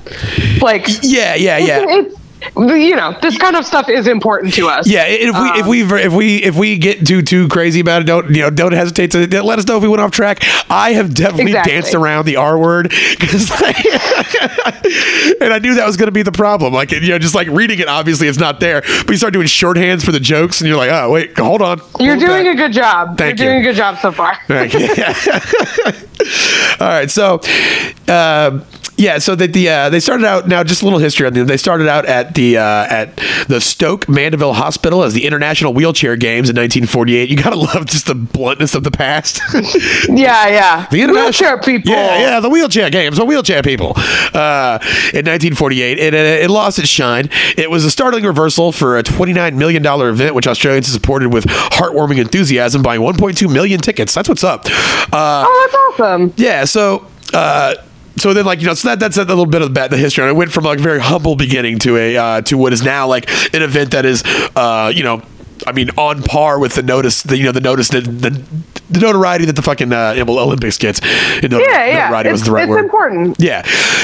like 0.61 0.87
Yeah, 1.03 1.35
yeah, 1.35 1.59
yeah. 1.59 1.85
it's, 1.89 2.20
you 2.57 2.97
know 2.97 3.17
this 3.23 3.37
kind 3.39 3.57
of 3.57 3.65
stuff 3.67 3.89
is 3.89 4.07
important 4.07 4.55
to 4.55 4.69
us. 4.69 4.89
Yeah, 4.89 5.05
if 5.07 5.35
we 5.39 5.61
if 5.61 5.67
we 5.67 6.01
if 6.03 6.13
we 6.13 6.37
if 6.43 6.57
we 6.57 6.79
get 6.79 7.07
too 7.07 7.23
too 7.23 7.49
crazy 7.49 7.81
about 7.81 8.03
it, 8.03 8.05
don't 8.05 8.29
you 8.35 8.43
know? 8.43 8.51
Don't 8.51 8.73
hesitate 8.73 9.11
to 9.13 9.43
let 9.43 9.59
us 9.59 9.67
know 9.67 9.77
if 9.77 9.83
we 9.83 9.89
went 9.89 10.01
off 10.01 10.11
track. 10.11 10.39
I 10.71 10.93
have 10.93 11.15
definitely 11.15 11.53
Exactly. 11.53 11.73
danced 11.73 11.95
around 11.95 12.25
the 12.27 12.37
R 12.37 12.59
word 12.59 12.91
'cause 12.91 13.51
I- 13.55 15.37
and 15.41 15.53
I 15.53 15.59
knew 15.59 15.75
that 15.75 15.87
was 15.87 15.97
going 15.97 16.09
to 16.09 16.13
be 16.13 16.23
the 16.23 16.33
problem. 16.33 16.73
Like 16.73 16.91
you 16.93 17.01
know, 17.01 17.19
just 17.19 17.35
like 17.35 17.49
reading 17.49 17.79
it, 17.79 17.89
obviously 17.89 18.29
it's 18.29 18.39
not 18.39 18.61
there, 18.61 18.81
but 18.83 19.11
you 19.11 19.17
start 19.17 19.33
doing 19.33 19.47
shorthands 19.47 20.05
for 20.05 20.13
the 20.13 20.21
jokes, 20.21 20.61
and 20.61 20.69
you're 20.69 20.77
like, 20.77 20.91
oh 20.91 21.11
wait, 21.11 21.37
hold 21.39 21.63
on, 21.63 21.81
You're 21.99 22.15
Hold 22.17 22.27
doing 22.27 22.45
back. 22.45 22.55
a 22.55 22.57
good 22.57 22.73
job. 22.73 23.19
Thank 23.19 23.39
You're 23.39 23.49
you. 23.49 23.55
doing 23.55 23.67
a 23.67 23.69
good 23.71 23.77
job 23.77 23.99
so 23.99 24.13
far. 24.13 24.37
Thank 24.49 24.73
you. 24.75 24.89
All 26.81 26.89
right, 26.89 27.11
so 27.11 27.41
uh, 28.09 28.61
yeah, 29.01 29.19
so 29.19 29.35
that 29.35 29.53
the 29.53 29.69
uh, 29.69 29.89
they 29.91 29.99
started 29.99 30.27
out 30.27 30.47
now 30.47 30.63
just 30.63 30.83
a 30.83 30.85
little 30.85 30.99
history 30.99 31.27
on 31.27 31.33
them. 31.33 31.47
They 31.47 31.57
started 31.57 31.89
out 31.89 32.05
at 32.07 32.35
the 32.35 32.59
uh, 32.59 32.63
at 32.63 33.17
the 33.49 33.61
Stoke 33.61 34.09
Mandeville 34.09 34.53
Hospital 34.53 35.03
as 35.03 35.15
the 35.15 35.25
International 35.27 35.73
Wheelchair 35.73 36.17
Games 36.17 36.49
in 36.51 36.57
1948. 36.57 37.29
You 37.31 37.37
gotta 37.37 37.57
love 37.57 37.87
just 37.87 38.07
the 38.07 38.15
bluntness 38.15 38.75
of 38.75 38.85
the 38.85 38.91
past. 38.91 39.41
Yeah, 40.09 40.49
yeah. 40.49 40.87
The 40.91 41.03
international 41.03 41.23
Wheelchair 41.25 41.59
people. 41.59 41.93
Yeah, 41.93 42.19
yeah, 42.21 42.41
the 42.41 42.49
wheelchair 42.51 42.91
games, 42.91 43.17
the 43.17 43.25
wheelchair 43.25 43.63
people. 43.63 43.93
Uh, 43.97 44.79
in 45.13 45.25
1948, 45.27 45.99
it, 45.99 46.15
it, 46.15 46.43
it 46.45 46.51
lost 46.51 46.79
its 46.79 46.89
shine. 46.89 47.29
It 47.57 47.71
was 47.71 47.85
a 47.85 47.91
startling 47.91 48.25
reversal 48.25 48.73
for 48.73 48.99
a 48.99 49.03
29 49.03 49.57
million 49.57 49.83
dollar 49.83 50.09
event, 50.11 50.35
which 50.35 50.47
Australians 50.47 50.89
supported 50.89 51.33
with 51.33 51.45
heartwarming 51.47 52.19
enthusiasm, 52.19 52.83
buying 52.83 53.01
1.2 53.01 53.53
million 53.53 53.81
tickets. 53.81 54.13
That's 54.15 54.29
what's 54.29 54.45
up. 54.45 54.67
Uh, 55.13 55.45
Oh, 55.47 55.69
that's 55.97 56.01
awesome. 56.01 56.35
yeah, 56.37 56.65
so. 56.65 57.07
Uh, 57.33 57.75
so 58.21 58.35
then, 58.35 58.45
like 58.45 58.61
you 58.61 58.67
know, 58.67 58.75
so 58.75 58.89
that, 58.89 59.01
that's 59.01 59.17
a 59.17 59.25
little 59.25 59.47
bit 59.47 59.63
of 59.63 59.73
the, 59.73 59.97
history. 59.97 60.25
And 60.25 60.31
it 60.31 60.37
went 60.37 60.53
from 60.53 60.65
like 60.65 60.79
a 60.79 60.83
very 60.83 61.01
humble 61.01 61.37
beginning 61.37 61.79
to 61.81 61.97
a 61.97 62.17
uh, 62.17 62.41
to 62.43 62.59
what 62.59 62.73
is 62.73 62.83
now 62.83 63.07
like 63.07 63.29
an 63.55 63.63
event 63.63 63.93
that 63.93 64.05
is, 64.05 64.23
uh, 64.57 64.93
you 64.95 65.03
know, 65.03 65.23
I 65.67 65.73
mean, 65.73 65.91
on 65.97 66.23
par 66.23 66.59
with 66.59 66.75
the 66.75 66.83
notice, 66.83 67.23
the, 67.23 67.37
you 67.37 67.45
know, 67.45 67.53
the 67.53 67.61
notice, 67.61 67.89
the, 67.89 68.01
the, 68.01 68.31
the 68.91 69.01
notoriety 69.01 69.45
that 69.47 69.57
the 69.57 69.63
fucking 69.63 69.93
uh, 69.93 70.15
Olympics 70.19 70.79
gets. 70.79 71.01
Yeah, 71.03 71.49
yeah. 71.51 71.99
notoriety 72.05 72.31
was 72.33 72.45
the 72.45 72.53
right 72.53 72.63
it's 72.65 72.71
word. 72.71 72.85
important. 72.85 73.37
Yeah. 73.39 73.63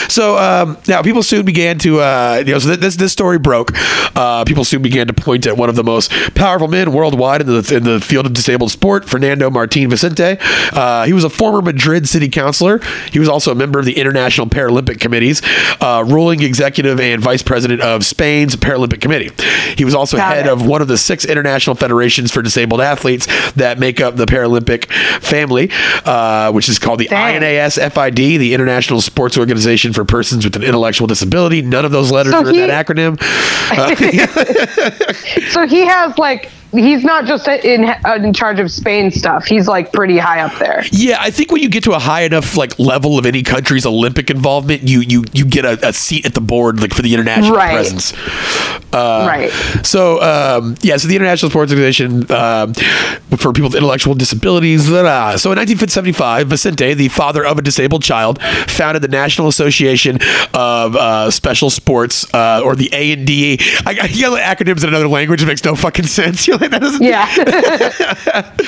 So 0.08 0.36
um, 0.38 0.78
now 0.86 1.02
people 1.02 1.22
soon 1.22 1.44
began 1.44 1.78
to, 1.78 2.00
uh, 2.00 2.42
you 2.46 2.52
know, 2.52 2.58
so 2.58 2.68
th- 2.68 2.80
this 2.80 2.96
this 2.96 3.12
story 3.12 3.38
broke. 3.38 3.72
Uh, 4.16 4.44
people 4.44 4.64
soon 4.64 4.82
began 4.82 5.06
to 5.06 5.12
point 5.12 5.46
at 5.46 5.56
one 5.56 5.68
of 5.68 5.76
the 5.76 5.84
most 5.84 6.10
powerful 6.34 6.68
men 6.68 6.92
worldwide 6.92 7.40
in 7.40 7.46
the 7.46 7.74
in 7.74 7.84
the 7.84 8.00
field 8.00 8.26
of 8.26 8.32
disabled 8.32 8.70
sport, 8.70 9.08
Fernando 9.08 9.50
Martin 9.50 9.90
Vicente. 9.90 10.38
Uh, 10.72 11.04
he 11.04 11.12
was 11.12 11.24
a 11.24 11.30
former 11.30 11.62
Madrid 11.62 12.08
city 12.08 12.28
councilor. 12.28 12.80
He 13.10 13.18
was 13.18 13.28
also 13.28 13.50
a 13.52 13.54
member 13.54 13.78
of 13.78 13.84
the 13.84 13.96
International 13.98 14.46
Paralympic 14.46 15.00
Committees, 15.00 15.42
uh, 15.80 16.04
ruling 16.06 16.42
executive 16.42 17.00
and 17.00 17.20
vice 17.20 17.42
president 17.42 17.80
of 17.80 18.04
Spain's 18.04 18.56
Paralympic 18.56 19.00
Committee. 19.00 19.30
He 19.76 19.84
was 19.84 19.94
also 19.94 20.16
Got 20.16 20.34
head 20.34 20.46
it. 20.46 20.52
of 20.52 20.64
one 20.66 20.80
of 20.82 20.88
the 20.88 20.98
six 20.98 21.24
international 21.24 21.45
federations 21.74 22.30
for 22.30 22.42
disabled 22.42 22.80
athletes 22.80 23.26
that 23.52 23.78
make 23.78 24.00
up 24.00 24.16
the 24.16 24.26
Paralympic 24.26 24.86
family, 25.22 25.70
uh, 26.04 26.52
which 26.52 26.68
is 26.68 26.78
called 26.78 27.00
the 27.00 27.06
Dang. 27.08 27.36
INAS 27.42 27.78
FID, 27.92 28.16
the 28.16 28.54
International 28.54 29.00
Sports 29.00 29.38
Organization 29.38 29.92
for 29.92 30.04
Persons 30.04 30.44
with 30.44 30.56
an 30.56 30.62
Intellectual 30.62 31.06
Disability. 31.06 31.62
None 31.62 31.84
of 31.84 31.92
those 31.92 32.10
letters 32.10 32.32
So 32.32 32.44
are 32.44 32.48
in 32.48 32.54
he- 32.54 32.66
that 32.66 32.86
acronym. 32.86 33.16
So 35.52 35.66
he 35.66 35.84
has 35.86 36.16
like 36.18 36.50
he's 36.78 37.04
not 37.04 37.24
just 37.24 37.46
in 37.48 37.84
in 38.16 38.32
charge 38.32 38.58
of 38.60 38.70
Spain 38.70 39.10
stuff. 39.10 39.44
He's 39.46 39.66
like 39.68 39.92
pretty 39.92 40.18
high 40.18 40.40
up 40.40 40.58
there. 40.58 40.84
Yeah, 40.92 41.16
I 41.20 41.30
think 41.30 41.50
when 41.52 41.62
you 41.62 41.68
get 41.68 41.84
to 41.84 41.92
a 41.92 41.98
high 41.98 42.22
enough 42.22 42.56
like 42.56 42.78
level 42.78 43.18
of 43.18 43.26
any 43.26 43.42
country's 43.42 43.86
Olympic 43.86 44.30
involvement, 44.30 44.82
you 44.82 45.00
you 45.00 45.24
you 45.32 45.44
get 45.44 45.64
a, 45.64 45.88
a 45.88 45.92
seat 45.92 46.24
at 46.26 46.34
the 46.34 46.40
board 46.40 46.80
like 46.80 46.94
for 46.94 47.02
the 47.02 47.14
international 47.14 47.56
Right. 47.56 47.72
presence. 47.74 48.12
Uh, 48.92 49.24
right. 49.28 49.50
So 49.84 50.20
um, 50.22 50.76
yeah, 50.80 50.96
so 50.96 51.08
the 51.08 51.16
International 51.16 51.50
Sports 51.50 51.72
Organization 51.72 52.30
um, 52.32 52.72
for 53.36 53.52
people 53.52 53.68
with 53.68 53.74
intellectual 53.74 54.14
disabilities. 54.14 54.88
blah. 54.88 55.36
So 55.36 55.52
in 55.52 55.58
1975, 55.58 56.48
Vicente, 56.48 56.94
the 56.94 57.08
father 57.08 57.44
of 57.44 57.58
a 57.58 57.62
disabled 57.62 58.02
child, 58.02 58.40
founded 58.68 59.02
the 59.02 59.08
National 59.08 59.48
Association 59.48 60.18
of 60.54 60.96
uh, 60.96 61.30
Special 61.30 61.68
Sports, 61.70 62.32
uh, 62.34 62.62
or 62.64 62.74
the 62.74 62.88
A 62.92 63.12
and 63.12 63.26
D. 63.26 63.58
I, 63.84 63.98
I 64.02 64.06
yell 64.06 64.36
at 64.36 64.58
acronyms 64.58 64.82
in 64.82 64.88
another 64.88 65.08
language. 65.08 65.42
It 65.42 65.46
makes 65.46 65.64
no 65.64 65.74
fucking 65.74 66.06
sense. 66.18 66.46
You're 66.46 66.56
like. 66.58 66.65
Yeah. 67.00 68.52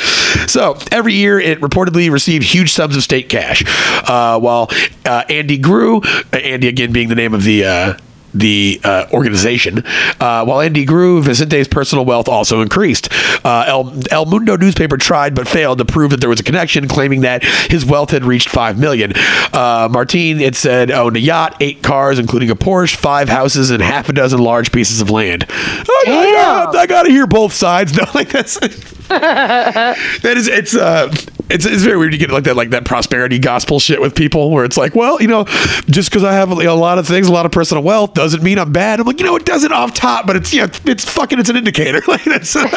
So 0.47 0.79
every 0.93 1.15
year, 1.15 1.39
it 1.39 1.61
reportedly 1.61 2.11
received 2.11 2.45
huge 2.45 2.73
sums 2.73 2.97
of 2.97 3.03
state 3.03 3.29
cash. 3.29 3.63
Uh, 4.09 4.39
while 4.39 4.69
uh, 5.05 5.25
Andy 5.29 5.59
grew, 5.59 6.01
uh, 6.33 6.37
Andy 6.37 6.69
again 6.69 6.93
being 6.93 7.09
the 7.09 7.15
name 7.15 7.35
of 7.35 7.45
the. 7.45 7.99
The 8.35 8.81
uh, 8.85 9.07
organization. 9.13 9.85
Uh, 10.21 10.45
while 10.45 10.61
Andy 10.61 10.85
grew, 10.85 11.23
Vicente's 11.23 11.67
personal 11.67 12.05
wealth 12.05 12.29
also 12.29 12.61
increased. 12.61 13.09
Uh, 13.45 13.65
El, 13.67 14.01
El 14.11 14.27
Mundo 14.27 14.57
newspaper 14.57 14.97
tried 14.97 15.35
but 15.35 15.49
failed 15.49 15.79
to 15.79 15.85
prove 15.85 16.11
that 16.11 16.21
there 16.21 16.29
was 16.29 16.41
a 16.41 16.43
connection, 16.45 16.89
claiming 16.89 17.23
that 17.23 17.43
his 17.43 17.87
wealth 17.87 18.11
had 18.11 18.25
reached 18.25 18.49
five 18.49 18.79
million. 18.79 19.13
Uh, 19.53 19.89
Martin, 19.91 20.41
it 20.41 20.55
said, 20.55 20.91
owned 20.91 21.17
a 21.17 21.21
yacht, 21.21 21.57
eight 21.61 21.83
cars, 21.83 22.19
including 22.19 22.51
a 22.51 22.57
Porsche, 22.57 22.95
five 22.95 23.29
houses, 23.29 23.71
and 23.71 23.83
half 23.83 24.09
a 24.09 24.13
dozen 24.13 24.41
large 24.41 24.73
pieces 24.73 25.01
of 25.01 25.11
land. 25.11 25.47
I, 25.49 26.03
Damn. 26.05 26.77
I, 26.77 26.87
got 26.87 27.05
to 27.05 27.11
hear 27.11 27.27
both 27.27 27.53
sides. 27.53 27.93
No, 27.99 28.05
like 28.15 28.29
that's 28.29 28.61
that 29.09 30.35
is 30.37 30.49
it's 30.49 30.77
uh 30.77 31.09
it's, 31.51 31.65
it's 31.65 31.83
very 31.83 31.97
weird 31.97 32.13
to 32.13 32.19
get 32.19 32.31
like 32.31 32.45
that 32.45 32.57
like 32.57 32.71
that 32.71 32.85
prosperity 32.85 33.39
gospel 33.39 33.81
shit 33.81 34.01
with 34.01 34.15
people 34.15 34.51
where 34.51 34.65
it's 34.65 34.77
like 34.77 34.95
well 34.95 35.21
you 35.21 35.29
know 35.29 35.45
just 35.89 36.11
because 36.11 36.25
I 36.25 36.33
have 36.35 36.51
you 36.51 36.71
a 36.71 36.73
lot 36.73 36.99
of 36.99 37.07
things 37.07 37.29
a 37.29 37.33
lot 37.33 37.47
of 37.47 37.53
personal 37.53 37.83
wealth 37.83 38.15
doesn't 38.15 38.43
mean 38.43 38.59
I'm 38.59 38.73
bad 38.73 39.01
I'm 39.01 39.07
like 39.07 39.19
you 39.19 39.27
know 39.27 39.37
it 39.37 39.47
doesn't 39.47 39.73
off 39.73 39.95
top 39.95 40.27
but 40.27 40.37
it's 40.37 40.53
yeah 40.53 40.67
it's 40.85 41.05
fucking 41.05 41.39
it's 41.39 41.49
an 41.49 41.57
indicator 41.57 42.03
like 42.09 42.25
that's 42.25 42.55
yeah. 42.55 42.63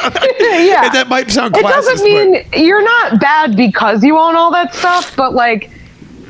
and 0.85 0.93
that 0.93 1.07
might 1.09 1.29
sound 1.31 1.55
It 1.57 1.63
doesn't 1.63 1.97
but- 1.97 2.03
mean 2.03 2.65
you're 2.65 2.83
not 2.83 3.19
bad 3.19 3.55
because 3.57 4.03
you 4.03 4.17
own 4.17 4.35
all 4.35 4.51
that 4.51 4.73
stuff, 4.73 5.15
but 5.15 5.33
like 5.33 5.69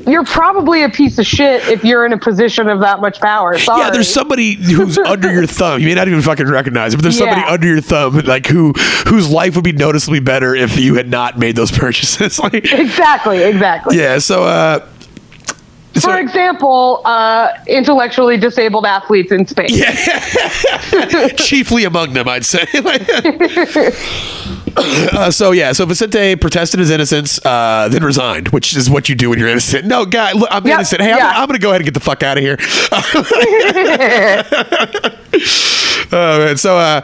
you're 0.06 0.24
probably 0.24 0.82
a 0.82 0.88
piece 0.88 1.18
of 1.18 1.26
shit 1.26 1.66
if 1.68 1.84
you're 1.84 2.04
in 2.06 2.12
a 2.12 2.18
position 2.18 2.68
of 2.68 2.80
that 2.80 3.00
much 3.00 3.20
power. 3.20 3.58
Sorry. 3.58 3.82
Yeah, 3.82 3.90
there's 3.90 4.12
somebody 4.12 4.54
who's 4.54 4.98
under 5.06 5.32
your 5.32 5.46
thumb. 5.46 5.80
You 5.80 5.86
may 5.88 5.94
not 5.94 6.08
even 6.08 6.22
fucking 6.22 6.46
recognize 6.48 6.94
it, 6.94 6.96
but 6.98 7.02
there's 7.02 7.18
somebody 7.18 7.40
Yeah. 7.40 7.52
under 7.52 7.66
your 7.66 7.80
thumb, 7.80 8.18
like 8.20 8.46
who 8.46 8.72
whose 9.06 9.30
life 9.30 9.54
would 9.56 9.64
be 9.64 9.72
noticeably 9.72 10.20
better 10.20 10.54
if 10.54 10.78
you 10.78 10.94
had 10.94 11.08
not 11.08 11.38
made 11.38 11.56
those 11.56 11.70
purchases. 11.78 12.38
like, 12.38 12.54
exactly, 12.54 13.42
exactly. 13.42 13.98
yeah. 13.98 14.18
So, 14.18 14.44
uh, 14.44 14.86
so 15.94 16.00
For 16.00 16.18
example, 16.18 17.02
uh, 17.04 17.50
intellectually 17.66 18.36
disabled 18.38 18.86
athletes 18.86 19.30
in 19.30 19.46
Spain. 19.46 19.68
chiefly 21.36 21.84
among 21.84 22.14
them, 22.14 22.28
I'd 22.28 22.44
say. 22.44 22.66
uh, 24.76 25.30
so 25.30 25.50
yeah, 25.52 25.72
so 25.72 25.84
Vicente 25.84 26.36
protested 26.36 26.80
his 26.80 26.90
innocence, 26.90 27.44
uh, 27.44 27.88
then 27.90 28.02
resigned, 28.04 28.48
which 28.48 28.74
is 28.74 28.88
what 28.88 29.08
you 29.08 29.14
do 29.14 29.30
when 29.30 29.38
you're 29.38 29.48
innocent. 29.48 29.84
No, 29.84 30.06
guy, 30.06 30.32
look, 30.32 30.48
I'm 30.50 30.66
Yep, 30.66 30.74
innocent. 30.74 31.02
Hey, 31.02 31.12
I'm. 31.12 31.20
I'm 31.42 31.46
going 31.46 31.58
to 31.58 31.62
go 31.62 31.70
ahead 31.70 31.80
and 31.82 31.86
get 31.86 31.94
the 31.94 32.00
fuck 32.00 32.22
out 32.22 32.38
of 32.38 32.42
here. 32.42 32.56
Oh, 36.14 36.44
man. 36.44 36.56
So 36.56 36.76
uh, 36.76 37.00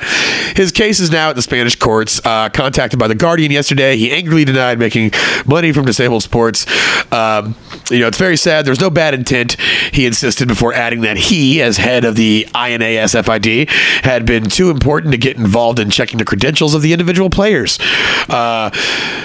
his 0.55 0.71
case 0.71 1.01
is 1.01 1.11
now 1.11 1.31
at 1.31 1.37
the 1.37 1.43
Spanish 1.43 1.75
courts. 1.77 2.21
Uh, 2.25 2.49
contacted 2.51 2.99
by 2.99 3.09
the 3.09 3.15
Guardian 3.15 3.51
yesterday, 3.51 3.97
he 3.97 4.11
angrily 4.11 4.45
denied 4.45 4.79
making 4.79 5.13
money 5.47 5.73
from 5.73 5.87
disabled 5.87 6.23
sports. 6.23 6.67
Um, 7.11 7.55
you 7.91 8.01
know, 8.01 8.09
it's 8.09 8.19
very 8.19 8.37
sad. 8.37 8.67
There's 8.67 8.81
no 8.81 8.91
bad 8.91 9.15
intent. 9.15 9.57
He 9.93 10.05
insisted 10.05 10.47
before 10.47 10.75
adding 10.75 11.01
that 11.03 11.17
he, 11.17 11.63
as 11.63 11.79
head 11.79 12.05
of 12.05 12.17
the 12.17 12.47
INASFID, 12.55 13.69
had 14.05 14.27
been 14.27 14.45
too 14.45 14.71
important 14.71 15.13
to 15.13 15.19
get 15.19 15.37
involved 15.37 15.79
in 15.79 15.91
checking 15.91 16.19
the 16.19 16.25
credentials 16.25 16.75
of 16.75 16.83
the 16.83 16.93
individual 16.93 17.31
players. 17.31 17.79
Uh, 18.29 18.71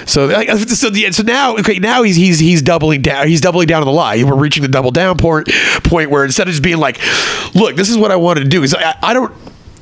so, 0.06 0.28
so, 0.66 0.90
the, 0.90 1.12
so 1.12 1.22
now, 1.22 1.56
okay, 1.58 1.78
now 1.78 2.02
he's 2.02 2.16
he's 2.16 2.38
he's 2.38 2.62
doubling 2.62 3.02
down. 3.02 3.28
He's 3.28 3.40
doubling 3.40 3.66
down 3.66 3.82
on 3.82 3.86
the 3.86 3.92
lie. 3.92 4.22
We're 4.22 4.34
reaching 4.34 4.62
the 4.62 4.68
double 4.68 4.90
down 4.90 5.18
point 5.18 5.48
point 5.84 6.10
where 6.10 6.24
instead 6.24 6.48
of 6.48 6.52
just 6.52 6.62
being 6.62 6.78
like, 6.78 6.98
"Look, 7.54 7.76
this 7.76 7.90
is 7.90 7.98
what 7.98 8.10
I 8.10 8.16
wanted 8.16 8.44
to 8.44 8.48
do," 8.48 8.62
is 8.62 8.74
I, 8.74 8.96
I 9.02 9.12
don't 9.12 9.34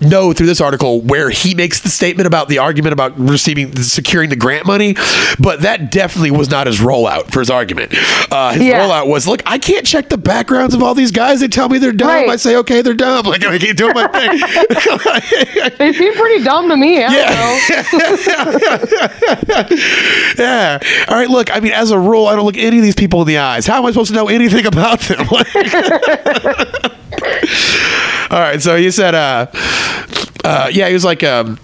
know 0.03 0.33
through 0.33 0.47
this 0.47 0.61
article 0.61 1.01
where 1.01 1.31
he 1.31 1.55
makes 1.55 1.81
the 1.81 1.89
statement 1.89 2.27
about 2.27 2.49
the 2.49 2.59
argument 2.59 2.93
about 2.93 3.19
receiving 3.19 3.75
securing 3.77 4.31
the 4.31 4.37
grant 4.37 4.67
money, 4.67 4.95
but 5.39 5.63
that 5.63 5.91
definitely 5.91 6.31
was 6.31 6.51
not 6.51 6.67
his 6.67 6.81
rollout 6.81 7.31
for 7.31 7.41
his 7.41 7.51
argument. 7.51 7.95
Uh, 8.31 8.53
his 8.53 8.63
Yeah. 8.63 8.81
rollout 8.81 9.09
was, 9.09 9.27
look, 9.27 9.43
I 9.47 9.59
can't 9.59 9.87
check 9.87 10.09
the 10.09 10.19
backgrounds 10.19 10.75
of 10.75 10.83
all 10.83 10.95
these 10.95 11.11
guys. 11.11 11.41
They 11.41 11.49
tell 11.49 11.69
me 11.69 11.79
they're 11.79 11.93
dumb. 11.93 12.09
Right. 12.09 12.29
I 12.29 12.37
say, 12.37 12.57
okay, 12.57 12.83
they're 12.83 12.95
dumb. 12.95 13.25
Like 13.33 13.45
I 13.47 13.59
keep 13.59 13.77
doing 13.77 13.95
my 13.95 14.07
thing. 14.09 14.41
They 15.79 15.93
seem 15.93 16.13
pretty 16.15 16.45
dumb 16.45 16.69
to 16.69 16.77
me. 16.77 17.03
I 17.03 17.09
know. 17.09 17.59
yeah. 20.39 20.79
All 21.09 21.17
right. 21.17 21.29
Look, 21.29 21.55
I 21.55 21.61
mean, 21.61 21.73
as 21.73 21.91
a 21.91 21.99
rule, 21.99 22.27
I 22.27 22.35
don't 22.37 22.45
look 22.45 22.57
any 22.57 22.79
of 22.79 22.83
these 22.85 22.95
people 22.95 23.21
in 23.23 23.27
the 23.29 23.39
eyes. 23.39 23.67
How 23.67 23.79
am 23.79 23.87
I 23.87 23.91
supposed 23.91 24.11
to 24.11 24.17
know 24.17 24.29
anything 24.29 24.67
about 24.67 25.01
them? 25.01 25.27
All 28.31 28.41
right. 28.41 28.61
So 28.61 28.77
he 28.77 28.91
said, 28.91 29.15
uh, 29.15 29.47
uh, 30.45 30.71
yeah, 30.73 30.89
he 30.89 30.95
was 30.95 31.05
like, 31.05 31.23
um, 31.23 31.59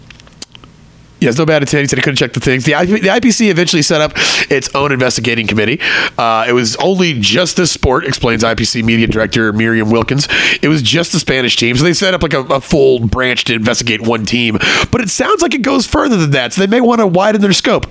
yeah, 1.20 1.30
it's 1.30 1.38
no 1.38 1.46
bad 1.46 1.62
intent. 1.62 1.82
He 1.82 1.88
said 1.88 1.98
he 1.98 2.02
couldn't 2.02 2.16
check 2.16 2.32
the 2.32 2.40
things. 2.40 2.64
The, 2.64 2.72
IP, 2.72 3.02
the 3.02 3.08
IPC 3.08 3.50
eventually 3.50 3.82
set 3.82 4.00
up 4.00 4.12
its 4.50 4.72
own 4.74 4.92
investigating 4.92 5.46
committee. 5.48 5.80
Uh, 6.16 6.46
it 6.48 6.52
was 6.52 6.76
only 6.76 7.18
just 7.18 7.56
this 7.56 7.72
sport, 7.72 8.04
explains 8.04 8.44
IPC 8.44 8.84
media 8.84 9.08
director 9.08 9.52
Miriam 9.52 9.90
Wilkins. 9.90 10.28
It 10.62 10.68
was 10.68 10.80
just 10.80 11.12
the 11.12 11.18
Spanish 11.18 11.56
team. 11.56 11.76
So 11.76 11.82
they 11.82 11.92
set 11.92 12.14
up 12.14 12.22
like 12.22 12.34
a, 12.34 12.42
a 12.42 12.60
full 12.60 13.00
branch 13.00 13.44
to 13.44 13.54
investigate 13.54 14.00
one 14.02 14.26
team. 14.26 14.58
But 14.92 15.00
it 15.00 15.10
sounds 15.10 15.42
like 15.42 15.54
it 15.54 15.62
goes 15.62 15.86
further 15.86 16.16
than 16.16 16.30
that. 16.32 16.52
So 16.52 16.60
they 16.60 16.68
may 16.68 16.80
want 16.80 17.00
to 17.00 17.06
widen 17.06 17.40
their 17.40 17.52
scope. 17.52 17.86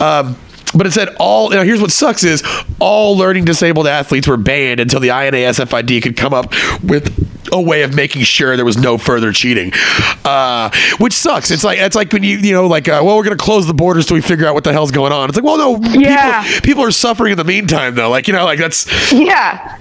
Um, 0.00 0.36
but 0.76 0.86
it 0.86 0.92
said 0.92 1.14
all. 1.18 1.50
Now, 1.50 1.62
here's 1.62 1.80
what 1.80 1.90
sucks: 1.92 2.24
is 2.24 2.42
all 2.80 3.16
learning 3.16 3.44
disabled 3.44 3.86
athletes 3.86 4.26
were 4.28 4.36
banned 4.36 4.80
until 4.80 5.00
the 5.00 5.08
INASFID 5.08 6.02
could 6.02 6.16
come 6.16 6.34
up 6.34 6.52
with 6.82 7.30
a 7.52 7.60
way 7.60 7.82
of 7.82 7.94
making 7.94 8.22
sure 8.22 8.56
there 8.56 8.64
was 8.64 8.78
no 8.78 8.96
further 8.98 9.30
cheating, 9.32 9.70
uh, 10.24 10.70
which 10.98 11.12
sucks. 11.12 11.50
It's 11.50 11.62
like 11.64 11.78
it's 11.78 11.94
like 11.94 12.12
when 12.12 12.22
you 12.22 12.38
you 12.38 12.52
know 12.52 12.66
like 12.66 12.88
uh, 12.88 13.00
well 13.04 13.16
we're 13.16 13.24
gonna 13.24 13.36
close 13.36 13.66
the 13.66 13.74
borders 13.74 14.06
till 14.06 14.14
we 14.16 14.20
figure 14.22 14.46
out 14.46 14.54
what 14.54 14.64
the 14.64 14.72
hell's 14.72 14.90
going 14.90 15.12
on. 15.12 15.28
It's 15.28 15.36
like 15.36 15.44
well 15.44 15.58
no 15.58 15.78
Yeah. 15.92 16.42
people, 16.44 16.60
people 16.62 16.84
are 16.84 16.90
suffering 16.90 17.32
in 17.32 17.38
the 17.38 17.44
meantime 17.44 17.94
though. 17.94 18.10
Like 18.10 18.26
you 18.28 18.34
know 18.34 18.44
like 18.44 18.58
that's 18.58 19.12
yeah. 19.12 19.78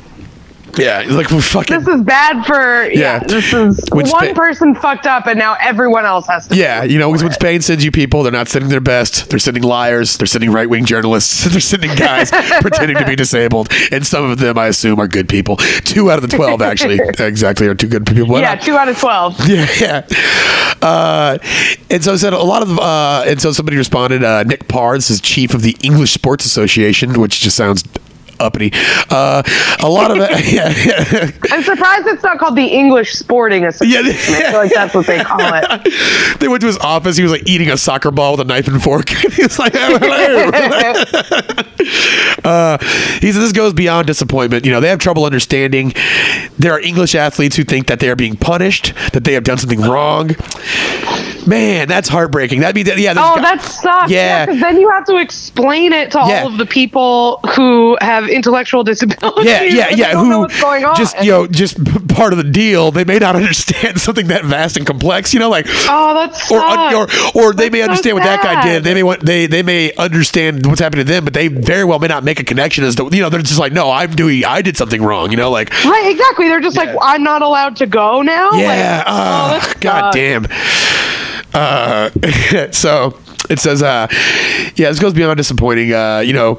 Yeah 0.77 1.03
like 1.07 1.27
fucking 1.29 1.77
This 1.79 1.87
is 1.87 2.01
bad 2.01 2.45
for 2.45 2.83
Yeah. 2.85 2.99
yeah. 2.99 3.19
This 3.19 3.53
is 3.53 3.79
Which 3.91 4.09
one 4.11 4.25
spa- 4.25 4.33
person 4.33 4.75
fucked 4.75 5.05
up, 5.07 5.27
and 5.27 5.37
now 5.37 5.55
everyone 5.61 6.05
else 6.05 6.27
has 6.27 6.47
to. 6.47 6.55
Yeah, 6.55 6.83
you 6.83 6.97
know, 6.99 7.09
because 7.11 7.23
when 7.23 7.33
Spain 7.33 7.61
sends 7.61 7.83
you 7.85 7.91
people, 7.91 8.23
they're 8.23 8.31
not 8.31 8.47
sending 8.47 8.69
their 8.69 8.81
best. 8.81 9.29
They're 9.29 9.39
sending 9.39 9.63
liars. 9.63 10.17
They're 10.17 10.27
sending 10.27 10.51
right 10.51 10.69
wing 10.69 10.85
journalists. 10.85 11.43
They're 11.53 11.59
sending 11.59 11.95
guys 11.95 12.31
pretending 12.61 12.97
to 12.97 13.05
be 13.05 13.15
disabled. 13.15 13.69
And 13.91 14.05
some 14.05 14.29
of 14.29 14.39
them, 14.39 14.57
I 14.57 14.67
assume, 14.67 14.99
are 14.99 15.07
good 15.07 15.29
people. 15.29 15.57
Two 15.57 16.09
out 16.11 16.21
of 16.23 16.29
the 16.29 16.35
12, 16.35 16.61
actually, 16.61 16.99
exactly, 17.19 17.67
are 17.67 17.75
two 17.75 17.87
good 17.87 18.05
people. 18.05 18.39
Yeah, 18.39 18.55
two 18.55 18.75
out 18.75 18.87
of 18.89 18.97
twelve. 18.99 19.37
Yeah, 19.47 19.67
yeah. 19.79 20.07
Uh, 20.81 21.37
and 21.89 22.03
so 22.03 22.13
I 22.13 22.15
said 22.15 22.33
a 22.33 22.37
lot 22.43 22.61
of, 22.61 22.77
uh, 22.79 23.23
and 23.27 23.41
so 23.41 23.51
somebody 23.51 23.77
responded, 23.77 24.23
uh, 24.23 24.43
Nick 24.43 24.67
Parr, 24.67 24.95
this 24.97 25.09
is 25.09 25.21
chief 25.21 25.53
of 25.53 25.61
the 25.61 25.77
English 25.81 26.11
Sports 26.13 26.45
Association, 26.45 27.19
which 27.19 27.39
just 27.39 27.55
sounds 27.55 27.83
uppity. 28.43 28.71
Uh, 29.09 29.41
a 29.81 29.89
lot 29.89 30.11
of 30.11 30.17
it, 30.19 30.29
yeah, 30.53 30.69
yeah. 30.69 31.31
I'm 31.51 31.63
surprised 31.63 32.07
it's 32.07 32.23
not 32.23 32.37
called 32.39 32.55
the 32.55 32.65
English 32.65 33.13
Sporting 33.13 33.65
Association. 33.65 34.05
Yeah. 34.29 34.47
I 34.47 34.51
feel 34.51 34.59
like 34.59 34.73
that's 34.73 34.93
what 34.93 35.07
they 35.07 35.23
call 35.23 35.39
it. 35.41 36.39
they 36.39 36.47
went 36.47 36.61
to 36.61 36.67
his 36.67 36.77
office. 36.79 37.17
He 37.17 37.23
was 37.23 37.31
like 37.31 37.47
eating 37.47 37.69
a 37.69 37.77
soccer 37.77 38.11
ball 38.11 38.31
with 38.33 38.41
a 38.41 38.45
knife 38.45 38.67
and 38.67 38.81
fork. 38.81 39.09
he 39.33 39.43
was 39.43 39.57
like, 39.59 39.73
"Oh, 39.75 39.97
uh, 42.43 42.77
he 43.21 43.31
said 43.31 43.41
this 43.41 43.51
goes 43.51 43.73
beyond 43.73 44.07
disappointment. 44.07 44.65
You 44.65 44.71
know, 44.71 44.79
they 44.79 44.89
have 44.89 44.99
trouble 44.99 45.25
understanding. 45.25 45.93
There 46.57 46.71
are 46.73 46.79
English 46.79 47.15
athletes 47.15 47.55
who 47.55 47.63
think 47.63 47.87
that 47.87 47.99
they 47.99 48.09
are 48.09 48.15
being 48.15 48.35
punished, 48.35 48.93
that 49.13 49.23
they 49.23 49.33
have 49.33 49.43
done 49.43 49.57
something 49.57 49.81
wrong. 49.81 50.31
Man, 51.45 51.87
that's 51.87 52.07
heartbreaking. 52.09 52.61
That'd 52.61 52.75
be, 52.85 52.89
yeah. 53.01 53.13
Oh, 53.17 53.35
gu- 53.35 53.41
that 53.41 53.61
sucks. 53.61 54.11
Yeah. 54.11 54.45
because 54.45 54.61
then 54.61 54.79
you 54.79 54.89
have 54.89 55.05
to 55.05 55.17
explain 55.17 55.91
it 55.91 56.11
to 56.11 56.19
Yeah. 56.19 56.41
all 56.43 56.47
of 56.47 56.57
the 56.57 56.65
people 56.65 57.39
who 57.55 57.97
have 58.01 58.29
intellectual 58.33 58.83
disability. 58.83 59.47
yeah, 59.47 59.61
yeah, 59.63 59.89
yeah. 59.89 60.07
they 60.07 60.13
don't 60.13 60.29
know 60.29 60.47
Who 60.47 60.95
just 60.95 61.17
you 61.23 61.31
know 61.31 61.47
just 61.47 61.77
part 62.09 62.33
of 62.33 62.37
the 62.37 62.43
deal? 62.49 62.91
They 62.91 63.03
may 63.05 63.19
not 63.19 63.35
understand 63.43 63.99
something 64.01 64.27
that 64.27 64.43
vast 64.45 64.75
and 64.77 64.85
complex. 64.85 65.33
You 65.33 65.39
know, 65.39 65.49
like 65.49 65.65
oh, 65.69 66.13
that's 66.15 66.51
or, 66.51 66.59
or 66.61 67.07
or 67.49 67.53
they 67.53 67.69
may 67.69 67.79
That's 67.79 68.01
so 68.03 68.11
understand 68.11 68.15
what 68.15 68.23
that 68.23 68.43
guy 68.43 68.63
did. 68.63 68.83
They 68.83 68.93
may 68.93 69.03
want 69.03 69.25
they 69.25 69.45
they 69.45 69.63
may 69.63 69.93
understand 69.93 70.65
what's 70.65 70.81
happening 70.81 71.05
to 71.05 71.11
them, 71.11 71.23
but 71.23 71.33
they 71.33 71.47
very 71.47 71.83
well 71.85 71.99
may 71.99 72.07
not 72.07 72.23
make 72.23 72.39
a 72.39 72.43
connection 72.43 72.83
as 72.83 72.95
to 72.95 73.09
you 73.11 73.21
know 73.21 73.29
they're 73.29 73.41
just 73.41 73.59
like 73.59 73.71
no, 73.73 73.89
I'm 73.91 74.11
doing 74.11 74.43
I 74.45 74.61
did 74.61 74.75
something 74.77 75.01
wrong. 75.01 75.31
You 75.31 75.37
know, 75.37 75.51
like 75.51 75.69
Right, 75.85 76.09
exactly. 76.11 76.47
They're 76.47 76.59
just 76.59 76.75
Yeah. 76.77 76.83
like, 76.93 76.97
I'm 77.01 77.23
not 77.23 77.41
allowed 77.41 77.75
to 77.77 77.85
go 77.87 78.21
now. 78.21 78.51
yeah, 78.53 78.97
Like, 78.97 79.05
oh, 79.07 79.11
uh, 79.11 79.59
that 79.59 79.79
god 79.79 80.13
sucks. 80.13 80.15
damn. 80.15 80.47
Uh, 81.53 82.09
so 82.71 83.19
it 83.49 83.59
says, 83.59 83.83
uh, 83.83 84.07
yeah, 84.75 84.89
this 84.89 84.99
goes 84.99 85.13
beyond 85.13 85.37
disappointing. 85.37 85.93
Uh, 85.93 86.19
you 86.19 86.33
know. 86.33 86.57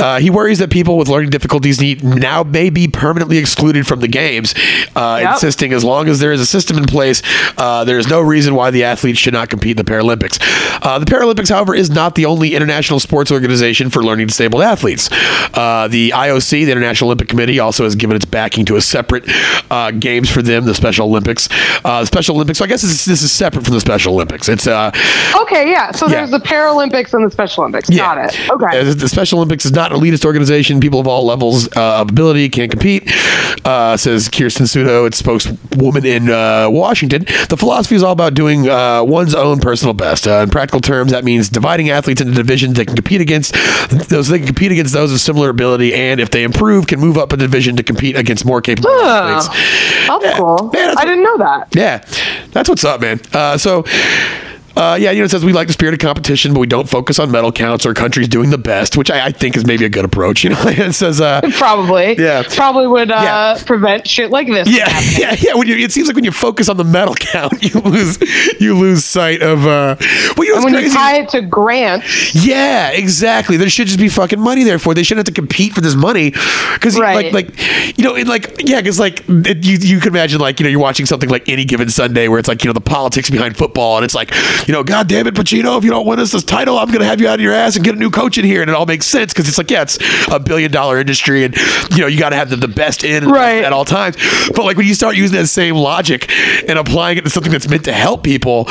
Uh, 0.00 0.18
he 0.18 0.30
worries 0.30 0.58
that 0.58 0.70
people 0.70 0.96
with 0.96 1.08
learning 1.08 1.30
difficulties 1.30 1.80
need 1.80 2.02
now 2.02 2.42
may 2.42 2.70
be 2.70 2.88
permanently 2.88 3.38
excluded 3.38 3.86
from 3.86 4.00
the 4.00 4.08
games, 4.08 4.54
uh, 4.96 5.18
Yep. 5.20 5.32
insisting 5.34 5.72
as 5.72 5.84
long 5.84 6.08
as 6.08 6.18
there 6.20 6.32
is 6.32 6.40
a 6.40 6.46
system 6.46 6.78
in 6.78 6.84
place, 6.86 7.22
uh, 7.58 7.84
there 7.84 7.98
is 7.98 8.08
no 8.08 8.20
reason 8.20 8.54
why 8.54 8.70
the 8.70 8.82
athletes 8.84 9.18
should 9.18 9.34
not 9.34 9.50
compete 9.50 9.78
in 9.78 9.84
the 9.84 9.90
Paralympics. 9.92 10.38
Uh, 10.82 10.98
the 10.98 11.06
Paralympics, 11.06 11.50
however, 11.50 11.74
is 11.74 11.90
not 11.90 12.14
the 12.14 12.24
only 12.26 12.54
international 12.54 12.98
sports 12.98 13.30
organization 13.30 13.90
for 13.90 14.02
learning 14.02 14.26
disabled 14.26 14.62
athletes. 14.62 15.10
Uh, 15.54 15.86
the 15.88 16.10
IOC, 16.14 16.64
the 16.64 16.72
International 16.72 17.08
Olympic 17.08 17.28
Committee, 17.28 17.58
also 17.60 17.84
has 17.84 17.94
given 17.94 18.16
its 18.16 18.24
backing 18.24 18.64
to 18.64 18.76
a 18.76 18.80
separate 18.80 19.24
uh, 19.70 19.90
games 19.90 20.30
for 20.30 20.40
them, 20.42 20.64
the 20.64 20.74
Special 20.74 21.06
Olympics. 21.08 21.48
Uh, 21.84 22.00
the 22.00 22.06
Special 22.06 22.34
Olympics, 22.36 22.58
so 22.58 22.64
I 22.64 22.68
guess 22.68 22.82
this, 22.82 23.04
this 23.04 23.22
is 23.22 23.30
separate 23.32 23.64
from 23.64 23.74
the 23.74 23.80
Special 23.80 24.14
Olympics. 24.14 24.48
It's 24.48 24.66
uh, 24.66 24.90
Okay, 25.42 25.70
yeah. 25.70 25.90
So 25.92 26.06
Yeah. 26.06 26.14
there's 26.16 26.30
the 26.30 26.38
Paralympics 26.40 27.12
and 27.14 27.24
the 27.26 27.30
Special 27.30 27.64
Olympics. 27.64 27.90
Got 27.90 28.18
it. 28.18 28.50
Okay. 28.50 28.84
The 28.92 29.08
Special 29.08 29.38
Olympics 29.38 29.64
is 29.66 29.72
not 29.72 29.89
an 29.90 29.96
elitist 30.00 30.24
organization. 30.24 30.80
People 30.80 31.00
of 31.00 31.06
all 31.06 31.24
levels 31.26 31.66
uh, 31.76 32.00
of 32.00 32.10
ability 32.10 32.48
can 32.48 32.68
compete, 32.70 33.10
uh, 33.64 33.96
says 33.96 34.28
Kirsten 34.28 34.66
Sudo, 34.66 35.06
its 35.06 35.18
spokeswoman 35.18 36.04
in 36.06 36.30
uh, 36.30 36.68
Washington. 36.70 37.24
The 37.48 37.56
philosophy 37.56 37.94
is 37.96 38.02
all 38.02 38.12
about 38.12 38.34
doing 38.34 38.68
uh, 38.68 39.02
one's 39.04 39.34
own 39.34 39.60
personal 39.60 39.94
best. 39.94 40.26
Uh, 40.26 40.40
in 40.42 40.50
practical 40.50 40.80
terms, 40.80 41.10
that 41.12 41.24
means 41.24 41.48
dividing 41.48 41.90
athletes 41.90 42.20
into 42.20 42.32
divisions 42.34 42.76
they 42.76 42.84
can 42.84 42.94
compete 42.96 43.20
against. 43.20 43.54
Those 44.08 44.28
they 44.28 44.38
can 44.38 44.46
compete 44.46 44.72
against 44.72 44.92
those 44.92 45.12
of 45.12 45.20
similar 45.20 45.48
ability, 45.50 45.94
and 45.94 46.20
if 46.20 46.30
they 46.30 46.42
improve, 46.44 46.86
can 46.86 47.00
move 47.00 47.16
up 47.18 47.32
a 47.32 47.36
division 47.36 47.76
to 47.76 47.82
compete 47.82 48.16
against 48.16 48.44
more 48.44 48.60
capable 48.60 48.90
athletes. 48.90 49.48
That's 50.06 50.24
Yeah. 50.24 50.36
cool. 50.36 50.70
Man, 50.72 50.88
that's 50.88 51.00
I 51.00 51.04
didn't 51.04 51.22
know 51.24 51.38
that. 51.38 51.68
Yeah, 51.74 52.04
that's 52.52 52.68
what's 52.68 52.84
up, 52.84 53.00
man. 53.00 53.20
Uh, 53.32 53.56
so. 53.58 53.84
Uh, 54.80 54.94
yeah, 54.96 55.10
you 55.10 55.18
know, 55.18 55.26
it 55.26 55.30
says 55.30 55.44
we 55.44 55.52
like 55.52 55.66
the 55.66 55.74
spirit 55.74 55.92
of 55.92 56.00
competition, 56.00 56.54
but 56.54 56.60
we 56.60 56.66
don't 56.66 56.88
focus 56.88 57.18
on 57.18 57.30
medal 57.30 57.52
counts 57.52 57.84
or 57.84 57.92
countries 57.92 58.28
doing 58.28 58.48
the 58.48 58.56
best, 58.56 58.96
which 58.96 59.10
I, 59.10 59.26
I 59.26 59.30
think 59.30 59.54
is 59.54 59.66
maybe 59.66 59.84
a 59.84 59.90
good 59.90 60.06
approach. 60.06 60.42
You 60.42 60.50
know, 60.50 60.56
it 60.64 60.94
says, 60.94 61.20
uh, 61.20 61.42
Probably. 61.58 62.16
Yeah. 62.18 62.42
Probably 62.48 62.86
would 62.86 63.10
uh, 63.10 63.20
Yeah. 63.22 63.62
prevent 63.66 64.08
shit 64.08 64.30
like 64.30 64.46
this. 64.46 64.68
yeah, 64.70 64.88
yeah, 65.18 65.36
yeah. 65.38 65.54
When 65.54 65.68
you, 65.68 65.76
it 65.76 65.92
seems 65.92 66.06
like 66.08 66.16
when 66.16 66.24
you 66.24 66.30
focus 66.32 66.70
on 66.70 66.78
the 66.78 66.84
medal 66.84 67.14
count, 67.14 67.62
you 67.62 67.78
lose 67.82 68.18
you 68.58 68.74
lose 68.78 69.04
sight 69.04 69.42
of. 69.42 69.66
Uh, 69.66 69.96
well, 70.38 70.46
you 70.46 70.54
know, 70.56 70.64
when 70.64 70.72
crazy? 70.72 70.88
you 70.88 70.94
tie 70.94 71.18
it 71.18 71.28
to 71.30 71.42
grants, 71.42 72.34
Yeah, 72.34 72.88
exactly. 72.90 73.58
There 73.58 73.68
should 73.68 73.86
just 73.88 74.00
be 74.00 74.08
fucking 74.08 74.40
money 74.40 74.64
there 74.64 74.78
for. 74.78 74.92
it. 74.92 74.94
They 74.94 75.02
shouldn't 75.02 75.26
have 75.28 75.34
to 75.34 75.38
compete 75.38 75.74
for 75.74 75.82
this 75.82 75.94
money 75.94 76.30
because, 76.30 76.98
Right. 76.98 77.30
like, 77.34 77.48
like 77.56 77.98
you 77.98 78.04
know, 78.04 78.14
like 78.14 78.62
yeah, 78.66 78.80
because 78.80 78.98
like 78.98 79.24
it, 79.28 79.62
you 79.62 79.76
you 79.76 80.00
can 80.00 80.08
imagine 80.08 80.40
like 80.40 80.58
you 80.58 80.64
know 80.64 80.70
you're 80.70 80.80
watching 80.80 81.04
something 81.04 81.28
like 81.28 81.46
any 81.50 81.66
given 81.66 81.90
Sunday 81.90 82.28
where 82.28 82.38
it's 82.38 82.48
like 82.48 82.64
you 82.64 82.68
know 82.68 82.72
the 82.72 82.80
politics 82.80 83.28
behind 83.28 83.58
football 83.58 83.96
and 83.98 84.04
it's 84.06 84.14
like 84.14 84.30
you 84.70 84.76
know 84.76 84.84
God 84.84 85.08
damn 85.08 85.26
it 85.26 85.34
Pacino 85.34 85.76
if 85.76 85.82
you 85.82 85.90
don't 85.90 86.06
win 86.06 86.20
us 86.20 86.30
this 86.30 86.44
title 86.44 86.78
I'm 86.78 86.92
gonna 86.92 87.04
have 87.04 87.20
you 87.20 87.26
out 87.26 87.34
of 87.34 87.40
your 87.40 87.52
ass 87.52 87.74
and 87.74 87.84
get 87.84 87.96
a 87.96 87.98
new 87.98 88.08
coach 88.08 88.38
in 88.38 88.44
here 88.44 88.60
and 88.62 88.70
it 88.70 88.76
all 88.76 88.86
makes 88.86 89.04
sense 89.04 89.32
because 89.32 89.48
it's 89.48 89.58
like 89.58 89.68
yeah 89.68 89.82
it's 89.82 89.98
a 90.30 90.38
billion 90.38 90.70
dollar 90.70 91.00
industry 91.00 91.42
and 91.42 91.56
you 91.90 91.98
know 91.98 92.06
you 92.06 92.16
got 92.20 92.28
to 92.30 92.36
have 92.36 92.50
the, 92.50 92.54
the 92.56 92.68
best 92.68 93.02
in 93.02 93.24
and 93.24 93.26
the 93.26 93.30
best 93.32 93.40
Right. 93.40 93.64
at 93.64 93.72
all 93.72 93.84
times 93.84 94.16
but 94.54 94.64
like 94.64 94.76
when 94.76 94.86
you 94.86 94.94
start 94.94 95.16
using 95.16 95.36
that 95.40 95.48
same 95.48 95.74
logic 95.74 96.30
and 96.68 96.78
applying 96.78 97.18
it 97.18 97.24
to 97.24 97.30
something 97.30 97.50
that's 97.50 97.68
meant 97.68 97.84
to 97.86 97.92
help 97.92 98.22
people 98.22 98.66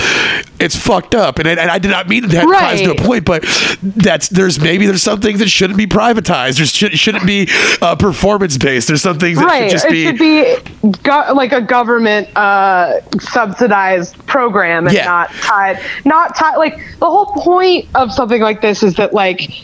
it's 0.62 0.78
fucked 0.78 1.16
up 1.16 1.38
and, 1.40 1.50
I- 1.50 1.52
and 1.52 1.70
I 1.70 1.80
did 1.80 1.92
not 1.92 2.08
mean 2.08 2.26
that 2.30 2.44
ties 2.46 2.82
to 2.84 2.92
a 2.92 2.96
point, 2.96 3.26
but 3.26 3.44
that's 3.82 4.30
there's 4.30 4.58
maybe 4.60 4.86
there's 4.86 5.02
some 5.04 5.20
things 5.22 5.40
that 5.40 5.48
shouldn't 5.50 5.78
be 5.78 5.88
privatized. 5.88 6.58
There 6.58 6.66
should, 6.66 6.98
shouldn't 7.00 7.26
be 7.26 7.48
uh, 7.82 7.96
performance 7.96 8.58
based. 8.58 8.88
There's 8.90 9.02
some 9.02 9.18
things 9.20 9.38
that 9.40 9.46
right? 9.46 9.64
should 9.64 9.72
just 9.72 9.90
be 9.90 10.06
it 10.08 10.20
be. 10.20 10.44
should 10.56 10.82
be 10.82 11.00
go- 11.04 11.32
like 11.34 11.54
a 11.54 11.62
government 11.62 12.28
uh, 12.36 13.00
subsidized 13.20 14.18
program 14.28 14.86
and 14.88 14.96
Yeah. 14.96 15.06
not 15.06 15.30
tied. 15.42 15.79
Not 16.06 16.36
tied. 16.36 16.58
Like 16.58 16.78
the 17.00 17.06
whole 17.06 17.28
point 17.28 17.88
of 17.96 18.12
something 18.12 18.42
like 18.42 18.62
this 18.62 18.84
is 18.84 18.96
that 18.96 19.14
like 19.14 19.64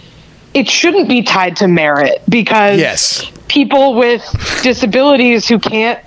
it 0.53 0.69
shouldn't 0.69 1.09
be 1.09 1.21
tied 1.21 1.55
to 1.57 1.67
merit 1.67 2.21
because 2.29 2.79
Yes. 2.79 3.29
people 3.47 3.95
with 3.95 4.23
disabilities 4.63 5.47
who 5.47 5.59
can't 5.59 5.99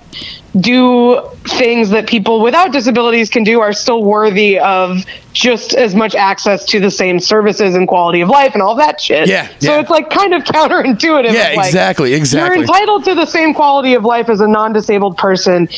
do 0.59 1.21
things 1.47 1.91
that 1.91 2.07
people 2.07 2.41
without 2.41 2.73
disabilities 2.73 3.29
can 3.29 3.43
do 3.43 3.61
are 3.61 3.71
still 3.71 4.03
worthy 4.03 4.57
of 4.57 5.05
just 5.31 5.75
as 5.75 5.93
much 5.93 6.15
access 6.15 6.65
to 6.65 6.79
the 6.79 6.89
same 6.89 7.19
services 7.19 7.75
and 7.75 7.87
quality 7.87 8.21
of 8.21 8.29
life 8.29 8.53
and 8.53 8.63
all 8.63 8.73
that 8.73 8.99
shit. 8.99 9.27
Yeah, 9.29 9.47
So 9.59 9.73
yeah. 9.73 9.79
it's 9.79 9.91
like 9.91 10.09
kind 10.09 10.33
of 10.33 10.43
counterintuitive. 10.43 11.31
Yeah, 11.33 11.53
like, 11.55 11.67
exactly, 11.67 12.15
exactly. 12.15 12.55
You're 12.57 12.65
entitled 12.65 13.05
to 13.05 13.13
the 13.13 13.27
same 13.27 13.53
quality 13.53 13.93
of 13.93 14.03
life 14.03 14.27
as 14.27 14.41
a 14.41 14.47
non-disabled 14.47 15.17
person 15.17 15.69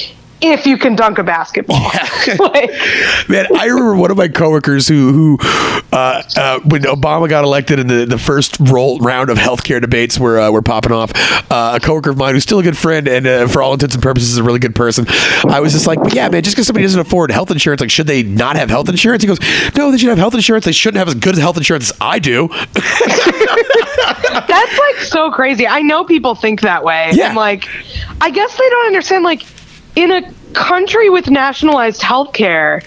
if 0.42 0.66
you 0.66 0.78
can 0.78 0.96
dunk 0.96 1.18
a 1.18 1.24
basketball. 1.24 1.84
like, 2.39 2.72
Man, 3.30 3.48
I 3.58 3.66
remember 3.66 3.96
one 3.96 4.12
of 4.12 4.18
my 4.18 4.28
coworkers 4.28 4.88
who, 4.88 5.12
who, 5.12 5.38
uh, 5.92 6.24
uh, 6.36 6.60
when 6.62 6.84
Obama 6.84 7.30
got 7.30 7.44
elected 7.44 7.80
and 7.80 7.89
the, 7.89 8.06
the 8.06 8.18
first 8.18 8.58
roll 8.60 9.00
round 9.00 9.30
of 9.30 9.38
healthcare 9.38 9.80
debates 9.80 10.20
were 10.20 10.39
uh, 10.39 10.52
were 10.52 10.62
popping 10.62 10.92
off, 10.92 11.12
uh, 11.52 11.74
a 11.76 11.80
coworker 11.80 12.10
of 12.10 12.18
mine 12.18 12.34
who's 12.34 12.44
still 12.44 12.60
a 12.60 12.64
good 12.64 12.78
friend 12.78 13.08
and 13.08 13.28
uh, 13.28 13.48
for 13.48 13.62
all 13.62 13.74
intents 13.74 13.96
and 13.96 14.04
purposes 14.04 14.38
a 14.38 14.44
really 14.44 14.60
good 14.60 14.76
person. 14.76 15.06
I 15.48 15.60
was 15.60 15.74
just 15.74 15.88
like, 15.88 16.00
yeah, 16.14 16.30
man, 16.30 16.44
just 16.44 16.56
because 16.56 16.68
somebody 16.68 16.84
doesn't 16.84 17.00
afford 17.00 17.32
health 17.32 17.52
insurance, 17.52 17.82
like, 17.82 17.92
should 17.92 18.08
they 18.08 18.24
not 18.24 18.56
have 18.56 18.70
health 18.70 18.89
insurance? 18.89 19.24
He 19.24 19.28
goes, 19.28 19.39
no, 19.76 19.92
they 19.92 19.98
should 19.98 20.10
have 20.10 20.18
health 20.18 20.34
insurance. 20.34 20.66
They 20.66 20.72
shouldn't 20.72 20.98
have 21.00 21.08
as 21.08 21.16
good 21.16 21.38
health 21.38 21.58
insurance 21.58 21.92
as 21.92 21.98
I 22.02 22.20
do. 22.20 22.48
that's 24.48 24.78
like 24.78 24.98
so 25.02 25.32
crazy. 25.32 25.68
I 25.68 25.82
know 25.82 26.04
people 26.04 26.36
think 26.36 26.62
that 26.62 26.84
way. 26.84 27.12
Yeah. 27.14 27.28
And 27.28 27.36
like, 27.36 27.68
I 28.20 28.30
guess 28.30 28.58
they 28.58 28.70
don't 28.70 28.88
understand. 28.88 29.24
Like, 29.24 29.44
in 29.96 30.12
a 30.12 30.22
country 30.54 31.10
with 31.10 31.30
nationalized 31.30 32.02
healthcare, 32.02 32.84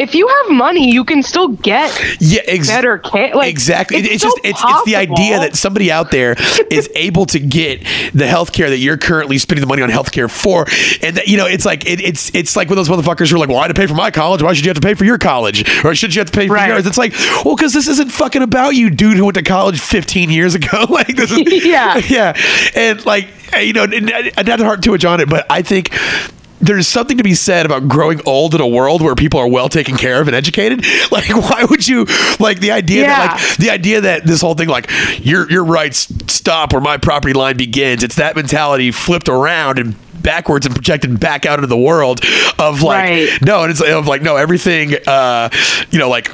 if 0.00 0.16
you 0.16 0.26
have 0.26 0.50
money, 0.50 0.90
you 0.92 1.04
can 1.04 1.22
still 1.22 1.46
get 1.48 1.88
Yeah, 2.18 2.40
ex- 2.46 2.66
better 2.66 2.98
care. 2.98 3.32
Like, 3.36 3.48
exactly. 3.50 3.98
It's, 3.98 4.08
It's, 4.14 4.22
just 4.24 4.36
it's 4.42 4.60
it's 4.64 4.84
the 4.84 4.96
idea 4.96 5.38
that 5.38 5.54
somebody 5.54 5.92
out 5.92 6.10
there 6.10 6.34
is 6.72 6.90
able 6.96 7.26
to 7.26 7.38
get 7.38 7.80
the 8.12 8.24
healthcare 8.24 8.68
that 8.68 8.78
you're 8.78 8.96
currently 8.96 9.38
spending 9.38 9.60
the 9.60 9.68
money 9.68 9.82
on 9.82 9.90
healthcare 9.90 10.28
for, 10.28 10.66
and 11.06 11.16
that 11.16 11.28
you 11.28 11.36
know 11.36 11.46
it's 11.46 11.64
like 11.64 11.86
it, 11.86 12.00
it's 12.00 12.34
it's 12.34 12.56
like 12.56 12.68
with 12.68 12.76
those 12.78 12.88
motherfuckers 12.88 13.30
who 13.30 13.36
are 13.36 13.38
like, 13.38 13.48
well, 13.48 13.58
I 13.58 13.62
had 13.66 13.74
to 13.76 13.80
pay 13.80 13.86
for 13.86 13.94
my 13.94 14.10
college. 14.10 14.42
Why 14.42 14.52
should 14.52 14.64
you 14.64 14.70
have 14.70 14.80
to 14.80 14.86
pay 14.86 14.94
for 14.94 15.04
your 15.04 15.18
college, 15.18 15.64
or 15.84 15.94
should 15.94 16.12
you 16.16 16.20
have 16.20 16.30
to 16.32 16.36
pay 16.36 16.48
for 16.48 16.54
Right. 16.54 16.68
yours? 16.70 16.84
It's 16.86 16.98
like, 16.98 17.12
well, 17.44 17.54
because 17.54 17.72
this 17.72 17.86
isn't 17.86 18.10
fucking 18.10 18.42
about 18.42 18.70
you, 18.74 18.90
dude, 18.90 19.16
who 19.16 19.24
went 19.26 19.36
to 19.36 19.42
college 19.44 19.78
15 19.78 20.30
years 20.30 20.56
ago. 20.56 20.86
like 20.90 21.14
this 21.14 21.30
is 21.30 21.38
Yeah. 21.64 21.98
yeah, 22.08 22.36
and 22.74 23.04
like 23.06 23.28
you 23.60 23.72
know, 23.72 23.84
not 23.86 24.34
to 24.58 24.64
harp 24.64 24.82
too 24.82 24.90
much 24.90 25.04
on 25.04 25.20
it, 25.20 25.28
but 25.28 25.46
I 25.48 25.62
think 25.62 25.90
there's 26.64 26.88
something 26.88 27.18
to 27.18 27.24
be 27.24 27.34
said 27.34 27.66
about 27.66 27.88
growing 27.88 28.20
old 28.26 28.54
in 28.54 28.60
a 28.60 28.66
world 28.66 29.02
where 29.02 29.14
people 29.14 29.38
are 29.40 29.48
well 29.48 29.68
taken 29.68 29.96
care 29.96 30.20
of 30.20 30.28
and 30.28 30.34
educated. 30.36 30.84
Like, 31.10 31.28
why 31.28 31.64
would 31.68 31.86
you 31.86 32.06
like 32.40 32.58
the 32.60 32.72
idea 32.72 33.02
that 33.06 33.40
like 33.40 33.56
the 33.58 33.70
idea 33.70 34.00
that 34.00 34.24
this 34.24 34.40
whole 34.40 34.54
thing 34.54 34.68
like 34.68 34.90
your 35.24 35.48
your 35.50 35.64
rights 35.64 36.08
stop 36.32 36.72
where 36.72 36.80
my 36.82 36.96
property 36.96 37.34
line 37.34 37.56
begins? 37.56 38.02
It's 38.02 38.16
that 38.16 38.34
mentality 38.34 38.90
flipped 38.90 39.28
around 39.28 39.78
and 39.78 39.94
backwards 40.22 40.64
and 40.66 40.74
projected 40.74 41.20
back 41.20 41.44
out 41.46 41.58
into 41.58 41.66
the 41.68 41.76
world 41.76 42.20
of 42.58 42.82
like 42.82 43.04
Right. 43.04 43.28
no, 43.42 43.62
and 43.62 43.70
it's 43.70 43.80
of 43.82 44.06
like 44.08 44.22
no 44.22 44.36
everything. 44.36 44.94
uh 45.06 45.50
You 45.90 45.98
know, 45.98 46.08
like 46.08 46.30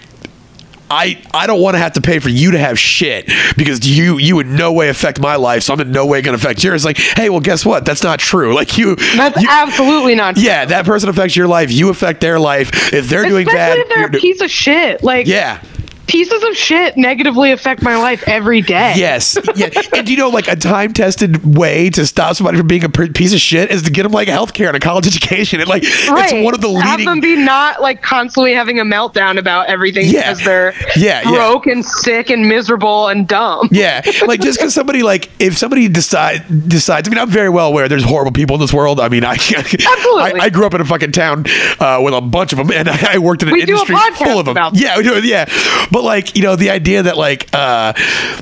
I, 0.91 1.22
I 1.32 1.47
don't 1.47 1.61
want 1.62 1.74
to 1.74 1.78
have 1.78 1.93
to 1.95 2.01
pay 2.01 2.18
for 2.18 2.28
you 2.28 2.51
to 2.51 2.59
have 2.59 2.78
shit 2.78 3.26
because 3.57 3.86
you 3.88 4.18
you 4.18 4.41
in 4.41 4.57
no 4.57 4.72
way 4.72 4.88
affect 4.88 5.20
my 5.20 5.36
life, 5.36 5.62
so 5.62 5.72
I'm 5.72 5.80
in 5.80 5.93
no 5.93 6.05
way 6.07 6.20
going 6.20 6.36
to 6.36 6.43
affect 6.45 6.64
yours. 6.64 6.84
Like, 6.84 6.97
hey, 6.99 7.30
well, 7.30 7.41
guess 7.41 7.64
what? 7.64 7.84
That's 7.84 8.03
not 8.03 8.18
true. 8.18 8.55
Like 8.55 8.76
you, 8.76 8.97
That's 8.97 9.41
you- 9.41 9.49
absolutely 9.51 10.14
not 10.16 10.34
true. 10.34 10.45
yeah, 10.45 10.64
that 10.64 10.84
person 10.84 11.09
affects 11.09 11.36
your 11.36 11.47
life. 11.49 11.70
You 11.70 11.88
affect 11.91 12.20
their 12.20 12.38
life. 12.41 12.93
If 12.93 13.09
they're 13.09 13.24
doing 13.24 13.47
Especially 13.47 13.57
bad, 13.57 13.78
if 13.78 13.88
they're 13.88 14.07
a 14.07 14.11
do- 14.12 14.18
piece 14.20 14.41
of 14.41 14.51
shit. 14.51 15.03
Like, 15.05 15.26
yeah. 15.26 15.62
Pieces 16.11 16.43
of 16.43 16.57
shit 16.57 16.97
negatively 16.97 17.53
affect 17.53 17.83
my 17.83 17.97
life 17.97 18.25
every 18.27 18.61
day. 18.61 18.95
Yes. 18.97 19.39
Yeah. 19.55 19.69
and 19.95 20.09
you 20.09 20.17
know, 20.17 20.29
like 20.29 20.49
a 20.49 20.57
time 20.57 20.93
tested 20.93 21.57
way 21.57 21.91
to 21.91 22.07
stop 22.07 22.35
somebody 22.37 22.59
from 22.59 22.67
being 22.67 22.85
a 22.85 22.89
piece 22.89 23.33
of 23.33 23.41
shit 23.41 23.71
is 23.71 23.83
to 23.83 23.91
get 23.91 24.03
them 24.05 24.13
like 24.13 24.29
health 24.29 24.53
care 24.55 24.69
and 24.69 24.77
a 24.77 24.81
college 24.81 25.07
education. 25.15 25.61
And 25.61 25.69
like, 25.69 25.83
Right. 26.09 26.33
it's 26.33 26.45
one 26.45 26.55
of 26.55 26.61
the 26.61 26.69
leading. 26.69 26.83
Have 26.83 27.01
them 27.05 27.21
be 27.21 27.37
not 27.37 27.81
like 27.81 28.03
constantly 28.03 28.53
having 28.55 28.79
a 28.81 28.85
meltdown 28.85 29.39
about 29.39 29.67
everything 29.69 30.07
Yeah. 30.07 30.31
because 30.33 30.45
they're 30.45 30.73
Yeah, 30.97 31.23
yeah. 31.23 31.31
broke 31.31 31.67
and 31.67 31.85
sick 31.85 32.31
and 32.31 32.49
miserable 32.49 33.09
and 33.09 33.27
dumb. 33.29 33.69
Yeah, 33.71 34.03
like 34.27 34.41
just 34.41 34.59
because 34.59 34.75
somebody 34.75 35.03
like 35.03 35.31
if 35.39 35.57
somebody 35.57 35.89
decide 35.89 36.45
decides. 36.69 37.09
I 37.09 37.11
mean, 37.11 37.19
I'm 37.19 37.31
very 37.31 37.49
well 37.49 37.69
aware 37.69 37.89
there's 37.89 38.05
horrible 38.05 38.33
people 38.33 38.57
in 38.57 38.61
this 38.61 38.73
world. 38.73 38.99
I 39.01 39.09
mean, 39.09 39.25
I. 39.25 39.37
I, 39.81 40.33
I 40.41 40.51
grew 40.51 40.67
up 40.67 40.75
in 40.75 40.81
a 40.81 40.85
fucking 40.85 41.13
town 41.13 41.45
uh, 41.79 42.01
with 42.03 42.15
a 42.15 42.21
bunch 42.21 42.53
of 42.53 42.59
them, 42.59 42.71
and 42.71 42.89
I, 42.89 43.15
I 43.15 43.19
worked 43.19 43.43
in 43.43 43.49
an 43.49 43.55
We 43.55 43.63
industry 43.63 43.95
full 44.15 44.39
of 44.41 44.47
them. 44.47 44.57
yeah, 44.75 44.97
we 44.97 45.03
do. 45.03 45.21
Yeah, 45.27 45.45
but 45.91 46.00
like 46.05 46.37
you 46.37 46.43
know, 46.43 46.57
the 46.57 46.71
idea 46.71 47.03
that 47.03 47.17
like 47.17 47.49
uh, 47.53 47.93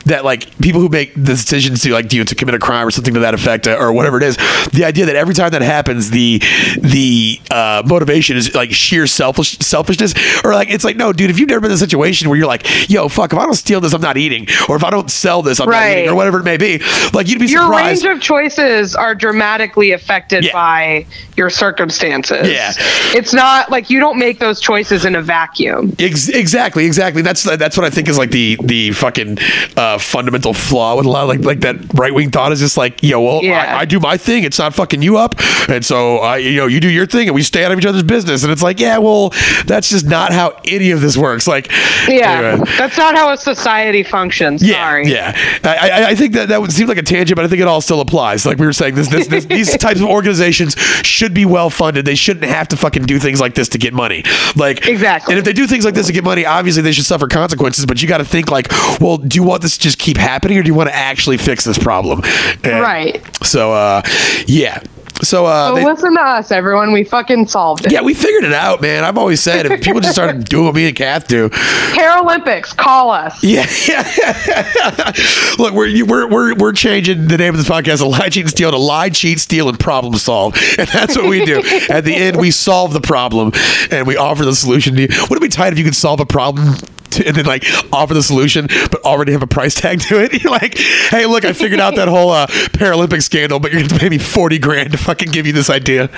that 0.06 0.24
like 0.24 0.56
people 0.60 0.80
who 0.80 0.88
make 0.88 1.14
the 1.14 1.20
decisions 1.22 1.82
to 1.82 1.92
like 1.92 2.12
you 2.12 2.20
know, 2.20 2.24
to 2.24 2.34
commit 2.34 2.54
a 2.54 2.58
crime 2.58 2.86
or 2.86 2.90
something 2.90 3.14
to 3.14 3.20
that 3.20 3.34
effect 3.34 3.66
uh, 3.66 3.76
or 3.76 3.92
whatever 3.92 4.16
it 4.18 4.22
is, 4.22 4.36
the 4.72 4.84
idea 4.84 5.06
that 5.06 5.16
every 5.16 5.34
time 5.34 5.50
that 5.50 5.62
happens, 5.62 6.10
the 6.10 6.38
the 6.78 7.40
uh, 7.50 7.82
motivation 7.86 8.36
is 8.36 8.54
like 8.54 8.70
sheer 8.70 9.06
selfish 9.06 9.58
selfishness, 9.58 10.14
or 10.44 10.52
like 10.54 10.70
it's 10.70 10.84
like 10.84 10.96
no, 10.96 11.12
dude, 11.12 11.30
if 11.30 11.38
you've 11.38 11.48
never 11.48 11.60
been 11.60 11.70
in 11.70 11.74
a 11.74 11.78
situation 11.78 12.28
where 12.28 12.38
you're 12.38 12.46
like, 12.46 12.88
yo, 12.90 13.08
fuck, 13.08 13.32
if 13.32 13.38
I 13.38 13.44
don't 13.44 13.54
steal 13.54 13.80
this, 13.80 13.92
I'm 13.92 14.00
not 14.00 14.16
eating, 14.16 14.46
or 14.68 14.76
if 14.76 14.84
I 14.84 14.90
don't 14.90 15.10
sell 15.10 15.42
this, 15.42 15.60
I'm 15.60 15.68
not 15.70 15.88
eating, 15.90 16.08
or 16.08 16.14
whatever 16.14 16.40
it 16.40 16.44
may 16.44 16.56
be, 16.56 16.78
like 17.12 17.28
you'd 17.28 17.38
be 17.40 17.46
Your 17.46 17.62
surprised. 17.62 18.04
range 18.04 18.16
of 18.16 18.22
choices 18.22 18.94
are 18.94 19.14
dramatically 19.14 19.92
affected 19.92 20.44
Yeah. 20.44 20.52
by 20.52 21.06
your 21.36 21.50
circumstances. 21.50 22.48
Yeah. 22.48 22.72
It's 23.14 23.32
not 23.32 23.70
like 23.70 23.90
you 23.90 24.00
don't 24.00 24.18
make 24.18 24.38
those 24.38 24.60
choices 24.60 25.04
in 25.04 25.14
a 25.14 25.22
vacuum. 25.22 25.94
Ex- 25.98 26.28
exactly, 26.28 26.84
exactly. 26.84 27.22
That's 27.22 27.42
that's 27.56 27.76
what 27.76 27.86
I 27.86 27.90
think 27.90 28.08
is 28.08 28.18
like 28.18 28.30
the 28.30 28.58
the 28.62 28.92
fucking 28.92 29.38
uh, 29.76 29.98
fundamental 29.98 30.54
flaw 30.54 30.96
with 30.96 31.06
a 31.06 31.08
lot 31.08 31.22
of 31.22 31.28
like 31.28 31.40
like 31.40 31.60
that 31.60 31.76
right 31.94 32.12
wing 32.14 32.30
thought 32.30 32.52
is 32.52 32.60
just 32.60 32.76
like, 32.76 33.02
yo, 33.02 33.20
well, 33.20 33.42
Yeah. 33.42 33.76
I, 33.76 33.80
I 33.80 33.84
do 33.84 34.00
my 34.00 34.16
thing. 34.16 34.44
It's 34.44 34.58
not 34.58 34.74
fucking 34.74 35.02
you 35.02 35.16
up, 35.16 35.34
and 35.68 35.84
so 35.84 36.18
I, 36.18 36.38
you 36.38 36.56
know, 36.56 36.66
you 36.66 36.80
do 36.80 36.88
your 36.88 37.06
thing, 37.06 37.28
and 37.28 37.34
we 37.34 37.42
stay 37.42 37.64
out 37.64 37.72
of 37.72 37.78
each 37.78 37.86
other's 37.86 38.02
business. 38.02 38.42
And 38.42 38.52
it's 38.52 38.62
like, 38.62 38.80
yeah, 38.80 38.98
well, 38.98 39.30
that's 39.66 39.88
just 39.90 40.06
not 40.06 40.32
how 40.32 40.58
any 40.64 40.90
of 40.90 41.00
this 41.00 41.16
works. 41.16 41.46
Like, 41.46 41.70
Yeah. 42.08 42.52
anyway. 42.54 42.70
That's 42.78 42.96
not 42.98 43.14
how 43.16 43.32
a 43.32 43.36
society 43.36 44.02
functions. 44.02 44.62
Yeah, 44.62 44.74
Sorry. 44.74 45.10
yeah. 45.10 45.32
I, 45.64 45.76
I, 45.90 46.08
I 46.10 46.14
think 46.14 46.34
that 46.34 46.48
that 46.48 46.60
would 46.60 46.72
seem 46.72 46.88
like 46.88 46.98
a 46.98 47.02
tangent, 47.02 47.36
but 47.36 47.44
I 47.44 47.48
think 47.48 47.60
it 47.62 47.68
all 47.68 47.80
still 47.80 48.00
applies. 48.00 48.44
Like 48.46 48.58
we 48.58 48.66
were 48.66 48.72
saying, 48.72 48.94
this, 48.94 49.08
this, 49.08 49.26
this, 49.28 49.44
these 49.58 49.76
types 49.76 50.00
of 50.00 50.06
organizations 50.06 50.74
should 51.02 51.34
be 51.34 51.44
well 51.44 51.70
funded. 51.70 52.04
They 52.04 52.14
shouldn't 52.14 52.46
have 52.46 52.68
to 52.68 52.76
fucking 52.76 53.04
do 53.04 53.18
things 53.18 53.40
like 53.40 53.54
this 53.54 53.68
to 53.70 53.78
get 53.78 53.94
money. 53.94 54.22
Like 54.56 54.86
Exactly. 54.88 55.32
And 55.34 55.38
if 55.38 55.44
they 55.44 55.52
do 55.52 55.66
things 55.66 55.84
like 55.84 55.94
this 55.94 56.06
to 56.08 56.12
get 56.12 56.24
money, 56.24 56.44
obviously 56.46 56.82
they 56.82 56.92
should 56.92 57.04
suffer 57.04 57.27
consequences. 57.28 57.86
But 57.86 58.02
you 58.02 58.08
got 58.08 58.18
to 58.18 58.24
think 58.24 58.50
like, 58.50 58.68
well, 59.00 59.16
do 59.18 59.36
you 59.36 59.42
want 59.42 59.62
this 59.62 59.76
to 59.76 59.82
just 59.82 59.98
keep 59.98 60.16
happening, 60.16 60.58
or 60.58 60.62
do 60.62 60.68
you 60.68 60.74
want 60.74 60.88
to 60.90 60.94
actually 60.96 61.36
fix 61.38 61.64
this 61.64 61.78
problem? 61.78 62.22
And 62.64 62.80
Right. 62.80 63.22
So, 63.46 63.72
uh, 63.72 64.02
yeah. 64.46 64.80
so 65.22 65.46
uh, 65.46 65.68
So 65.70 65.74
they- 65.76 65.84
listen 65.84 66.14
to 66.14 66.20
us, 66.22 66.50
everyone. 66.52 66.92
We 66.92 67.04
fucking 67.04 67.46
solved 67.48 67.86
it. 67.86 67.92
yeah, 67.92 68.02
we 68.02 68.14
figured 68.14 68.44
it 68.44 68.52
out, 68.52 68.80
man. 68.80 69.04
I've 69.04 69.18
always 69.18 69.40
said 69.40 69.66
if 69.66 69.80
people 69.82 70.00
just 70.00 70.14
started 70.14 70.44
doing 70.44 70.66
what 70.66 70.74
me 70.74 70.86
and 70.88 70.96
Kath 70.96 71.26
do, 71.28 71.48
Paralympics, 71.94 72.76
call 72.76 73.10
us. 73.10 73.42
Yeah, 73.42 73.66
yeah. 73.88 75.12
Look, 75.58 75.74
we're, 75.74 76.04
we're 76.04 76.28
we're 76.28 76.54
we're 76.54 76.72
changing 76.72 77.26
the 77.28 77.36
name 77.36 77.54
of 77.54 77.58
this 77.58 77.68
podcast 77.68 77.98
to 77.98 78.04
lie, 78.08 78.28
cheat, 78.28 78.42
and 78.42 78.50
steal 78.50 78.70
to 78.70 78.76
lie, 78.78 79.08
cheat, 79.08 79.40
steal, 79.40 79.68
and 79.68 79.78
problem 79.78 80.14
solve, 80.16 80.54
and 80.78 80.88
that's 80.88 81.16
what 81.16 81.28
we 81.28 81.44
do. 81.44 81.62
At 81.88 82.04
the 82.04 82.14
end, 82.14 82.36
we 82.36 82.50
solve 82.50 82.92
the 82.92 83.00
problem 83.00 83.52
and 83.90 84.06
we 84.06 84.16
offer 84.16 84.44
the 84.44 84.54
solution 84.54 84.94
to 84.96 85.02
you. 85.02 85.08
Wouldn't 85.08 85.38
it 85.38 85.40
be 85.40 85.48
tight 85.48 85.72
if 85.72 85.78
you 85.78 85.84
could 85.84 85.96
solve 85.96 86.20
a 86.20 86.26
problem? 86.26 86.74
To, 87.18 87.26
and 87.28 87.36
then 87.36 87.44
like 87.46 87.64
offer 87.92 88.14
the 88.14 88.22
solution, 88.22 88.66
but 88.90 89.02
already 89.04 89.32
have 89.32 89.42
a 89.42 89.46
price 89.46 89.74
tag 89.74 90.00
to 90.02 90.22
it. 90.22 90.32
You're 90.42 90.52
like, 90.52 90.78
hey, 90.78 91.26
look, 91.26 91.44
I 91.44 91.52
figured 91.52 91.80
out 91.80 91.96
that 91.96 92.08
whole 92.08 92.30
uh, 92.30 92.46
Paralympic 92.48 93.22
scandal, 93.22 93.60
but 93.60 93.72
you're 93.72 93.80
going 93.80 93.88
to 93.90 93.98
pay 93.98 94.08
me 94.08 94.18
forty 94.18 94.58
grand 94.58 94.92
to 94.92 94.98
fucking 94.98 95.30
give 95.30 95.46
you 95.46 95.52
this 95.52 95.70
idea. 95.70 96.10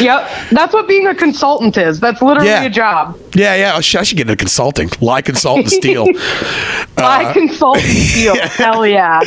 Yep. 0.00 0.50
That's 0.50 0.72
what 0.72 0.86
being 0.88 1.06
a 1.06 1.14
consultant 1.14 1.76
is. 1.76 2.00
That's 2.00 2.20
literally 2.22 2.48
Yeah. 2.48 2.64
a 2.64 2.70
job. 2.70 3.18
Yeah, 3.34 3.54
yeah. 3.54 3.76
I 3.76 3.80
should, 3.80 4.00
I 4.00 4.02
should 4.04 4.16
get 4.18 4.28
into 4.28 4.36
consulting, 4.36 4.90
lie, 5.00 5.22
consult, 5.22 5.60
and 5.60 5.70
steal. 5.70 6.06
I 6.96 7.32
consult 7.32 7.78
deal. 7.78 8.36
Hell 8.36 8.86
yeah. 8.86 9.20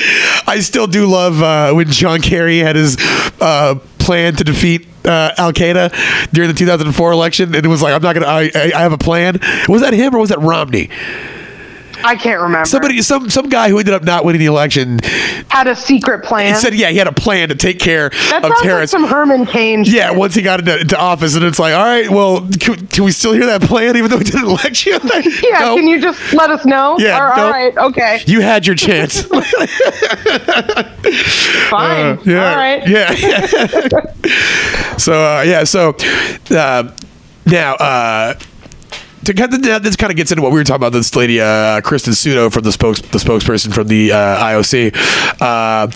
I 0.47 0.59
still 0.61 0.87
do 0.87 1.05
love 1.07 1.41
uh, 1.41 1.73
when 1.73 1.87
John 1.87 2.21
Kerry 2.21 2.59
had 2.59 2.75
his 2.75 2.97
uh, 3.41 3.75
plan 4.07 4.33
to 4.35 4.43
defeat 4.45 4.87
uh, 5.05 5.33
Al 5.37 5.51
Qaeda 5.51 6.31
during 6.31 6.49
the 6.49 6.57
2004 6.57 7.11
election, 7.11 7.53
and 7.53 7.65
it 7.65 7.69
was 7.69 7.81
like, 7.81 7.93
"I'm 7.93 8.01
not 8.01 8.13
gonna. 8.13 8.25
I, 8.25 8.49
I, 8.55 8.71
I 8.73 8.81
have 8.81 8.93
a 8.93 8.97
plan." 8.97 9.37
Was 9.67 9.81
that 9.81 9.93
him 9.93 10.15
or 10.15 10.19
was 10.19 10.29
that 10.29 10.39
Romney? 10.39 10.89
I 12.03 12.15
can't 12.15 12.41
remember. 12.41 12.65
Somebody, 12.65 13.01
some 13.01 13.29
some 13.29 13.49
guy 13.49 13.69
who 13.69 13.79
ended 13.79 13.93
up 13.93 14.03
not 14.03 14.23
winning 14.25 14.39
the 14.39 14.45
election, 14.45 14.99
had 15.49 15.67
a 15.67 15.75
secret 15.75 16.23
plan. 16.23 16.53
he 16.53 16.59
said, 16.59 16.73
"Yeah, 16.75 16.89
he 16.89 16.97
had 16.97 17.07
a 17.07 17.11
plan 17.11 17.49
to 17.49 17.55
take 17.55 17.79
care 17.79 18.09
that 18.09 18.15
of 18.17 18.29
sounds 18.29 18.43
like 18.43 18.61
terrorists." 18.63 18.91
some 18.91 19.05
Herman 19.05 19.45
Cain. 19.45 19.83
yeah, 19.85 20.11
once 20.11 20.35
he 20.35 20.41
got 20.41 20.59
into, 20.59 20.79
into 20.79 20.97
office, 20.97 21.35
and 21.35 21.43
it's 21.43 21.59
like, 21.59 21.73
all 21.73 21.83
right, 21.83 22.09
well, 22.09 22.47
can, 22.59 22.87
can 22.87 23.03
we 23.03 23.11
still 23.11 23.33
hear 23.33 23.45
that 23.47 23.61
plan 23.61 23.95
even 23.97 24.09
though 24.09 24.17
we 24.17 24.23
didn't 24.23 24.43
elect 24.45 24.85
you? 24.85 24.99
Yeah, 25.43 25.59
No. 25.59 25.75
can 25.75 25.87
you 25.87 25.99
just 26.01 26.33
let 26.33 26.49
us 26.49 26.65
know? 26.65 26.97
Yeah, 26.99 27.17
Or- 27.19 27.33
all 27.33 27.49
right, 27.51 27.77
okay, 27.77 28.21
You 28.27 28.41
had 28.41 28.65
your 28.67 28.75
chance. 28.75 29.21
fine. 31.69 32.17
Uh, 32.17 32.17
yeah, 32.25 32.49
All 32.49 32.55
right. 32.55 32.87
Yeah. 32.87 33.11
so 34.97 35.13
uh, 35.13 35.41
yeah, 35.45 35.63
so 35.63 35.95
uh, 36.51 36.91
now 37.45 37.75
uh, 37.75 38.33
to 39.27 39.79
this 39.79 39.95
kind 39.95 40.11
of 40.11 40.17
gets 40.17 40.31
into 40.31 40.41
what 40.41 40.51
we 40.51 40.59
were 40.59 40.63
talking 40.63 40.77
about. 40.77 40.93
This 40.93 41.15
lady, 41.15 41.41
uh, 41.41 41.81
Kristen 41.81 42.13
Sudo, 42.13 42.51
from 42.51 42.63
the 42.63 42.71
spokes 42.71 43.01
the 43.01 43.17
spokesperson 43.17 43.73
from 43.73 43.87
the 43.87 44.11
uh, 44.11 44.43
IOC, 44.43 44.95
uh, 45.41 45.87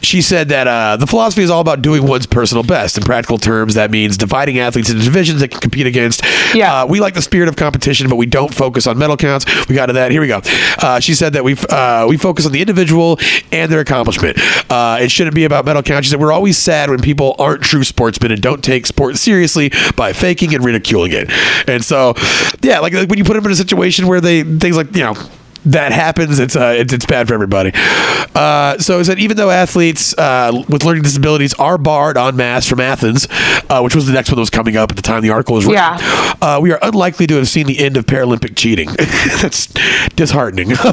she 0.00 0.22
said 0.22 0.48
that 0.48 0.66
uh, 0.66 0.96
the 0.96 1.06
philosophy 1.06 1.42
is 1.42 1.50
all 1.50 1.60
about 1.60 1.82
doing 1.82 2.06
one's 2.06 2.26
personal 2.26 2.62
best. 2.62 2.96
In 2.96 3.04
practical 3.04 3.38
terms, 3.38 3.74
that 3.74 3.90
means 3.90 4.16
dividing 4.16 4.58
athletes 4.58 4.90
into 4.90 5.02
divisions 5.02 5.40
that 5.40 5.48
can 5.48 5.60
compete 5.60 5.86
against. 5.86 6.22
Yeah. 6.54 6.82
Uh, 6.82 6.86
we 6.86 7.00
like 7.00 7.14
the 7.14 7.22
spirit 7.22 7.48
of 7.48 7.56
competition, 7.56 8.08
but 8.08 8.16
we 8.16 8.26
don't 8.26 8.54
focus 8.54 8.86
on 8.86 8.98
medal 8.98 9.16
counts. 9.16 9.46
We 9.68 9.74
got 9.74 9.86
to 9.86 9.94
that. 9.94 10.10
Here 10.10 10.20
we 10.20 10.28
go. 10.28 10.40
Uh, 10.78 11.00
she 11.00 11.14
said 11.14 11.32
that 11.32 11.44
we 11.44 11.56
uh, 11.68 12.06
we 12.08 12.16
focus 12.16 12.46
on 12.46 12.52
the 12.52 12.60
individual 12.60 13.18
and 13.52 13.70
their 13.70 13.80
accomplishment. 13.80 14.38
Uh, 14.70 14.98
it 15.00 15.10
shouldn't 15.10 15.34
be 15.34 15.44
about 15.44 15.64
medal 15.64 15.82
counts. 15.82 16.06
She 16.06 16.10
said 16.10 16.20
we're 16.20 16.32
always 16.32 16.56
sad 16.56 16.90
when 16.90 17.00
people 17.00 17.34
aren't 17.38 17.62
true 17.62 17.84
sportsmen 17.84 18.30
and 18.32 18.40
don't 18.40 18.62
take 18.62 18.86
sport 18.86 19.16
seriously 19.16 19.72
by 19.96 20.12
faking 20.12 20.54
and 20.54 20.64
ridiculing 20.64 21.12
it. 21.12 21.30
And 21.68 21.84
so, 21.84 22.14
yeah, 22.62 22.78
like, 22.78 22.92
like 22.92 23.08
when 23.08 23.18
you 23.18 23.24
put 23.24 23.34
them 23.34 23.44
in 23.46 23.52
a 23.52 23.56
situation 23.56 24.06
where 24.06 24.20
they 24.20 24.42
things 24.42 24.76
like 24.76 24.94
you 24.94 25.02
know 25.02 25.14
that 25.72 25.92
happens, 25.92 26.38
it's 26.38 26.56
uh, 26.56 26.74
it's, 26.78 26.92
it's 26.92 27.06
bad 27.06 27.28
for 27.28 27.34
everybody. 27.34 27.72
Uh, 28.34 28.78
so 28.78 29.00
it 29.00 29.04
said 29.04 29.18
even 29.18 29.36
though 29.36 29.50
athletes 29.50 30.16
uh, 30.18 30.52
with 30.68 30.84
learning 30.84 31.02
disabilities 31.02 31.54
are 31.54 31.78
barred 31.78 32.16
en 32.16 32.36
masse 32.36 32.66
from 32.68 32.80
Athens, 32.80 33.26
uh, 33.68 33.80
which 33.80 33.94
was 33.94 34.06
the 34.06 34.12
next 34.12 34.30
one 34.30 34.36
that 34.36 34.40
was 34.42 34.50
coming 34.50 34.76
up 34.76 34.90
at 34.90 34.96
the 34.96 35.02
time 35.02 35.22
the 35.22 35.30
article 35.30 35.54
was 35.54 35.66
written, 35.66 35.82
Yeah. 35.98 36.34
uh, 36.40 36.58
we 36.60 36.72
are 36.72 36.78
unlikely 36.82 37.26
to 37.28 37.36
have 37.36 37.48
seen 37.48 37.66
the 37.66 37.78
end 37.78 37.96
of 37.96 38.06
Paralympic 38.06 38.56
cheating. 38.56 38.88
That's 39.42 39.66
disheartening. 40.16 40.72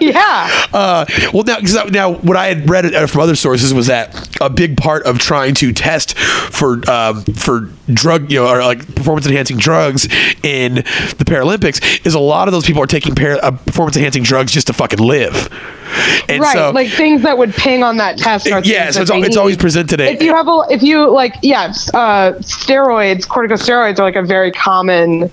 Yeah. 0.00 0.48
Uh, 0.72 1.04
well, 1.32 1.42
now, 1.44 1.58
cause 1.60 1.76
I- 1.76 1.84
now, 1.86 2.12
what 2.14 2.36
I 2.36 2.46
had 2.48 2.68
read 2.70 3.10
from 3.10 3.20
other 3.20 3.36
sources 3.36 3.74
was 3.74 3.86
that 3.88 4.36
a 4.40 4.48
big 4.48 4.76
part 4.76 5.04
of 5.04 5.18
trying 5.18 5.54
to 5.56 5.72
test 5.72 6.16
for 6.16 6.88
um, 6.90 7.22
for 7.24 7.70
drug, 7.92 8.30
you 8.30 8.40
know, 8.40 8.48
or 8.48 8.58
like 8.60 8.94
performance 8.94 9.26
enhancing 9.26 9.56
drugs 9.56 10.04
in 10.42 10.74
the 10.74 11.24
Paralympics 11.24 12.06
is 12.06 12.14
a 12.14 12.18
lot 12.18 12.48
of 12.48 12.52
those 12.52 12.66
people 12.66 12.82
are 12.82 12.86
taking 12.86 13.14
par- 13.14 13.38
uh, 13.42 13.50
performance 13.50 13.96
enhancing 13.96 14.22
drugs 14.22 14.52
just 14.52 14.66
to 14.66 14.72
fucking 14.72 14.98
live. 14.98 15.48
And 16.28 16.42
right, 16.42 16.54
so, 16.54 16.70
like 16.70 16.90
things 16.90 17.22
that 17.22 17.38
would 17.38 17.54
ping 17.54 17.82
on 17.82 17.96
that 17.96 18.18
test. 18.18 18.50
Are 18.50 18.60
Yeah, 18.62 18.90
so 18.90 19.02
it's 19.02 19.10
it's 19.10 19.36
always 19.36 19.56
presented 19.56 20.00
If 20.00 20.22
you 20.22 20.34
have 20.34 20.46
a, 20.46 20.64
if 20.70 20.82
you 20.82 21.10
like, 21.10 21.34
yeah, 21.42 21.72
uh, 21.94 22.32
steroids, 22.40 23.26
corticosteroids 23.26 23.98
are 23.98 24.02
like 24.02 24.16
a 24.16 24.22
very 24.22 24.52
common 24.52 25.30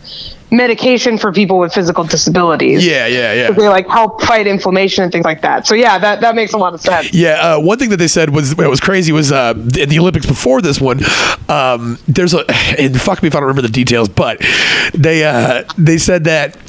medication 0.52 1.18
for 1.18 1.32
people 1.32 1.60
with 1.60 1.74
physical 1.74 2.04
disabilities. 2.04 2.86
yeah, 2.86 3.08
yeah, 3.08 3.34
yeah. 3.34 3.52
They 3.52 3.68
like 3.68 3.88
help 3.88 4.22
fight 4.22 4.48
inflammation 4.48 5.04
and 5.04 5.12
things 5.12 5.26
like 5.26 5.41
that. 5.41 5.68
So 5.68 5.76
yeah, 5.76 5.98
that 5.98 6.22
that 6.22 6.36
makes 6.36 6.54
a 6.54 6.58
lot 6.58 6.74
of 6.74 6.82
sense. 6.82 7.14
Yeah, 7.14 7.56
uh, 7.56 7.60
one 7.60 7.78
thing 7.78 7.89
that 7.89 7.98
they 7.98 8.08
said 8.08 8.30
was 8.30 8.56
what 8.56 8.70
was 8.70 8.80
crazy 8.80 9.12
was 9.12 9.32
uh, 9.32 9.54
in 9.56 9.89
the 9.89 10.00
Olympics 10.00 10.26
before 10.26 10.62
this 10.62 10.80
one. 10.80 11.02
Um, 11.50 11.98
there's 12.08 12.34
a 12.34 12.46
and 12.80 13.00
fuck 13.00 13.22
me 13.22 13.28
if 13.28 13.36
I 13.36 13.39
don't 13.39 13.48
remember 13.48 13.62
the 13.62 13.70
details, 13.70 14.10
but 14.10 14.41
they 14.93 15.24
uh, 15.24 15.64
they 15.78 15.98
said 15.98 16.24
that. 16.26 16.64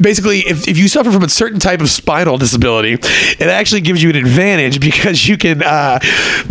Basically, 0.00 0.40
if, 0.40 0.66
if 0.68 0.78
you 0.78 0.88
suffer 0.88 1.10
from 1.10 1.22
a 1.22 1.28
certain 1.28 1.58
type 1.60 1.80
of 1.80 1.88
spinal 1.90 2.38
disability, 2.38 2.92
it 2.94 3.42
actually 3.42 3.80
gives 3.80 4.02
you 4.02 4.10
an 4.10 4.16
advantage 4.16 4.80
because 4.88 5.26
you 5.28 5.36
can 5.36 5.62
uh, 5.62 5.98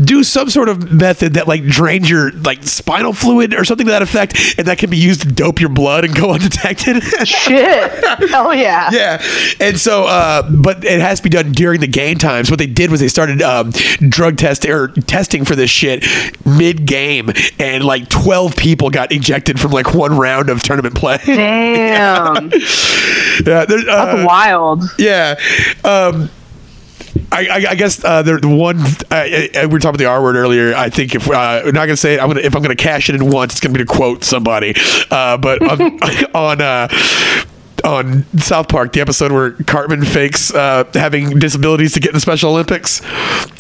do 0.04 0.24
some 0.24 0.50
sort 0.50 0.70
of 0.70 0.92
method 0.92 1.34
that 1.34 1.48
like 1.48 1.64
drains 1.66 2.10
your 2.10 2.32
like 2.32 2.64
spinal 2.64 3.14
fluid 3.14 3.54
or 3.54 3.64
something 3.66 3.86
to 3.86 3.92
that 3.92 4.02
effect, 4.02 4.56
and 4.58 4.68
that 4.68 4.78
can 4.78 4.90
be 4.90 4.98
used 4.98 5.22
to 5.22 5.28
dope 5.28 5.60
your 5.60 5.70
blood 5.70 6.06
and 6.06 6.16
go 6.16 6.32
undetected. 6.34 7.04
Shit. 7.28 7.92
Hell 8.30 8.54
yeah. 8.54 8.90
Yeah, 8.98 9.22
and 9.60 9.80
so, 9.80 10.06
uh, 10.06 10.50
but 10.50 10.84
it 10.84 11.00
has 11.00 11.20
to 11.20 11.24
be 11.24 11.30
done 11.30 11.52
during 11.52 11.82
the 11.82 11.88
game 11.88 12.18
times. 12.18 12.50
What 12.50 12.58
they 12.58 12.68
did 12.68 12.90
was 12.90 13.00
they 13.00 13.08
started 13.10 13.42
um, 13.42 13.72
drug 14.10 14.38
test 14.38 14.66
or 14.66 14.88
testing 14.88 15.46
for 15.46 15.56
this 15.56 15.70
shit 15.70 16.04
mid 16.46 16.86
game, 16.86 17.30
and 17.60 17.84
like 17.84 18.10
twelve 18.10 18.56
people 18.56 18.90
got 18.90 19.12
ejected 19.12 19.60
from 19.60 19.72
like 19.72 19.94
one 19.94 20.18
round 20.18 20.50
of 20.50 20.64
tournament 20.64 20.96
play. 20.96 21.18
Damn. 21.26 22.50
yeah, 22.50 22.60
there- 23.44 23.60
uh, 23.62 23.66
That's 23.66 24.28
wild. 24.28 24.84
yeah. 24.98 25.36
Um, 25.84 26.30
I, 27.32 27.48
I, 27.48 27.66
I 27.72 27.76
guess 27.76 28.04
uh, 28.06 28.22
the, 28.22 28.38
the 28.38 28.48
one 28.48 28.78
I, 29.12 29.50
I, 29.54 29.66
we 29.66 29.74
were 29.74 29.80
talking 29.80 29.90
about 29.90 29.98
the 29.98 30.06
R 30.06 30.22
word 30.22 30.36
earlier. 30.38 30.74
I 30.74 30.90
think 30.90 31.14
if 31.14 31.30
uh, 31.30 31.62
we're 31.66 31.72
not 31.72 31.86
gonna 31.88 31.98
say 31.98 32.14
it, 32.14 32.22
I'm 32.22 32.28
gonna 32.30 32.40
if 32.42 32.56
I'm 32.56 32.62
gonna 32.62 32.76
cash 32.76 33.10
it 33.10 33.16
in 33.16 33.30
once, 33.30 33.54
it's 33.54 33.60
gonna 33.60 33.74
be 33.78 33.84
to 33.84 33.86
quote 33.86 34.24
somebody. 34.24 34.74
Uh, 35.12 35.36
but 35.38 35.62
on 35.62 35.82
on 36.36 36.62
uh, 36.62 36.88
on 37.84 38.26
South 38.40 38.70
Park, 38.70 38.94
the 38.94 39.02
episode 39.02 39.32
where 39.32 39.52
Cartman 39.52 40.04
fakes 40.06 40.54
uh, 40.54 40.86
having 40.94 41.38
disabilities 41.40 41.94
to 41.94 42.00
get 42.00 42.10
in 42.10 42.14
the 42.16 42.20
Special 42.22 42.52
Olympics, 42.52 43.02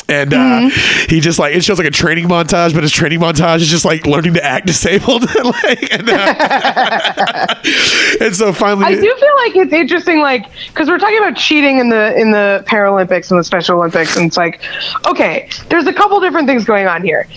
and 0.10 0.34
uh, 0.34 0.70
he 1.10 1.20
just 1.20 1.38
like 1.40 1.56
it 1.56 1.64
shows 1.64 1.78
like 1.78 1.88
a 1.88 1.92
training 1.92 2.28
montage, 2.28 2.74
but 2.74 2.84
his 2.84 2.92
training 2.92 3.20
montage 3.20 3.58
is 3.58 3.70
just 3.70 3.86
like 3.86 4.06
learning 4.06 4.34
to 4.36 4.44
act 4.44 4.66
disabled, 4.68 5.24
like, 5.44 5.94
and, 5.94 6.10
uh, 6.10 7.56
and 8.22 8.36
so 8.36 8.54
finally, 8.54 8.86
I 8.86 8.96
do 8.96 9.02
feel 9.02 9.36
like 9.36 9.56
it's 9.56 9.74
interesting, 9.74 10.20
like 10.20 10.46
because 10.68 10.88
we're 10.88 11.00
talking 11.00 11.18
about 11.18 11.36
cheating 11.36 11.80
in 11.80 11.90
the 11.90 12.16
in 12.18 12.32
the 12.32 12.64
Paralympics 12.68 13.32
and 13.32 13.40
the 13.40 13.44
Special 13.44 13.78
Olympics, 13.78 14.16
and 14.16 14.28
it's 14.28 14.38
like, 14.38 14.62
okay, 15.06 15.50
there's 15.70 15.88
a 15.88 15.94
couple 15.94 16.20
different 16.20 16.48
things 16.48 16.64
going 16.64 16.88
on 16.88 17.04
here. 17.04 17.28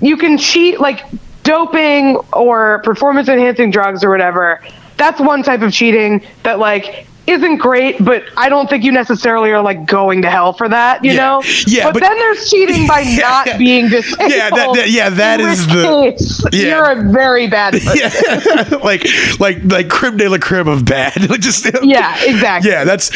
You 0.00 0.16
can 0.16 0.36
cheat 0.36 0.80
like 0.80 1.04
doping 1.44 2.16
or 2.32 2.80
performance 2.82 3.28
enhancing 3.28 3.70
drugs 3.70 4.02
or 4.02 4.10
whatever. 4.10 4.60
That's 4.96 5.20
one 5.20 5.42
type 5.42 5.62
of 5.62 5.72
cheating 5.72 6.24
that 6.42 6.58
like 6.58 7.06
isn't 7.26 7.56
great, 7.58 8.02
but 8.04 8.22
I 8.36 8.48
don't 8.48 8.68
think 8.70 8.84
you 8.84 8.92
necessarily 8.92 9.50
are 9.50 9.60
like 9.62 9.84
going 9.86 10.22
to 10.22 10.30
hell 10.30 10.52
for 10.52 10.68
that, 10.68 11.04
you 11.04 11.12
Yeah. 11.12 11.16
know? 11.16 11.42
Yeah, 11.66 11.84
But, 11.84 11.94
but- 11.94 12.00
then 12.02 12.18
there's 12.18 12.48
cheating 12.50 12.86
by 12.86 13.00
Yeah. 13.06 13.18
not 13.46 13.58
being 13.58 13.88
disabled. 13.88 14.30
Yeah, 14.30 14.50
that- 14.50 14.72
that- 14.74 14.90
yeah, 14.90 15.08
that 15.10 15.40
is 15.40 15.66
the- 15.66 15.82
case, 16.16 16.44
yeah. 16.52 16.66
You're 16.68 16.90
a 17.08 17.12
very 17.12 17.46
bad 17.48 17.72
person. 17.82 17.96
yeah, 17.98 18.78
like 18.84 19.06
like 19.40 19.58
like 19.64 19.88
creme 19.88 20.16
de 20.16 20.28
la 20.28 20.38
creme 20.38 20.68
of 20.68 20.84
bad. 20.84 21.28
Like, 21.28 21.40
just 21.40 21.66
Yeah, 21.82 22.16
exactly. 22.24 22.70
Yeah, 22.70 22.84
that's 22.84 23.10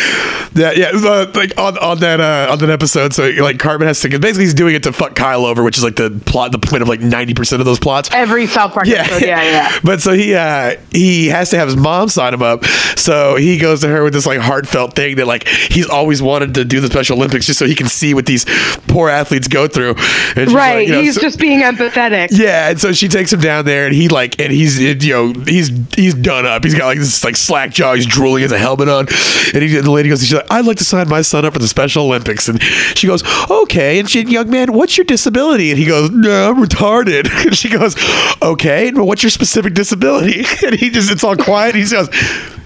that. 0.54 0.76
Yeah, 0.76 0.90
uh, 0.94 1.30
like 1.34 1.52
on 1.58 1.78
on 1.78 1.98
that 2.00 2.20
uh, 2.20 2.48
on 2.50 2.58
that 2.58 2.70
episode. 2.70 3.12
So 3.12 3.28
like 3.40 3.58
Cartman 3.58 3.86
has 3.88 4.00
to 4.00 4.08
basically 4.18 4.44
he's 4.44 4.54
doing 4.54 4.74
it 4.74 4.82
to 4.84 4.92
fuck 4.92 5.14
Kyle 5.14 5.44
over, 5.46 5.62
which 5.62 5.78
is 5.78 5.84
like 5.84 5.96
the 5.96 6.10
plot, 6.26 6.52
the 6.52 6.58
point 6.58 6.82
of 6.82 6.88
like 6.88 7.00
ninety 7.00 7.34
percent 7.34 7.60
of 7.60 7.66
those 7.66 7.78
plots. 7.78 8.10
Every 8.12 8.46
South 8.46 8.72
Park 8.72 8.86
Yeah, 8.86 9.02
episode, 9.02 9.22
yeah, 9.26 9.42
yeah. 9.42 9.78
But 9.84 10.00
so 10.00 10.12
he 10.12 10.34
uh, 10.34 10.76
he 10.90 11.28
has 11.28 11.50
to 11.50 11.58
have 11.58 11.68
his 11.68 11.76
mom 11.76 12.08
sign 12.08 12.34
him 12.34 12.42
up. 12.42 12.64
So 12.96 13.36
he 13.36 13.56
goes 13.58 13.80
to 13.82 13.88
her 13.88 13.99
her 14.00 14.04
with 14.04 14.12
this 14.12 14.26
like 14.26 14.40
heartfelt 14.40 14.94
thing 14.94 15.16
that 15.16 15.26
like 15.26 15.46
he's 15.48 15.88
always 15.88 16.22
wanted 16.22 16.54
to 16.54 16.64
do 16.64 16.80
the 16.80 16.88
Special 16.88 17.16
Olympics 17.16 17.46
just 17.46 17.58
so 17.58 17.66
he 17.66 17.74
can 17.74 17.88
see 17.88 18.14
what 18.14 18.26
these 18.26 18.44
poor 18.88 19.08
athletes 19.08 19.48
go 19.48 19.68
through. 19.68 19.94
And 20.36 20.50
right. 20.52 20.76
like, 20.76 20.88
you 20.88 20.94
know, 20.94 21.02
he's 21.02 21.14
so- 21.14 21.20
just 21.20 21.38
being 21.38 21.60
empathetic. 21.60 22.28
yeah, 22.32 22.70
and 22.70 22.80
so 22.80 22.92
she 22.92 23.08
takes 23.08 23.32
him 23.32 23.40
down 23.40 23.64
there, 23.64 23.86
and 23.86 23.94
he 23.94 24.08
like, 24.08 24.40
and 24.40 24.52
he's 24.52 24.80
you 24.80 25.12
know 25.12 25.32
he's 25.46 25.70
he's 25.94 26.14
done 26.14 26.46
up. 26.46 26.64
He's 26.64 26.74
got 26.74 26.86
like 26.86 26.98
this 26.98 27.22
like 27.24 27.36
slack 27.36 27.70
jaw. 27.70 27.94
He's 27.94 28.06
drooling. 28.06 28.38
He 28.38 28.42
has 28.42 28.52
a 28.52 28.58
helmet 28.58 28.88
on, 28.88 29.06
and 29.54 29.62
he, 29.62 29.68
the 29.76 29.90
lady 29.90 30.08
goes, 30.08 30.20
she's 30.20 30.34
like, 30.34 30.46
I'd 30.50 30.64
like 30.64 30.78
to 30.78 30.84
sign 30.84 31.08
my 31.08 31.22
son 31.22 31.44
up 31.44 31.52
for 31.52 31.58
the 31.58 31.68
Special 31.68 32.04
Olympics, 32.04 32.48
and 32.48 32.62
she 32.62 33.06
goes, 33.06 33.22
okay. 33.50 33.98
And 33.98 34.08
she, 34.08 34.22
young 34.22 34.50
man, 34.50 34.72
what's 34.72 34.96
your 34.96 35.04
disability? 35.04 35.70
And 35.70 35.78
he 35.78 35.86
goes, 35.86 36.10
no, 36.10 36.50
I'm 36.50 36.62
retarded. 36.62 37.28
And 37.50 37.56
she 37.56 37.70
goes, 37.70 37.96
okay, 38.42 38.90
but 38.90 39.06
what's 39.06 39.22
your 39.22 39.30
specific 39.30 39.74
disability? 39.74 40.44
And 40.66 40.74
he 40.74 40.90
just 40.90 41.10
it's 41.10 41.24
all 41.24 41.36
quiet. 41.36 41.74
He 41.74 41.84
goes, 41.88 42.08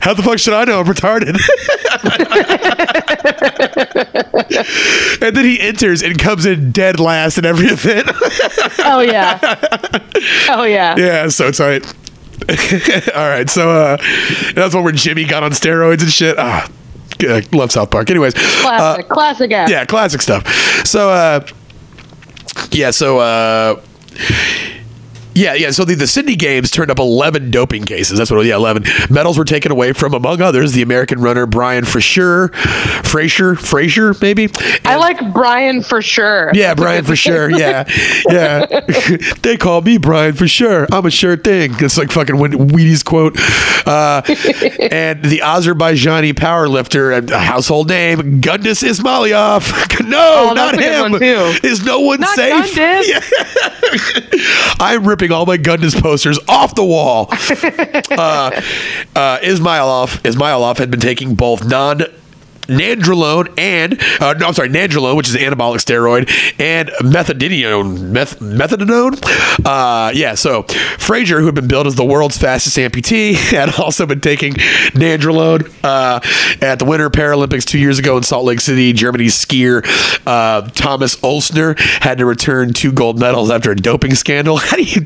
how 0.01 0.13
the 0.13 0.23
fuck 0.23 0.39
should 0.39 0.53
I 0.53 0.65
know 0.65 0.81
I'm 0.81 0.87
retarded? 0.87 1.24
And 5.21 5.37
then 5.37 5.45
he 5.45 5.61
enters 5.61 6.03
and 6.03 6.19
comes 6.19 6.47
in 6.47 6.71
dead 6.73 7.01
last 7.01 7.39
in 7.39 7.45
every 7.45 7.67
event. 7.67 8.09
Oh 8.81 9.01
yeah. 9.01 9.39
oh 10.51 10.65
yeah. 10.65 10.97
Yeah, 10.97 11.29
so 11.29 11.51
tight. 11.51 11.87
All 13.15 13.29
right, 13.29 13.49
so 13.49 13.71
uh, 13.71 13.97
that's 14.55 14.75
one 14.75 14.85
where 14.85 14.93
Jimmy 14.93 15.25
got 15.25 15.43
on 15.43 15.53
steroids 15.53 16.03
and 16.03 16.11
shit. 16.11 16.37
Ah. 16.39 16.69
I 17.21 17.43
love 17.53 17.71
South 17.71 17.91
Park. 17.91 18.11
Anyways, 18.11 18.35
Classic. 18.35 19.05
uh, 19.09 19.15
classic 19.15 19.53
ass. 19.53 19.71
yeah, 19.71 19.85
classic 19.85 20.21
stuff. 20.21 20.47
So, 20.85 21.11
uh, 21.11 21.47
yeah, 22.73 22.91
so 22.91 23.19
uh, 23.21 23.81
yeah, 25.35 25.55
yeah. 25.55 25.71
So 25.71 25.85
the, 25.85 25.95
the 25.95 26.07
Sydney 26.07 26.37
Games 26.37 26.71
turned 26.71 26.91
up 26.91 26.99
11 26.99 27.51
doping 27.51 27.85
cases. 27.85 28.19
That's 28.19 28.31
what, 28.31 28.45
yeah, 28.47 28.57
11. 28.57 28.85
Medals 29.11 29.39
were 29.39 29.45
taken 29.45 29.73
away 29.73 29.93
from, 29.93 30.15
among 30.15 30.41
others, 30.41 30.73
the 30.73 30.83
American 30.83 31.21
runner 31.21 31.47
Brian 31.47 31.85
Fraser, 31.85 32.49
Fraser, 33.05 33.55
Fraser, 33.57 34.15
maybe. 34.21 34.49
I 34.85 34.97
like 34.97 35.33
Brian 35.33 35.83
for 35.83 36.03
sure. 36.03 36.51
Yeah, 36.55 36.75
Brian 36.75 37.05
for 37.05 37.17
sure. 37.17 37.51
Yeah, 37.51 37.85
yeah. 38.29 38.67
they 39.43 39.57
call 39.57 39.81
me 39.83 39.99
Brian 39.99 40.35
for 40.35 40.49
sure. 40.49 40.87
I'm 40.93 41.07
a 41.07 41.11
sure 41.11 41.37
thing. 41.37 41.73
It's 41.79 41.99
like 41.99 42.11
fucking 42.11 42.37
Wheaties 42.37 43.05
quote. 43.05 43.37
Uh, 43.87 44.23
and 44.91 45.23
the 45.25 45.39
Azerbaijani 45.45 46.33
powerlifter, 46.35 47.31
a 47.31 47.39
household 47.39 47.89
name, 47.89 48.41
Gundis 48.41 48.83
Ismailov. 48.83 49.65
no, 50.09 50.49
Oh, 50.51 50.53
not 50.55 50.77
that's 50.77 50.87
a 51.07 51.09
good 51.19 51.23
him. 51.23 51.61
Is 51.71 51.85
no 51.85 52.01
one 52.01 52.21
Not 52.21 52.35
safe? 52.37 52.77
Yeah. 53.05 53.21
I'm 54.81 55.07
ripping 55.07 55.24
all 55.31 55.47
my 55.47 55.59
Gundis 55.59 56.01
posters 56.01 56.39
off 56.49 56.75
the 56.75 56.85
wall. 56.85 57.29
uh, 57.31 58.51
uh, 59.15 59.39
Ismailov, 59.41 60.21
Ismailov 60.23 60.79
had 60.79 60.91
been 60.91 61.01
taking 61.01 61.35
both 61.35 61.67
non 61.67 62.03
nandrolone 62.67 63.53
and 63.59 64.01
uh, 64.21 64.33
no, 64.35 64.49
I'm 64.49 64.55
sorry, 64.55 64.69
nandrolone, 64.69 65.17
which 65.17 65.29
is 65.29 65.35
an 65.35 65.41
anabolic 65.43 65.79
steroid, 65.79 66.29
and 66.59 66.89
methadone, 67.01 68.11
meth, 68.11 68.39
methadone. 68.41 69.21
Uh, 69.65 70.11
yeah, 70.15 70.35
so 70.35 70.63
Frazier, 70.99 71.41
who 71.41 71.47
had 71.47 71.55
been 71.55 71.69
billed 71.69 71.87
as 71.87 71.95
the 71.95 72.05
world's 72.05 72.37
fastest 72.37 72.77
amputee, 72.77 73.35
had 73.55 73.79
also 73.79 74.07
been 74.07 74.21
taking 74.21 74.55
nandrolone 74.95 75.73
uh, 75.85 76.21
at 76.65 76.79
the 76.79 76.85
Winter 76.85 77.11
Paralympics 77.11 77.65
two 77.65 77.79
years 77.79 77.99
ago 77.99 78.17
in 78.17 78.23
Salt 78.23 78.45
Lake 78.45 78.61
City. 78.61 78.93
Germany's 78.93 79.35
skier 79.35 79.85
uh, 80.27 80.63
Thomas 80.71 81.17
Oelsner 81.17 81.79
had 81.79 82.19
to 82.19 82.27
return 82.27 82.73
two 82.73 82.93
gold 82.93 83.19
medals 83.19 83.51
after 83.51 83.71
a 83.71 83.77
doping 83.77 84.15
scandal. 84.15 84.57
How 84.65 84.77
do 84.77 84.83
you 84.83 85.03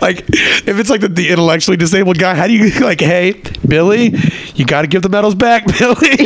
like 0.00 0.24
if 0.28 0.78
it's 0.78 0.90
like 0.90 1.00
the, 1.00 1.08
the 1.08 1.30
intellectually 1.30 1.76
disabled 1.76 2.18
guy? 2.18 2.34
How 2.34 2.46
do 2.46 2.52
you 2.52 2.70
like, 2.80 3.00
hey, 3.00 3.40
Billy, 3.66 4.14
you 4.54 4.64
got 4.64 4.82
to 4.82 4.88
give 4.88 5.02
the 5.02 5.08
medals 5.08 5.34
back, 5.34 5.66
Billy? 5.78 6.16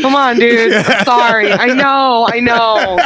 Come 0.00 0.14
on, 0.14 0.38
dude. 0.38 0.72
I'm 0.72 1.04
sorry. 1.04 1.52
I 1.52 1.66
know. 1.68 2.28
I 2.30 2.40
know. 2.40 2.98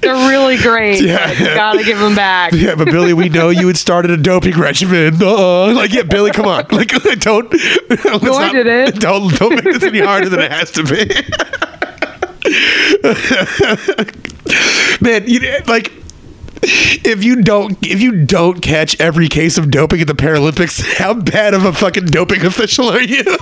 They're 0.00 0.28
really 0.28 0.56
great. 0.56 1.02
Yeah. 1.02 1.32
You 1.32 1.46
gotta 1.54 1.82
give 1.84 1.98
them 1.98 2.14
back. 2.14 2.52
Yeah, 2.52 2.74
but 2.76 2.86
Billy, 2.86 3.12
we 3.12 3.28
know 3.28 3.50
you 3.50 3.66
had 3.66 3.76
started 3.76 4.10
a 4.12 4.16
doping 4.16 4.56
regimen. 4.58 5.20
Uh, 5.20 5.72
like, 5.74 5.92
yeah, 5.92 6.02
Billy, 6.04 6.30
come 6.30 6.46
on. 6.46 6.64
Like, 6.70 6.88
don't. 7.18 7.52
No, 8.22 8.32
I 8.34 8.52
didn't. 8.52 9.00
Don't 9.06 9.34
don't 9.36 9.54
make 9.54 9.64
this 9.64 9.82
any 9.82 10.00
harder 10.00 10.28
than 10.28 10.40
it 10.40 10.52
has 10.52 10.70
to 10.72 10.82
be. 10.84 11.06
Man, 15.04 15.24
you 15.26 15.40
like. 15.66 15.92
If 16.62 17.22
you 17.22 17.42
don't, 17.42 17.78
if 17.86 18.00
you 18.00 18.24
don't 18.24 18.60
catch 18.60 18.98
every 19.00 19.28
case 19.28 19.58
of 19.58 19.70
doping 19.70 20.00
at 20.00 20.06
the 20.06 20.14
Paralympics, 20.14 20.94
how 20.98 21.14
bad 21.14 21.54
of 21.54 21.64
a 21.64 21.72
fucking 21.72 22.06
doping 22.06 22.44
official 22.44 22.88
are 22.88 23.00
you? 23.00 23.22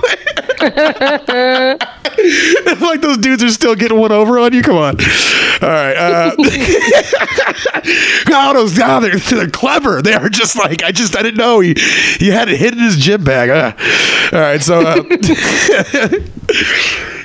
like 2.81 3.01
those 3.01 3.19
dudes 3.19 3.43
are 3.43 3.51
still 3.51 3.75
getting 3.75 3.99
one 3.99 4.13
over 4.13 4.39
on 4.39 4.53
you. 4.53 4.63
Come 4.63 4.77
on. 4.77 4.97
All 5.63 5.69
right. 5.69 5.97
Uh, 5.97 6.35
God, 8.27 8.55
those 8.55 8.77
God, 8.77 9.01
they're, 9.01 9.17
they're 9.17 9.51
clever. 9.51 10.03
They 10.03 10.15
are 10.15 10.29
just 10.29 10.57
like 10.57 10.83
I 10.83 10.93
just 10.93 11.17
I 11.17 11.23
didn't 11.23 11.39
know 11.39 11.61
he 11.61 11.75
he 12.19 12.29
had 12.29 12.49
it 12.49 12.59
hidden 12.59 12.79
in 12.79 12.85
his 12.85 12.97
gym 12.97 13.25
bag. 13.25 13.51
Uh, 13.51 13.73
all 14.33 14.41
right, 14.41 14.63
so. 14.63 14.81
Uh, 14.81 15.03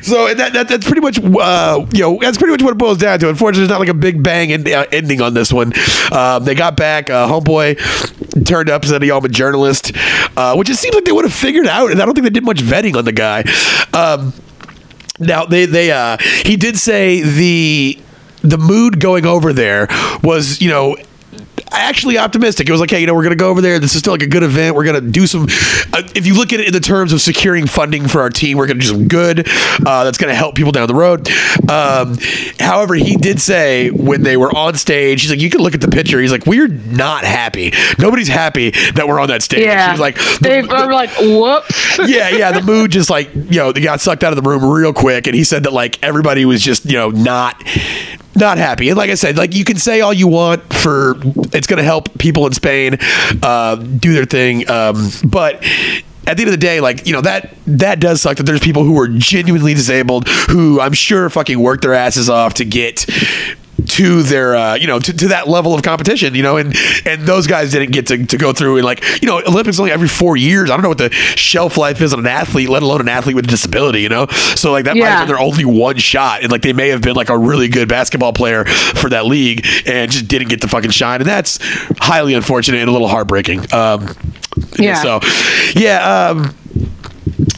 So 0.02 0.34
that, 0.34 0.54
that 0.54 0.68
that's 0.68 0.86
pretty 0.86 1.02
much 1.02 1.20
uh, 1.20 1.86
you 1.94 2.02
know 2.02 2.18
that's 2.22 2.38
pretty 2.38 2.52
much 2.52 2.62
what 2.64 2.72
it 2.72 2.78
boils 2.78 2.98
down 2.98 3.20
to. 3.20 3.30
Unfortunately, 3.30 3.68
there's 3.68 3.70
not 3.70 3.80
like 3.80 3.90
a 3.90 3.94
big 3.94 4.22
bang 4.24 4.52
end, 4.52 4.68
uh, 4.68 4.86
ending 4.92 5.22
on 5.22 5.34
this 5.34 5.52
one. 5.52 5.74
Um, 6.12 6.46
they 6.46 6.56
got 6.56 6.76
back. 6.78 7.10
Uh, 7.10 7.28
homeboy 7.28 8.46
turned 8.46 8.70
up 8.70 8.86
said, 8.86 9.04
"Yo, 9.04 9.18
I'm 9.18 9.26
a 9.26 9.30
journalist," 9.30 9.92
uh, 10.38 10.56
which 10.56 10.70
it 10.70 10.76
seems 10.76 10.96
like 10.96 11.06
they 11.06 11.12
would 11.12 11.26
have 11.26 11.34
figured 11.34 11.68
out. 11.68 11.92
And 11.92 12.02
I 12.02 12.06
don't 12.06 12.14
think 12.14 12.24
they 12.24 12.30
did 12.30 12.46
much 12.46 12.60
vetting 12.60 12.96
on 12.96 13.06
the 13.06 13.12
guy. 13.12 13.44
Um, 13.94 14.34
now 15.20 15.46
they 15.46 15.66
they 15.66 15.92
uh 15.92 16.18
he 16.46 16.56
did 16.56 16.78
say 16.78 17.22
the 17.22 18.00
the 18.42 18.58
mood 18.58 19.00
going 19.00 19.26
over 19.26 19.52
there 19.54 19.88
was 20.24 20.62
you 20.62 20.70
know 20.70 20.96
actually 21.72 22.18
optimistic. 22.18 22.68
It 22.68 22.72
was 22.72 22.82
like, 22.82 22.90
hey, 22.90 23.00
you 23.02 23.08
know, 23.08 23.14
we're 23.14 23.24
going 23.24 23.32
to 23.32 23.42
go 23.42 23.50
over 23.50 23.62
there. 23.62 23.80
This 23.80 23.94
is 23.94 24.00
still 24.00 24.14
like 24.14 24.22
a 24.22 24.28
good 24.28 24.44
event. 24.44 24.76
We're 24.76 24.84
going 24.86 25.04
to 25.04 25.10
do 25.12 25.28
some. 25.28 25.44
Uh, 25.94 26.04
if 26.16 26.26
you 26.26 26.36
look 26.36 26.54
at 26.54 26.60
it 26.60 26.68
in 26.68 26.74
the 26.74 26.80
terms 26.80 27.14
of 27.14 27.22
securing 27.22 27.68
funding 27.68 28.08
for 28.08 28.22
our 28.22 28.30
team, 28.30 28.58
we're 28.58 28.68
going 28.68 28.80
to 28.80 28.86
do 28.86 28.92
some 28.92 29.08
good. 29.08 29.48
Uh, 29.86 30.04
that's 30.04 30.18
going 30.18 30.30
to 30.30 30.36
help 30.36 30.56
people 30.56 30.72
down 30.72 30.88
the 30.88 30.96
road. 30.96 31.30
Um, 31.70 32.18
however, 32.60 32.96
he 32.96 33.16
did 33.16 33.40
say 33.40 33.90
when 33.90 34.24
they 34.24 34.38
were 34.38 34.56
on 34.56 34.76
stage, 34.76 35.22
he's 35.22 35.30
like, 35.32 35.40
you 35.40 35.50
can 35.50 35.62
look 35.62 35.74
at 35.76 35.82
the 35.82 35.88
picture. 35.88 36.20
He's 36.20 36.32
like, 36.32 36.46
we're 36.46 36.68
not 36.68 37.24
happy. 37.24 37.72
Nobody's 37.98 38.28
happy 38.28 38.72
that 38.96 39.08
we're 39.08 39.20
on 39.20 39.28
that 39.30 39.44
stage. 39.44 39.66
Yeah. 39.66 39.92
He's 39.92 40.00
like, 40.00 40.18
they 40.40 40.62
the- 40.62 40.74
are 40.74 40.92
like, 40.92 41.10
whoops. 41.20 41.98
yeah, 42.08 42.30
yeah. 42.30 42.52
The 42.52 42.62
mood 42.62 42.92
just 42.92 43.10
like 43.10 43.34
you 43.34 43.58
know, 43.58 43.72
they 43.72 43.82
got 43.82 44.00
sucked 44.02 44.24
out 44.24 44.36
of 44.36 44.42
the 44.42 44.48
room 44.50 44.64
real 44.66 44.94
quick, 44.94 45.28
and 45.28 45.36
he 45.36 45.44
said 45.44 45.64
that 45.64 45.74
like 45.74 46.02
everybody 46.04 46.46
was 46.46 46.62
just 46.62 46.86
you 46.86 46.94
know 46.94 47.10
not 47.10 47.62
not 48.40 48.58
happy. 48.58 48.90
And 48.90 48.98
like 48.98 49.10
I 49.10 49.16
said, 49.16 49.38
like 49.38 49.54
you 49.54 49.64
can 49.64 49.78
say 49.78 50.02
all 50.02 50.14
you 50.14 50.28
want 50.28 50.74
for 50.74 51.16
it's 51.54 51.68
going 51.68 51.78
to 51.78 51.84
help 51.84 52.18
people 52.18 52.46
in 52.48 52.54
Spain 52.54 52.98
uh, 53.44 53.76
do 53.76 54.14
their 54.14 54.26
thing, 54.26 54.70
um, 54.70 55.10
but 55.24 55.64
at 56.30 56.38
the 56.38 56.44
end 56.44 56.50
of 56.50 56.52
the 56.52 56.58
day, 56.58 56.80
like 56.80 57.08
you 57.08 57.14
know 57.14 57.22
that 57.22 57.56
that 57.66 58.00
does 58.00 58.22
suck 58.22 58.38
that 58.38 58.44
there's 58.44 58.60
people 58.60 58.84
who 58.84 59.00
are 59.00 59.08
genuinely 59.08 59.74
disabled 59.74 60.28
who 60.28 60.80
I'm 60.80 60.94
sure 60.94 61.30
fucking 61.30 61.60
work 61.60 61.82
their 61.82 61.96
asses 61.96 62.30
off 62.30 62.54
to 62.56 62.66
get 62.66 63.06
to 63.88 64.24
their 64.24 64.56
uh, 64.56 64.76
you 64.76 64.88
know 64.88 65.00
to, 65.00 65.14
to 65.14 65.28
that 65.30 65.48
level 65.48 65.74
of 65.74 65.82
competition 65.84 66.36
you 66.36 66.44
know 66.44 66.58
and 66.58 66.76
and 67.06 67.24
those 67.24 67.48
guys 67.48 67.72
didn't 67.72 67.92
get 67.92 68.08
to, 68.08 68.26
to 68.26 68.38
go 68.38 68.52
through 68.54 68.78
and 68.78 68.86
like 68.86 69.04
you 69.22 69.28
know 69.28 69.42
olympics 69.48 69.80
only 69.80 69.92
every 69.92 70.08
four 70.08 70.36
years. 70.38 70.70
I 70.70 70.76
don't 70.76 70.84
know 70.84 70.90
what 70.90 70.98
the 70.98 71.12
shelf 71.12 71.78
life 71.78 72.02
is 72.02 72.14
on 72.14 72.20
an 72.20 72.28
athlete 72.28 72.70
let 72.70 72.84
alone 72.84 73.02
an 73.02 73.10
athlete 73.10 73.36
with 73.36 73.46
a 73.46 73.50
disability 73.50 74.02
you 74.02 74.10
know? 74.10 74.28
So 74.56 74.72
like 74.72 74.86
that 74.86 74.96
might 74.96 75.06
have 75.10 75.28
been 75.28 75.36
their 75.36 75.44
only 75.44 75.66
one 75.66 75.98
shot 75.98 76.42
and 76.44 76.52
like 76.52 76.62
they 76.62 76.74
may 76.74 76.90
have 76.90 77.02
been 77.02 77.16
like 77.16 77.30
a 77.30 77.38
really 77.38 77.68
good 77.68 77.88
basketball 77.90 78.34
player 78.34 78.66
for 78.66 79.10
that 79.10 79.26
league 79.26 79.66
and 79.86 80.12
just 80.12 80.28
didn't 80.28 80.50
get 80.50 80.62
the 80.62 80.68
fucking 80.68 80.92
shine 80.92 81.22
and 81.22 81.30
that's 81.30 81.60
highly 82.00 82.34
unfortunate 82.34 82.80
and 82.80 82.90
a 82.90 82.92
little 82.92 83.08
heartbreaking 83.08 83.60
um 83.74 84.08
Yeah. 84.78 84.96
so 85.02 85.20
yeah 85.76 86.30
um 86.32 86.56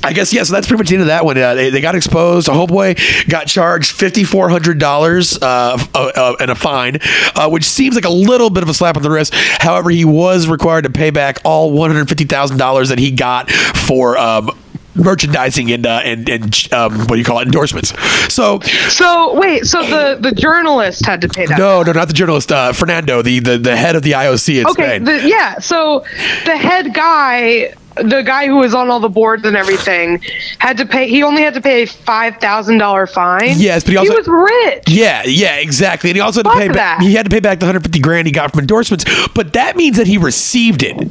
I 0.03 0.13
guess 0.13 0.33
yeah. 0.33 0.43
So 0.43 0.53
that's 0.53 0.67
pretty 0.67 0.79
much 0.81 0.89
the 0.89 0.95
end 0.95 1.01
of 1.01 1.07
that 1.07 1.25
one. 1.25 1.37
Uh, 1.37 1.53
they, 1.55 1.69
they 1.69 1.81
got 1.81 1.95
exposed. 1.95 2.47
A 2.47 2.51
homeboy 2.51 3.27
got 3.29 3.47
charged 3.47 3.91
fifty 3.91 4.23
four 4.23 4.49
hundred 4.49 4.79
dollars 4.79 5.37
uh, 5.41 5.77
uh, 5.93 6.11
uh, 6.15 6.35
and 6.39 6.51
a 6.51 6.55
fine, 6.55 6.97
uh, 7.35 7.49
which 7.49 7.63
seems 7.65 7.95
like 7.95 8.05
a 8.05 8.09
little 8.09 8.49
bit 8.49 8.63
of 8.63 8.69
a 8.69 8.73
slap 8.73 8.97
on 8.97 9.03
the 9.03 9.09
wrist. 9.09 9.33
However, 9.33 9.89
he 9.89 10.05
was 10.05 10.47
required 10.47 10.83
to 10.83 10.89
pay 10.89 11.09
back 11.09 11.39
all 11.43 11.71
one 11.71 11.89
hundred 11.91 12.07
fifty 12.09 12.25
thousand 12.25 12.57
dollars 12.57 12.89
that 12.89 12.99
he 12.99 13.11
got 13.11 13.49
for. 13.51 14.17
Um, 14.17 14.51
merchandising 14.93 15.71
and 15.71 15.87
uh, 15.87 16.01
and 16.03 16.27
and 16.27 16.67
um, 16.73 16.91
what 17.07 17.11
do 17.11 17.17
you 17.17 17.23
call 17.23 17.39
it 17.39 17.43
endorsements 17.45 17.93
so 18.27 18.59
So 18.89 19.39
wait, 19.39 19.65
so 19.65 19.81
the 19.83 20.17
the 20.19 20.33
journalist 20.33 21.05
had 21.05 21.21
to 21.21 21.29
pay 21.29 21.45
that. 21.45 21.57
no 21.57 21.81
no 21.81 21.93
not 21.93 22.09
the 22.09 22.13
journalist 22.13 22.51
uh, 22.51 22.73
Fernando 22.73 23.21
the, 23.21 23.39
the 23.39 23.57
the 23.57 23.77
head 23.77 23.95
of 23.95 24.03
the 24.03 24.11
IOC 24.11 24.59
in 24.59 24.67
Okay, 24.67 24.83
Spain 24.97 25.03
the, 25.05 25.29
yeah. 25.29 25.59
So 25.59 26.03
the 26.43 26.57
head 26.57 26.93
guy, 26.93 27.73
the 27.95 28.23
guy 28.25 28.47
who 28.47 28.57
was 28.57 28.73
on 28.73 28.89
all 28.89 28.99
the 28.99 29.09
boards 29.09 29.43
and 29.45 29.55
everything, 29.57 30.21
had 30.59 30.77
to 30.77 30.85
pay. 30.85 31.07
He 31.07 31.23
only 31.23 31.41
had 31.43 31.53
to 31.55 31.61
pay 31.61 31.83
a 31.83 31.87
five 31.87 32.37
thousand 32.37 32.77
dollar 32.77 33.07
fine. 33.07 33.53
Yes, 33.57 33.83
but 33.83 33.91
he 33.91 33.97
also- 33.97 34.15
was 34.17 34.27
rich. 34.27 34.83
Yeah, 34.87 35.23
yeah, 35.25 35.55
exactly. 35.57 36.09
And 36.09 36.15
he 36.17 36.21
also 36.21 36.43
had 36.43 36.51
to 36.51 36.57
pay 36.57 36.67
back. 36.69 37.01
He 37.01 37.13
had 37.15 37.25
to 37.25 37.29
pay 37.29 37.39
back 37.39 37.59
the 37.59 37.65
150 37.65 37.99
grand 37.99 38.27
he 38.27 38.31
got 38.33 38.51
from 38.51 38.61
endorsements, 38.61 39.05
but 39.33 39.53
that 39.53 39.75
means 39.75 39.97
that 39.97 40.07
he 40.07 40.17
received 40.17 40.83
it. 40.83 41.09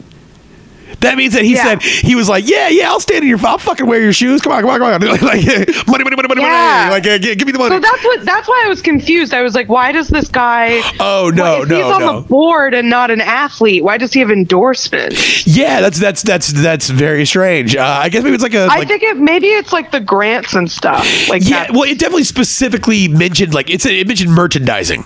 That 1.01 1.17
means 1.17 1.35
that 1.35 1.43
he 1.45 1.55
Yeah. 1.55 1.65
said 1.65 1.83
he 1.83 2.15
was 2.15 2.29
like, 2.29 2.49
yeah, 2.49 2.69
yeah, 2.69 2.91
I'll 2.91 3.01
stand 3.01 3.23
in 3.23 3.29
your, 3.29 3.39
I'll 3.47 3.59
fucking 3.59 3.87
wear 3.87 4.01
your 4.01 4.13
shoes. 4.13 4.41
Come 4.43 4.53
on, 4.53 4.61
come 4.63 4.71
on, 4.71 4.79
come 4.79 4.93
on. 4.93 5.01
Like, 5.31 5.45
money, 5.87 6.05
money, 6.05 6.17
money, 6.17 6.29
money, 6.29 6.43
Yeah. 6.43 6.89
money. 6.91 6.91
Like, 6.91 7.07
uh, 7.07 7.35
give 7.35 7.47
me 7.47 7.53
the 7.53 7.59
money. 7.59 7.75
So 7.77 7.81
that's 7.81 8.05
what 8.05 8.25
that's 8.25 8.49
why 8.49 8.63
I 8.65 8.69
was 8.69 8.83
confused. 8.83 9.33
I 9.35 9.43
was 9.43 9.55
like, 9.55 9.69
why 9.69 9.93
does 9.93 10.09
this 10.09 10.29
guy 10.29 10.81
Oh, 11.01 11.31
no, 11.35 11.43
why- 11.59 11.63
if 11.63 11.69
no, 11.69 11.77
he's 11.77 11.85
on 11.95 12.01
no. 12.01 12.21
the 12.21 12.29
board 12.29 12.75
and 12.75 12.89
not 12.91 13.11
an 13.11 13.21
athlete, 13.21 13.83
why 13.85 13.99
does 13.99 14.13
he 14.13 14.21
have 14.21 14.31
endorsements? 14.31 15.47
yeah, 15.47 15.81
that's 15.81 15.99
that's 15.99 16.23
that's 16.23 16.49
that's 16.49 16.91
very 16.91 17.25
strange. 17.27 17.77
Uh, 17.77 17.83
I 18.03 18.09
guess 18.09 18.23
maybe 18.23 18.35
it's 18.35 18.43
like 18.43 18.55
a. 18.55 18.63
I 18.71 18.79
like, 18.79 18.89
think 18.89 19.03
it 19.03 19.17
maybe 19.17 19.49
it's 19.49 19.73
like 19.73 19.91
the 19.93 20.01
grants 20.01 20.55
and 20.55 20.71
stuff. 20.71 21.29
Like 21.29 21.43
Yeah, 21.49 21.65
that. 21.67 21.73
well, 21.73 21.85
it 21.85 21.99
definitely 21.99 22.25
specifically 22.25 23.09
mentioned 23.09 23.55
like 23.55 23.71
it's 23.71 23.87
it 23.87 24.07
mentioned 24.07 24.33
merchandising. 24.33 25.05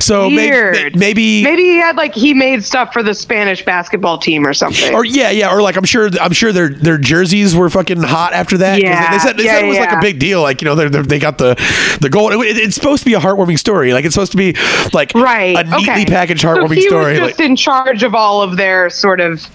So 0.00 0.28
Weird. 0.28 0.96
maybe 0.96 1.42
Maybe 1.44 1.62
he 1.62 1.76
had 1.76 1.96
like 1.96 2.14
he 2.14 2.34
made 2.34 2.64
stuff 2.64 2.92
for 2.92 3.02
the 3.02 3.14
Spanish 3.14 3.64
basketball 3.64 4.18
team 4.18 4.46
or 4.46 4.52
something. 4.54 4.94
or 4.94 5.04
yeah, 5.04 5.27
yeah, 5.30 5.52
or 5.52 5.62
like 5.62 5.76
I'm 5.76 5.84
sure 5.84 6.10
I'm 6.20 6.32
sure 6.32 6.52
their 6.52 6.68
their 6.68 6.98
jerseys 6.98 7.54
were 7.54 7.70
fucking 7.70 8.02
hot 8.02 8.32
after 8.32 8.58
that. 8.58 8.80
Yeah, 8.80 9.10
they 9.12 9.18
said 9.18 9.36
they 9.36 9.44
yeah, 9.44 9.54
said 9.56 9.64
it 9.64 9.68
was 9.68 9.78
like 9.78 9.92
a 9.92 10.00
big 10.00 10.18
deal. 10.18 10.42
Like 10.42 10.60
you 10.62 10.66
know 10.66 10.74
they 10.74 10.88
they 10.88 11.18
got 11.18 11.38
the 11.38 11.54
the 12.00 12.08
gold. 12.10 12.32
It- 12.32 12.56
it's 12.58 12.74
supposed 12.74 13.02
to 13.02 13.06
be 13.06 13.14
a 13.14 13.20
heartwarming 13.20 13.58
story. 13.58 13.92
Like 13.92 14.04
it's 14.04 14.14
supposed 14.14 14.32
to 14.32 14.38
be 14.38 14.54
like 14.92 15.12
right. 15.14 15.56
a 15.56 15.64
neatly 15.64 16.02
okay. 16.02 16.04
packaged 16.06 16.40
so 16.42 16.48
heartwarming 16.48 16.74
he 16.76 16.88
story. 16.88 17.12
was 17.12 17.20
like- 17.20 17.30
just 17.30 17.40
in 17.40 17.56
charge 17.56 18.02
of 18.02 18.14
all 18.14 18.42
of 18.42 18.56
their 18.56 18.90
sort 18.90 19.20
of 19.20 19.46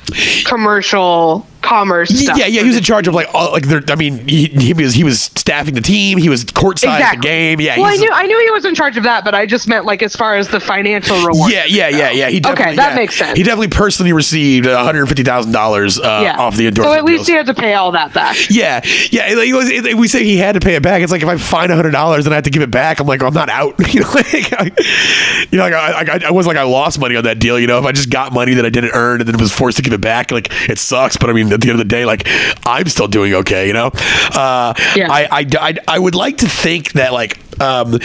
commercial 0.46 1.46
commerce 1.64 2.10
stuff. 2.10 2.38
yeah, 2.38 2.46
yeah, 2.46 2.62
he 2.62 2.68
was 2.68 2.78
in 2.78 2.84
charge 2.84 3.08
of 3.08 3.14
like 3.14 3.28
all, 3.34 3.52
like. 3.52 3.64
I 3.90 3.96
mean, 3.96 4.28
he, 4.28 4.46
he 4.48 4.74
was 4.74 4.94
he 4.94 5.04
was 5.04 5.22
staffing 5.22 5.74
the 5.74 5.82
team. 5.82 6.18
He 6.18 6.30
was 6.30 6.46
courtside 6.46 7.00
at 7.00 7.16
the 7.16 7.22
game. 7.22 7.60
Yeah, 7.60 7.78
Well, 7.80 7.86
I 7.92 7.96
knew 7.96 8.10
I 8.12 8.26
knew 8.28 8.40
he 8.40 8.52
was 8.52 8.66
in 8.66 8.76
charge 8.76 8.98
of 8.98 9.04
that, 9.04 9.24
but 9.24 9.34
I 9.34 9.46
just 9.46 9.68
meant 9.68 9.86
like 9.86 10.04
as 10.04 10.16
far 10.16 10.36
as 10.36 10.50
the 10.50 10.60
financial 10.60 11.16
reward. 11.26 11.52
Yeah, 11.52 11.66
yeah, 11.66 11.90
yeah, 11.90 12.12
yeah. 12.12 12.30
He 12.30 12.40
definitely, 12.40 12.76
that 12.76 12.90
yeah. 12.92 12.96
makes 12.96 13.16
sense. 13.16 13.38
He 13.38 13.44
definitely 13.44 13.70
personally 13.70 14.14
received 14.14 14.66
one 14.68 14.76
hundred 14.84 15.06
fifty 15.08 15.24
thousand 15.24 15.52
dollars 15.54 16.00
uh, 16.00 16.22
yeah. 16.24 16.38
off 16.38 16.56
the 16.56 16.64
So 16.64 16.68
endorsement. 16.68 16.98
at 16.98 17.06
least 17.06 17.18
deals. 17.20 17.28
he 17.28 17.34
had 17.34 17.46
to 17.48 17.54
pay 17.54 17.74
all 17.74 17.92
that 17.94 18.14
back. 18.14 18.36
Yeah, 18.50 18.82
yeah. 19.12 19.34
Like, 19.34 19.48
it 19.50 19.54
was, 19.54 19.70
it- 19.70 19.98
we 19.98 20.08
say 20.08 20.24
he 20.24 20.38
had 20.38 20.54
to 20.54 20.60
pay 20.60 20.76
it 20.76 20.84
back. 20.84 21.02
It's 21.02 21.12
like 21.12 21.22
if 21.24 21.28
I 21.30 21.38
find 21.38 21.72
hundred 21.72 21.92
dollars 21.92 22.26
and 22.26 22.34
I 22.34 22.38
have 22.38 22.44
to 22.46 22.50
give 22.50 22.62
it 22.62 22.72
back, 22.72 23.00
I'm 23.00 23.08
like, 23.08 23.22
I'm 23.24 23.34
not 23.34 23.50
out. 23.50 23.76
You 23.94 24.00
know, 24.02 24.10
like, 24.12 24.52
I, 24.54 24.72
you 25.52 25.58
know, 25.60 25.64
like 25.70 25.74
I, 25.74 26.16
I, 26.16 26.28
I 26.28 26.32
was 26.32 26.48
like 26.48 26.58
I 26.58 26.64
lost 26.64 27.00
money 27.00 27.16
on 27.16 27.24
that 27.26 27.38
deal. 27.38 27.60
You 27.60 27.68
know, 27.68 27.78
if 27.78 27.86
I 27.86 27.92
just 27.92 28.10
got 28.10 28.34
money 28.34 28.56
that 28.56 28.66
I 28.66 28.70
didn't 28.70 28.92
earn 28.96 29.22
and 29.22 29.30
then 29.30 29.38
was 29.40 29.52
forced 29.54 29.78
to 29.78 29.84
give 29.84 29.94
it 29.94 30.02
back, 30.02 30.32
like 30.32 30.48
it 30.70 30.80
sucks. 30.80 31.16
But 31.18 31.30
I 31.30 31.34
mean, 31.34 31.50
the 31.64 31.70
end 31.70 31.80
of 31.80 31.86
the 31.88 31.90
day, 31.90 32.06
like 32.06 32.28
I'm 32.66 32.88
still 32.88 33.08
doing 33.08 33.34
okay. 33.34 33.68
You 33.68 33.74
know, 33.74 33.88
uh, 33.88 34.74
Yeah. 34.96 35.12
I, 35.12 35.28
I, 35.32 35.46
I, 35.60 35.76
I 35.88 36.00
would 36.00 36.16
like 36.16 36.38
to 36.40 36.48
think 36.48 36.94
that 36.94 37.12
like 37.14 37.40
um, 37.62 38.00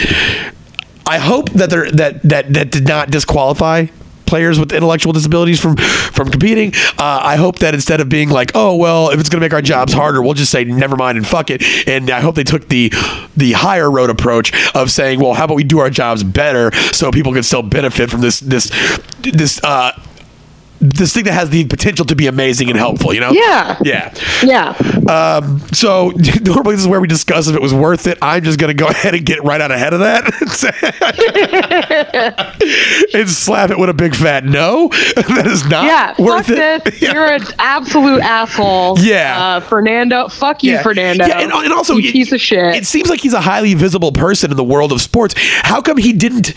I 1.05 1.17
hope 1.19 1.49
that 1.51 1.69
they're 1.69 1.89
that 1.91 2.23
that 2.23 2.53
that 2.53 2.71
did 2.71 2.87
not 2.87 3.11
disqualify 3.11 3.87
players 4.25 4.59
with 4.59 4.71
intellectual 4.71 5.11
disabilities 5.11 5.59
from 5.59 5.75
from 5.75 6.29
competing. 6.29 6.71
Uh, 6.99 7.19
I 7.23 7.35
hope 7.35 7.59
that 7.59 7.73
instead 7.73 7.99
of 7.99 8.09
being 8.09 8.29
like, 8.29 8.51
oh 8.53 8.75
well, 8.75 9.09
if 9.09 9.19
it's 9.19 9.27
going 9.27 9.41
to 9.41 9.43
make 9.45 9.53
our 9.53 9.61
jobs 9.61 9.91
harder, 9.91 10.21
we'll 10.21 10.35
just 10.35 10.51
say 10.51 10.63
never 10.63 10.95
mind 10.95 11.17
and 11.17 11.25
fuck 11.25 11.49
it. 11.49 11.63
And 11.87 12.11
I 12.11 12.21
hope 12.21 12.35
they 12.35 12.43
took 12.43 12.69
the 12.69 12.89
the 13.35 13.53
higher 13.53 13.89
road 13.89 14.11
approach 14.11 14.53
of 14.75 14.91
saying, 14.91 15.19
well, 15.19 15.33
how 15.33 15.45
about 15.45 15.55
we 15.55 15.63
do 15.63 15.79
our 15.79 15.89
jobs 15.89 16.23
better 16.23 16.71
so 16.93 17.11
people 17.11 17.33
can 17.33 17.41
still 17.43 17.63
benefit 17.63 18.09
from 18.11 18.21
this 18.21 18.39
this 18.39 18.71
this. 19.21 19.59
Uh, 19.63 19.99
this 20.81 21.13
thing 21.13 21.25
that 21.25 21.33
has 21.33 21.49
the 21.49 21.65
potential 21.65 22.05
to 22.05 22.15
be 22.15 22.27
amazing 22.27 22.69
and 22.69 22.77
helpful, 22.77 23.13
you 23.13 23.19
know? 23.19 23.31
Yeah. 23.31 23.77
Yeah. 23.83 24.13
Yeah. 24.43 24.69
Um, 25.09 25.59
so 25.73 26.09
normally 26.41 26.75
this 26.75 26.81
is 26.83 26.87
where 26.87 27.01
we 27.01 27.07
discuss 27.07 27.47
if 27.47 27.55
it 27.55 27.61
was 27.61 27.73
worth 27.73 28.07
it. 28.07 28.17
I'm 28.21 28.43
just 28.43 28.59
gonna 28.59 28.73
go 28.73 28.87
ahead 28.89 29.13
and 29.15 29.25
get 29.25 29.43
right 29.43 29.59
out 29.59 29.71
ahead 29.71 29.93
of 29.93 29.99
that 29.99 30.25
and 33.13 33.29
slap 33.29 33.69
it 33.71 33.77
with 33.79 33.89
a 33.89 33.93
big 33.93 34.15
fat 34.15 34.45
no. 34.45 34.87
that 35.15 35.45
is 35.47 35.65
not 35.67 35.85
Yeah, 35.85 36.15
worth 36.21 36.49
it. 36.49 37.01
Yeah. 37.01 37.13
You're 37.13 37.25
an 37.33 37.43
absolute 37.59 38.21
asshole. 38.21 38.99
Yeah. 38.99 39.57
uh, 39.57 39.59
Fernando. 39.61 40.27
Fuck 40.29 40.63
you, 40.63 40.73
Yeah. 40.73 40.83
Fernando. 40.83 41.25
Yeah, 41.25 41.39
and, 41.39 41.51
and 41.51 41.73
also, 41.73 41.95
You 41.95 42.09
it- 42.09 42.13
piece 42.13 42.31
of 42.31 42.39
shit. 42.41 42.75
It 42.75 42.85
seems 42.85 43.09
like 43.09 43.19
he's 43.21 43.33
a 43.33 43.41
highly 43.41 43.73
visible 43.73 44.11
person 44.11 44.51
in 44.51 44.57
the 44.57 44.63
world 44.63 44.91
of 44.91 45.01
sports. 45.01 45.35
How 45.37 45.81
come 45.81 45.97
he 45.97 46.13
didn't 46.13 46.53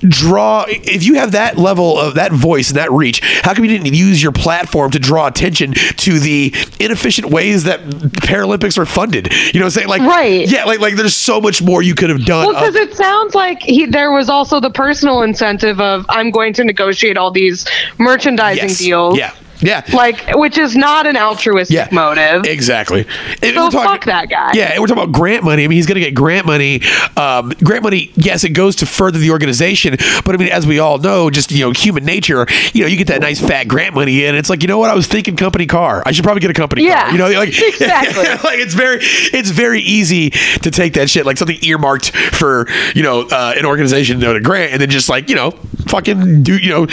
draw? 0.00 0.64
If 0.68 1.04
you 1.04 1.14
have 1.14 1.32
that 1.32 1.58
level 1.58 1.98
of 1.98 2.14
that 2.14 2.32
voice 2.32 2.68
and 2.68 2.76
that 2.76 2.90
reach, 2.92 3.20
how 3.42 3.54
come 3.54 3.64
you 3.64 3.70
didn't 3.70 3.94
use 3.94 4.22
your 4.22 4.32
platform 4.32 4.90
to 4.92 4.98
draw 4.98 5.26
attention 5.26 5.72
to 5.72 6.18
the 6.18 6.54
inefficient 6.80 7.30
ways 7.30 7.64
that 7.64 7.80
Paralympics 7.80 8.78
are 8.78 8.86
funded? 8.86 9.32
You 9.32 9.60
know, 9.60 9.60
what 9.60 9.64
I'm 9.64 9.70
saying 9.70 9.88
like, 9.88 10.02
Right. 10.02 10.48
Yeah, 10.48 10.64
like 10.64 10.80
like 10.80 10.96
there's 10.96 11.14
so 11.14 11.40
much 11.40 11.62
more 11.62 11.82
you 11.82 11.94
could 11.94 12.10
have 12.10 12.24
done. 12.24 12.46
Well, 12.46 12.54
because 12.54 12.76
of- 12.76 12.90
it 12.90 12.94
sounds 12.96 13.34
like 13.34 13.62
he 13.62 13.86
there 13.86 14.12
was 14.12 14.28
also 14.28 14.60
the 14.60 14.70
personal 14.70 15.22
incentive 15.22 15.80
of 15.80 16.06
I'm 16.08 16.30
going 16.30 16.52
to 16.54 16.64
negotiate 16.64 17.16
all 17.16 17.30
these 17.30 17.66
merchandising 17.98 18.68
yes. 18.68 18.78
deals. 18.78 19.18
Yeah, 19.18 19.34
yeah. 19.60 19.82
Like, 19.92 20.34
which 20.34 20.58
is 20.58 20.76
not 20.76 21.06
an 21.06 21.16
altruistic 21.16 21.74
Yeah, 21.74 21.88
motive. 21.92 22.44
Exactly. 22.46 23.06
And 23.42 23.54
So 23.54 23.64
we're 23.64 23.70
talking- 23.70 23.80
fuck 23.82 24.04
that 24.06 24.28
guy. 24.28 24.50
Yeah, 24.54 24.72
and 24.72 24.80
we're 24.80 24.86
talking 24.86 25.02
about 25.04 25.12
grant 25.12 25.44
money. 25.44 25.64
I 25.64 25.68
mean, 25.68 25.76
he's 25.76 25.86
going 25.86 25.94
to 26.00 26.00
get 26.04 26.14
grant 26.14 26.46
money. 26.46 26.80
Um, 27.16 27.50
grant 27.62 27.82
money, 27.82 28.10
yes, 28.16 28.44
it 28.44 28.50
goes 28.50 28.76
to 28.76 28.86
further 28.86 29.18
the 29.18 29.30
organization, 29.30 29.96
but 30.24 30.34
I 30.34 30.38
mean, 30.38 30.48
as 30.48 30.66
we 30.66 30.78
all 30.78 30.98
know, 30.98 31.30
just 31.30 31.50
you 31.52 31.64
know, 31.64 31.70
human 31.72 32.04
nature. 32.04 32.46
You 32.72 32.82
know, 32.82 32.88
you 32.88 32.96
get 32.96 33.06
that 33.08 33.20
nice 33.20 33.40
fat 33.40 33.68
grant 33.68 33.94
money, 33.94 34.24
and 34.26 34.36
it's 34.36 34.50
like, 34.50 34.62
you 34.62 34.68
know 34.68 34.78
what? 34.78 34.90
I 34.90 34.94
was 34.94 35.06
thinking 35.06 35.36
company 35.36 35.66
car. 35.66 36.02
I 36.06 36.12
should 36.12 36.24
probably 36.24 36.40
get 36.40 36.50
a 36.50 36.54
company 36.54 36.84
Yeah, 36.84 37.02
car. 37.04 37.12
You 37.12 37.18
know, 37.18 37.30
like 37.30 37.48
exactly. 37.58 38.24
like 38.44 38.58
it's 38.58 38.74
very, 38.74 38.98
it's 39.00 39.50
very 39.50 39.80
easy 39.80 40.30
to 40.30 40.70
take 40.70 40.94
that 40.94 41.08
shit 41.10 41.24
like 41.26 41.36
something 41.38 41.58
earmarked 41.62 42.10
for 42.34 42.66
you 42.94 43.02
know 43.02 43.22
uh, 43.30 43.54
an 43.56 43.64
organization 43.64 44.20
to 44.20 44.32
a 44.34 44.40
grant, 44.40 44.72
and 44.72 44.80
then 44.80 44.90
just 44.90 45.08
like 45.08 45.28
you 45.28 45.34
know, 45.36 45.52
fucking 45.88 46.42
do 46.42 46.56
you 46.58 46.70
know, 46.70 46.86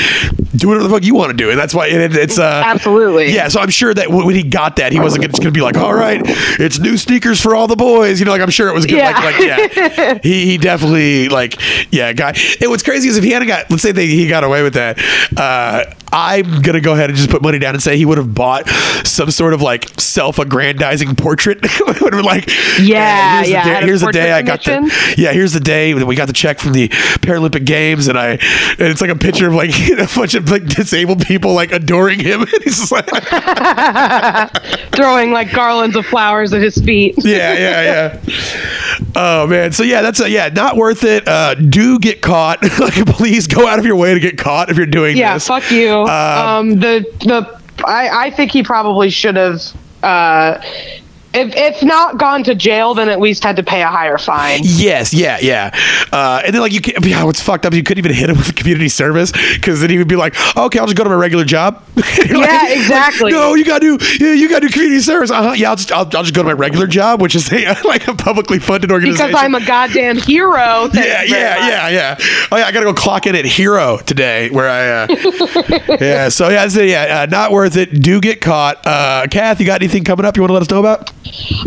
do 0.56 0.68
whatever 0.68 0.84
the 0.88 0.90
fuck 0.90 1.04
you 1.04 1.16
want 1.16 1.32
to 1.32 1.38
do, 1.38 1.50
and 1.50 1.60
that's 1.60 1.74
why 1.74 1.88
it, 1.88 2.16
it's 2.16 2.38
uh, 2.40 2.53
Absolutely. 2.66 3.34
yeah, 3.34 3.48
so 3.48 3.60
I'm 3.60 3.70
sure 3.70 3.94
that 3.94 4.10
when 4.10 4.36
he 4.36 4.44
got 4.44 4.76
that, 4.78 4.92
he 4.92 5.00
wasn't 5.00 5.24
just 5.26 5.42
going 5.42 5.54
to 5.54 5.58
be 5.58 5.62
like, 5.62 5.78
"All 5.78 5.94
right, 5.94 6.22
it's 6.60 6.80
new 6.80 6.98
sneakers 6.98 7.42
for 7.42 7.56
all 7.56 7.68
the 7.68 7.76
boys." 7.76 8.20
You 8.20 8.26
know, 8.26 8.32
like 8.32 8.42
I'm 8.42 8.50
sure 8.50 8.68
it 8.68 8.74
was 8.74 8.86
good. 8.86 8.98
Yeah. 8.98 9.12
Like, 9.12 9.40
like, 9.40 9.76
yeah, 9.76 10.20
he, 10.24 10.46
he 10.46 10.58
definitely 10.58 11.30
like, 11.30 11.60
yeah, 11.92 12.14
guy. 12.14 12.36
And 12.62 12.70
what's 12.70 12.84
crazy 12.84 13.10
is 13.10 13.18
if 13.18 13.24
he 13.24 13.32
hadn't 13.32 13.48
got, 13.48 13.70
let's 13.70 13.84
say 13.84 13.92
they, 13.92 14.08
he 14.08 14.28
got 14.28 14.44
away 14.44 14.64
with 14.64 14.74
that, 14.76 15.00
uh, 15.38 15.86
I'm 16.14 16.62
gonna 16.62 16.80
go 16.80 16.94
ahead 16.94 17.10
and 17.10 17.18
just 17.18 17.30
put 17.32 17.42
money 17.42 17.58
down 17.60 17.74
and 17.74 17.82
say 17.84 17.98
he 17.98 18.06
would 18.06 18.18
have 18.20 18.34
bought 18.36 18.70
some 19.04 19.32
sort 19.32 19.54
of 19.54 19.62
like 19.62 19.90
self-aggrandizing 20.00 21.16
portrait. 21.16 21.60
Would 22.04 22.14
have 22.14 22.24
like, 22.26 22.48
Yeah, 22.80 23.38
here's 23.38 23.48
the 23.48 23.52
yeah, 23.54 23.80
day, 23.80 23.86
here's 23.86 24.02
the 24.02 24.12
day 24.12 24.32
I 24.32 24.42
got 24.44 24.64
the, 24.64 25.16
yeah, 25.18 25.32
here's 25.34 25.54
the 25.54 25.60
day 25.60 25.94
that 25.94 26.06
we 26.06 26.16
got 26.16 26.28
the 26.28 26.34
check 26.34 26.60
from 26.60 26.74
the 26.74 26.88
Paralympic 26.90 27.66
Games, 27.66 28.08
and 28.08 28.18
I, 28.18 28.32
and 28.32 28.82
it's 28.82 29.02
like 29.02 29.10
a 29.10 29.16
picture 29.16 29.48
of 29.48 29.56
like 29.56 29.72
a 29.92 30.08
bunch 30.16 30.36
of 30.36 30.50
like 30.52 30.66
disabled 30.68 31.26
people 31.26 31.54
like 31.54 31.72
adoring 31.72 32.20
him. 32.20 32.42
And 32.54 32.64
he's 32.64 32.78
just 32.80 32.92
like, 32.92 33.08
Throwing 34.92 35.32
like 35.32 35.52
garlands 35.52 35.96
of 35.96 36.06
flowers 36.06 36.54
at 36.54 36.62
his 36.62 36.78
feet. 36.78 37.16
yeah, 37.20 37.54
yeah, 37.54 37.82
yeah. 37.82 38.20
Oh 39.16 39.48
man, 39.48 39.72
so 39.72 39.84
yeah, 39.84 40.02
that's 40.02 40.20
a, 40.20 40.30
yeah, 40.30 40.50
not 40.50 40.76
worth 40.76 41.04
it. 41.04 41.28
Uh, 41.28 41.56
do 41.56 41.98
get 42.00 42.22
caught. 42.22 42.62
like, 42.80 43.06
please 43.08 43.48
go 43.48 43.68
out 43.68 43.80
of 43.80 43.86
your 43.86 43.96
way 43.96 44.14
to 44.14 44.20
get 44.20 44.38
caught 44.38 44.70
if 44.70 44.78
you're 44.78 44.86
doing 44.86 45.18
Yeah, 45.18 45.34
this. 45.36 45.48
fuck 45.48 45.70
you. 45.72 46.03
Um, 46.10 46.80
the 46.80 47.06
the 47.22 47.60
I 47.86 48.28
I 48.28 48.30
think 48.32 48.52
he 48.52 48.64
probably 48.64 49.10
should 49.10 49.36
have. 49.36 49.62
Uh, 50.02 50.62
if, 51.34 51.54
if 51.56 51.84
not 51.84 52.18
gone 52.18 52.44
to 52.44 52.56
jail, 52.56 52.94
then 52.94 53.10
at 53.10 53.20
least 53.20 53.44
had 53.44 53.56
to 53.56 53.64
pay 53.64 53.82
a 53.82 53.88
higher 53.88 54.18
fine. 54.18 54.62
Yes, 54.64 55.14
yeah, 55.14 55.38
yeah. 55.42 55.72
Uh, 56.12 56.42
and 56.46 56.54
then 56.54 56.62
like 56.62 56.72
you, 56.74 56.82
can, 56.82 57.02
yeah, 57.04 57.24
what's 57.24 57.42
fucked 57.42 57.66
up? 57.66 57.74
You 57.74 57.84
couldn't 57.84 58.04
even 58.06 58.16
hit 58.16 58.30
him 58.30 58.38
with 58.38 58.56
community 58.56 58.90
service 58.90 59.32
because 59.56 59.82
then 59.82 59.90
he 59.90 59.98
would 59.98 60.08
be 60.08 60.16
like, 60.16 60.36
"Okay, 60.58 60.80
I'll 60.80 60.86
just 60.86 60.98
go 60.98 61.04
to 61.04 61.10
my 61.10 61.16
regular 61.16 61.44
job." 61.46 61.84
You're 62.26 62.38
like- 62.38 62.50
Yeah, 62.50 62.70
exactly. 62.70 63.32
no, 63.32 63.56
you 63.56 63.66
gotta 63.66 63.98
do, 63.98 63.98
yeah, 64.20 64.34
you 64.34 64.50
gotta 64.50 64.68
do 64.68 64.72
community 64.74 65.02
service. 65.02 65.32
Uh-huh, 65.32 65.54
yeah, 65.54 65.70
I'll 65.70 65.76
just, 65.76 65.92
I'll, 65.92 66.00
I'll 66.16 66.24
just 66.24 66.34
go 66.34 66.42
to 66.44 66.48
my 66.48 66.54
regular 66.54 66.88
job, 66.88 67.22
which 67.22 67.36
is 67.36 67.52
like 67.86 68.08
a 68.08 68.16
publicly 68.16 68.60
funded 68.60 68.92
organization. 68.92 69.28
Because 69.28 69.44
I'm 69.44 69.56
a 69.56 69.66
goddamn 69.66 70.18
hero. 70.18 70.90
Yeah, 70.94 71.24
yeah, 71.24 71.68
yeah, 71.68 71.90
yeah. 71.90 72.18
Oh 72.52 72.58
yeah, 72.58 72.66
I 72.66 72.72
gotta 72.72 72.86
go 72.86 72.94
clock 72.94 73.26
in 73.28 73.36
at 73.36 73.46
Hero 73.46 73.98
today, 73.98 74.50
where 74.50 74.70
I. 74.70 75.04
Uh, 75.04 75.98
yeah, 76.00 76.30
so 76.30 76.50
yeah, 76.50 76.68
so 76.68 76.82
yeah, 76.82 77.22
uh, 77.22 77.26
not 77.26 77.52
worth 77.52 77.76
it. 77.78 78.02
Do 78.02 78.22
get 78.22 78.42
caught. 78.42 78.86
Uh, 78.86 79.28
Kath, 79.30 79.60
you 79.60 79.66
got 79.66 79.82
anything 79.82 80.04
coming 80.04 80.26
up 80.26 80.36
you 80.38 80.42
want 80.44 80.50
to 80.50 80.54
let 80.54 80.62
us 80.62 80.70
know 80.70 80.80
about? 80.80 81.12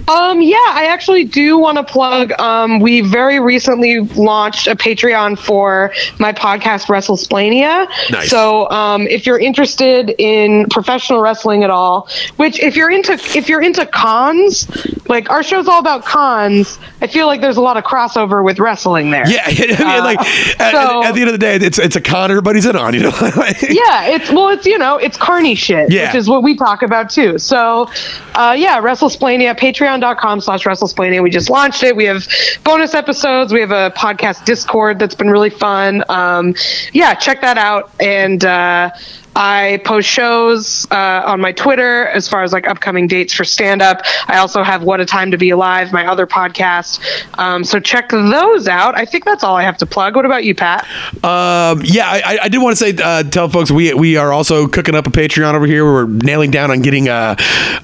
Um, 0.09 0.41
yeah, 0.41 0.57
I 0.69 0.87
actually 0.91 1.25
do 1.25 1.59
want 1.59 1.79
to 1.79 1.85
plug. 1.85 2.33
Um, 2.41 2.81
we 2.81 3.01
very 3.01 3.41
recently 3.41 4.01
launched 4.01 4.67
a 4.67 4.77
Patreon 4.77 5.39
for 5.39 5.93
my 6.19 6.33
podcast, 6.33 6.87
WrestleSplania. 6.87 7.89
Nice. 8.11 8.31
So, 8.31 8.69
um, 8.71 9.07
if 9.09 9.27
you're 9.27 9.39
interested 9.39 10.15
in 10.19 10.67
professional 10.69 11.21
wrestling 11.21 11.65
at 11.65 11.71
all, 11.71 12.09
which 12.37 12.61
if 12.61 12.77
you're 12.77 12.91
into 12.91 13.13
if 13.13 13.49
you're 13.49 13.63
into 13.63 13.87
cons, 13.87 14.67
like 15.09 15.31
our 15.31 15.43
show's 15.43 15.69
all 15.69 15.81
about 15.81 16.05
cons, 16.05 16.79
I 17.01 17.07
feel 17.07 17.27
like 17.27 17.41
there's 17.41 17.57
a 17.57 17.61
lot 17.61 17.77
of 17.77 17.85
crossover 17.85 18.45
with 18.45 18.59
wrestling 18.59 19.11
there. 19.11 19.29
Yeah, 19.29 19.43
I 19.47 19.51
mean, 19.95 20.05
like 20.05 20.19
at, 20.61 20.73
so- 20.73 21.03
at 21.05 21.13
the 21.13 21.21
end 21.21 21.29
of 21.29 21.33
the 21.35 21.39
day, 21.39 21.57
it's 21.57 21.79
it's 21.79 21.97
a 21.97 22.01
con 22.01 22.31
everybody's 22.31 22.67
in 22.67 22.77
on. 22.77 22.95
You 22.95 23.01
know. 23.05 23.13
yeah, 23.21 24.07
it's 24.07 24.31
well, 24.31 24.49
it's 24.49 24.67
you 24.67 24.79
know, 24.79 24.97
it's 24.97 25.17
carny 25.17 25.55
shit, 25.55 25.91
Yeah. 25.93 26.07
which 26.09 26.15
is 26.17 26.29
what 26.29 26.43
we 26.43 26.57
talk 26.57 26.83
about 26.83 27.11
too. 27.11 27.39
So, 27.39 27.89
uh, 28.35 28.55
yeah, 28.59 28.81
WrestleSplania, 28.81 29.59
patreon.com 29.59 30.41
slash 30.41 30.65
WrestleSplania. 30.65 31.23
We 31.23 31.31
just 31.31 31.51
launched 31.51 31.83
it. 31.83 31.95
We 31.97 32.05
have 32.07 32.27
bonus 32.65 32.95
episodes. 32.95 33.53
We 33.53 33.61
have 33.61 33.71
a 33.73 33.93
podcast 33.97 34.45
Discord 34.45 34.99
that's 34.99 35.15
been 35.15 35.31
really 35.31 35.51
fun. 35.51 36.05
Um, 36.09 36.55
yeah, 36.93 37.15
check 37.15 37.41
that 37.43 37.59
out. 37.59 37.91
And 38.01 38.45
uh, 38.45 38.91
I 39.37 39.83
post 39.85 40.09
shows 40.09 40.91
uh, 40.91 41.23
on 41.27 41.41
my 41.43 41.53
Twitter 41.53 42.07
as 42.09 42.27
far 42.27 42.43
as 42.43 42.55
like 42.55 42.67
upcoming 42.67 43.07
dates 43.07 43.35
for 43.35 43.45
stand 43.45 43.83
up. 43.83 44.01
I 44.27 44.39
also 44.39 44.63
have 44.63 44.83
What 44.83 45.01
a 45.01 45.05
Time 45.05 45.31
to 45.31 45.37
Be 45.37 45.51
Alive, 45.51 45.93
my 45.93 46.07
other 46.07 46.27
podcast. 46.27 47.01
Um, 47.39 47.63
so 47.63 47.79
check 47.79 48.09
those 48.09 48.67
out. 48.67 48.97
I 48.97 49.05
think 49.05 49.27
that's 49.27 49.45
all 49.45 49.55
I 49.55 49.63
have 49.63 49.77
to 49.79 49.87
plug. 49.87 50.17
What 50.17 50.25
about 50.25 50.45
you, 50.45 50.55
Pat? 50.55 50.85
Um, 51.23 51.83
yeah, 51.85 52.09
I, 52.09 52.39
I 52.45 52.49
did 52.49 52.63
want 52.63 52.77
to 52.77 52.83
say, 52.83 52.97
uh, 53.03 53.25
tell 53.25 53.51
folks 53.51 53.71
we 53.71 53.93
we 53.93 54.17
are 54.17 54.33
also 54.33 54.67
cooking 54.69 54.95
up 54.95 55.07
a 55.07 55.11
Patreon 55.11 55.53
over 55.53 55.67
here. 55.67 55.85
We're 55.85 56.07
nailing 56.07 56.51
down 56.51 56.71
on 56.71 56.81
getting 56.81 57.09
uh, 57.11 57.37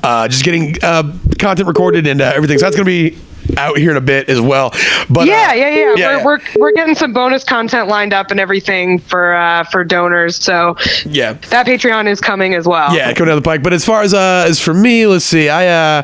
uh 0.02 0.28
just 0.28 0.44
getting 0.44 0.76
uh 0.82 1.12
content 1.38 1.68
recorded 1.68 2.06
and 2.06 2.22
uh, 2.22 2.32
everything. 2.34 2.58
So 2.58 2.64
that's 2.64 2.76
gonna 2.76 2.86
be 2.86 3.18
out 3.56 3.78
here 3.78 3.90
in 3.90 3.96
a 3.96 4.00
bit 4.00 4.28
as 4.28 4.40
well. 4.40 4.70
But 5.10 5.26
yeah, 5.26 5.48
uh, 5.50 5.54
yeah, 5.54 5.54
yeah, 5.54 5.68
yeah, 5.68 5.84
we're, 5.86 5.98
yeah. 5.98 6.24
We're, 6.24 6.38
we're 6.58 6.72
getting 6.72 6.94
some 6.94 7.12
bonus 7.12 7.44
content 7.44 7.88
lined 7.88 8.12
up 8.12 8.30
and 8.30 8.40
everything 8.40 8.98
for 8.98 9.34
uh, 9.34 9.64
for 9.64 9.84
donors. 9.84 10.36
So 10.36 10.76
yeah. 11.04 11.34
that 11.50 11.66
Patreon 11.66 12.08
is 12.08 12.20
coming 12.20 12.54
as 12.54 12.66
well. 12.66 12.94
Yeah, 12.94 13.12
coming 13.12 13.28
down 13.28 13.36
the 13.36 13.42
pike. 13.42 13.62
But 13.62 13.72
as 13.72 13.84
far 13.84 14.02
as 14.02 14.14
uh, 14.14 14.44
as 14.48 14.60
for 14.60 14.74
me, 14.74 15.06
let's 15.06 15.24
see. 15.24 15.48
I 15.48 15.66
uh, 15.66 16.02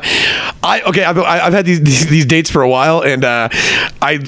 I 0.63 0.81
okay. 0.81 1.03
I've, 1.03 1.17
I've 1.17 1.53
had 1.53 1.65
these, 1.65 1.81
these 1.81 2.07
these 2.07 2.25
dates 2.25 2.49
for 2.49 2.61
a 2.61 2.69
while, 2.69 3.01
and 3.01 3.23
uh, 3.23 3.49
I 4.01 4.19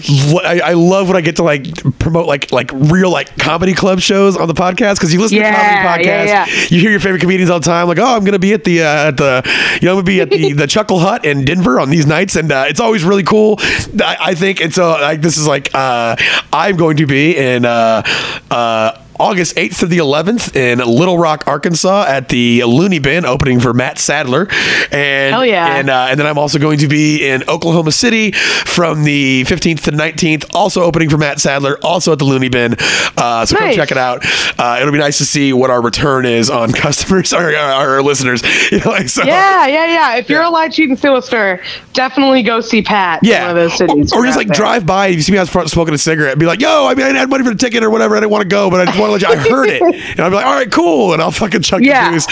I 0.43 0.61
I 0.63 0.73
love 0.73 1.07
when 1.07 1.17
I 1.17 1.21
get 1.21 1.37
to 1.37 1.43
like 1.43 1.65
promote 1.99 2.27
like 2.27 2.51
like 2.51 2.71
real 2.73 3.11
like 3.11 3.37
comedy 3.37 3.73
club 3.73 3.99
shows 3.99 4.37
on 4.37 4.47
the 4.47 4.53
podcast 4.53 4.95
because 4.95 5.13
you 5.13 5.19
listen 5.19 5.37
Yeah, 5.37 5.51
to 5.51 5.57
comedy 5.57 6.05
podcasts, 6.05 6.27
yeah, 6.27 6.45
yeah. 6.47 6.65
you 6.69 6.79
hear 6.79 6.91
your 6.91 6.99
favorite 6.99 7.21
comedians 7.21 7.49
all 7.49 7.59
the 7.59 7.65
time. 7.65 7.87
Like, 7.87 7.99
oh, 7.99 8.15
I'm 8.15 8.23
gonna 8.23 8.39
be 8.39 8.53
at 8.53 8.63
the 8.63 8.81
uh, 8.83 9.07
at 9.09 9.17
the 9.17 9.41
you 9.81 9.85
know 9.85 9.91
I'm 9.91 9.97
gonna 9.97 10.03
be 10.03 10.21
at 10.21 10.29
the 10.29 10.53
the 10.61 10.67
Chuckle 10.67 10.99
Hut 10.99 11.25
in 11.25 11.45
Denver 11.45 11.79
on 11.79 11.89
these 11.89 12.05
nights, 12.05 12.35
and 12.35 12.51
uh, 12.51 12.65
it's 12.67 12.79
always 12.79 13.03
really 13.11 13.23
cool. 13.23 13.57
I, 13.59 14.17
I 14.31 14.35
think, 14.35 14.61
and 14.61 14.73
so 14.73 14.89
like 14.91 15.21
this 15.21 15.37
is 15.37 15.45
like 15.45 15.69
uh, 15.75 16.15
I'm 16.53 16.77
going 16.77 16.97
to 16.97 17.05
be 17.05 17.37
in. 17.37 17.65
Uh, 17.65 18.03
uh, 18.49 18.97
August 19.21 19.55
8th 19.55 19.77
to 19.81 19.85
the 19.85 19.99
11th 19.99 20.55
in 20.55 20.79
Little 20.79 21.17
Rock, 21.19 21.43
Arkansas 21.45 22.05
at 22.07 22.29
the 22.29 22.63
Loony 22.63 22.97
Bin 22.97 23.23
opening 23.23 23.59
for 23.59 23.71
Matt 23.71 23.99
Sadler. 23.99 24.47
And 24.91 25.33
Hell 25.35 25.45
yeah. 25.45 25.75
and 25.77 25.89
uh, 25.91 26.07
and 26.09 26.19
then 26.19 26.25
I'm 26.25 26.39
also 26.39 26.57
going 26.57 26.79
to 26.79 26.87
be 26.87 27.23
in 27.27 27.43
Oklahoma 27.47 27.91
City 27.91 28.31
from 28.31 29.03
the 29.03 29.43
15th 29.43 29.83
to 29.83 29.91
19th, 29.91 30.49
also 30.55 30.81
opening 30.81 31.07
for 31.09 31.19
Matt 31.19 31.39
Sadler, 31.39 31.77
also 31.83 32.11
at 32.13 32.17
the 32.19 32.25
Loony 32.25 32.49
Bin. 32.49 32.75
Uh, 33.15 33.45
so 33.45 33.57
come 33.57 33.71
check 33.73 33.91
it 33.91 33.97
out. 33.97 34.25
Uh, 34.59 34.77
it'll 34.81 34.91
be 34.91 34.97
nice 34.97 35.19
to 35.19 35.25
see 35.25 35.53
what 35.53 35.69
our 35.69 35.81
return 35.83 36.25
is 36.25 36.49
on 36.49 36.71
customers 36.73 37.31
or 37.31 37.55
our, 37.55 37.95
our 37.95 38.01
listeners. 38.01 38.41
You 38.71 38.79
know, 38.79 38.89
like, 38.91 39.07
so, 39.09 39.23
Yeah, 39.23 39.67
yeah, 39.67 39.85
yeah. 39.85 40.15
If 40.15 40.29
you're 40.29 40.41
Yeah. 40.41 40.49
a 40.49 40.51
live 40.51 40.71
cheating 40.73 40.97
listener, 41.01 41.61
definitely 41.93 42.41
go 42.41 42.59
see 42.61 42.81
Pat. 42.81 43.21
in 43.23 43.29
Yeah, 43.29 43.47
one 43.47 43.57
of 43.57 43.69
those 43.69 43.77
cities. 43.77 44.13
or, 44.13 44.19
or 44.21 44.25
just 44.25 44.37
like 44.37 44.47
there. 44.47 44.55
drive 44.55 44.85
by. 44.87 45.07
If 45.07 45.15
you 45.17 45.21
see 45.21 45.31
me 45.31 45.37
out 45.37 45.47
front 45.47 45.69
smoking 45.69 45.93
a 45.93 45.97
cigarette, 45.97 46.39
be 46.39 46.45
like, 46.47 46.59
"Yo, 46.61 46.87
I 46.87 46.95
mean, 46.95 47.05
I 47.05 47.11
didn't 47.13 47.29
money 47.29 47.43
for 47.43 47.51
the 47.51 47.55
ticket 47.57 47.83
or 47.83 47.89
whatever. 47.89 48.15
I 48.15 48.19
didn't 48.21 48.31
want 48.31 48.41
to 48.43 48.47
go, 48.47 48.69
but 48.69 48.81
I 48.81 48.85
just 48.85 48.99
want 48.99 49.10
I 49.15 49.35
heard 49.35 49.69
it, 49.69 49.81
and 50.11 50.19
I'll 50.19 50.29
be 50.29 50.35
like, 50.35 50.45
all 50.45 50.53
right, 50.53 50.71
cool, 50.71 51.13
and 51.13 51.21
I'll 51.21 51.31
fucking 51.31 51.61
chuck 51.61 51.81
Yeah. 51.81 52.11
the 52.11 52.15
booze. 52.15 52.27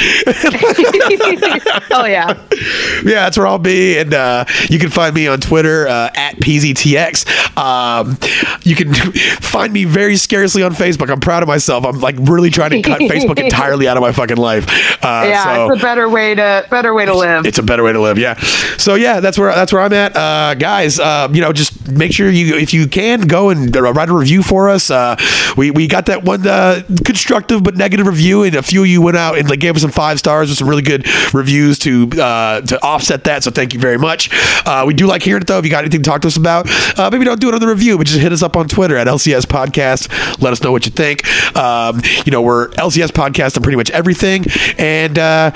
oh 1.92 2.06
yeah. 2.06 2.34
yeah, 3.04 3.26
that's 3.26 3.38
where 3.38 3.48
I'll 3.48 3.60
be. 3.60 3.98
And 3.98 4.14
uh, 4.14 4.46
you 4.70 4.80
can 4.80 4.90
find 4.90 5.14
me 5.16 5.28
on 5.28 5.40
Twitter 5.40 5.88
uh, 5.88 6.10
at 6.16 6.36
PZTX. 6.38 7.58
Um, 7.58 8.18
you 8.64 8.76
can 8.76 8.94
find 9.42 9.74
me 9.74 9.86
very 9.86 10.18
scarcely 10.18 10.64
on 10.64 10.74
Facebook. 10.74 11.10
I'm 11.10 11.20
proud 11.20 11.44
of 11.44 11.48
myself. 11.48 11.86
I'm 11.86 12.00
like 12.00 12.16
really 12.20 12.50
trying 12.50 12.72
to 12.72 12.82
cut 12.82 13.00
Facebook 13.02 13.40
entirely 13.40 13.88
out 13.88 13.98
of 13.98 14.02
my 14.02 14.12
fucking 14.12 14.38
life. 14.38 14.66
Uh, 15.04 15.26
Yeah, 15.28 15.44
so 15.44 15.72
it's 15.72 15.82
a 15.82 15.86
better 15.86 16.10
way 16.10 16.36
to 16.36 16.66
better 16.70 16.94
way 16.94 17.06
to 17.06 17.16
live. 17.16 17.46
it's 17.46 17.58
a 17.58 17.64
better 17.64 17.84
way 17.84 17.94
to 17.94 18.00
live. 18.02 18.18
Yeah. 18.18 18.36
So 18.78 18.96
yeah, 18.96 19.20
that's 19.20 19.38
where 19.38 19.54
that's 19.54 19.74
where 19.74 19.82
I'm 19.82 19.94
at, 19.94 20.16
uh, 20.16 20.56
guys. 20.56 21.00
Uh, 21.00 21.28
you 21.32 21.42
know, 21.42 21.54
just 21.54 21.90
make 21.90 22.12
sure 22.14 22.30
you 22.30 22.56
if 22.58 22.74
you 22.74 22.88
can 22.88 23.22
go 23.22 23.50
and 23.50 23.76
uh, 23.76 23.94
write 23.94 24.10
a 24.10 24.14
review 24.14 24.44
for 24.44 24.70
us. 24.70 24.90
Uh, 24.90 25.16
we 25.58 25.72
we 25.72 25.88
got 25.88 26.06
that 26.08 26.24
one 26.24 26.46
uh, 26.60 26.82
constructive 27.05 27.64
but 27.64 27.78
negative 27.78 28.05
review, 28.05 28.43
and 28.43 28.55
a 28.55 28.62
few 28.62 28.82
of 28.82 28.88
you 28.88 29.01
went 29.01 29.16
out 29.16 29.38
and 29.38 29.49
like 29.49 29.60
gave 29.60 29.76
us 29.76 29.82
some 29.82 29.91
five 29.91 30.20
stars 30.20 30.49
with 30.49 30.57
some 30.57 30.68
really 30.68 30.82
good 30.82 31.07
reviews 31.34 31.80
to 31.80 32.10
uh, 32.22 32.62
to 32.62 32.82
offset 32.84 33.24
that. 33.24 33.43
So 33.43 33.51
thank 33.51 33.74
you 33.74 33.80
very 33.80 33.97
much. 33.97 34.30
Uh, 34.66 34.84
we 34.86 34.93
do 34.93 35.07
like 35.07 35.24
hearing 35.24 35.41
it 35.41 35.47
though. 35.47 35.57
If 35.57 35.66
you 35.66 35.72
got 35.72 35.86
anything 35.86 36.03
to 36.03 36.10
talk 36.10 36.22
to 36.22 36.28
us 36.28 36.38
about, 36.38 36.68
uh, 36.99 37.10
maybe 37.12 37.24
don't 37.24 37.39
do 37.39 37.49
another 37.49 37.70
review, 37.70 37.97
but 37.97 38.07
just 38.07 38.20
hit 38.20 38.34
us 38.34 38.43
up 38.43 38.57
on 38.57 38.68
Twitter 38.68 38.97
at 38.97 39.07
LCS 39.07 39.45
Podcast. 39.45 40.41
Let 40.41 40.51
us 40.51 40.62
know 40.62 40.72
what 40.72 40.86
you 40.86 40.91
think. 40.91 41.26
Um, 41.55 42.01
you 42.26 42.32
know, 42.32 42.41
we're 42.41 42.70
LCS 42.72 43.12
Podcast 43.12 43.55
on 43.55 43.64
pretty 43.64 43.78
much 43.78 43.89
everything, 43.91 44.45
and. 44.78 45.18
Uh, 45.18 45.51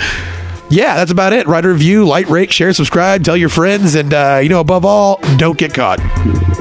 yeah, 0.70 0.96
that's 0.96 1.12
about 1.12 1.34
it. 1.34 1.46
Write 1.46 1.66
a 1.66 1.70
review, 1.70 2.08
like, 2.08 2.28
rate, 2.30 2.52
share, 2.52 2.74
subscribe, 2.74 3.24
tell 3.24 3.38
your 3.38 3.50
friends, 3.50 3.94
and 3.94 4.12
uh, 4.12 4.40
you 4.42 4.50
know, 4.50 4.60
above 4.60 4.86
all, 4.86 5.20
don't 5.38 5.58
get 5.58 5.72
caught. 5.72 6.00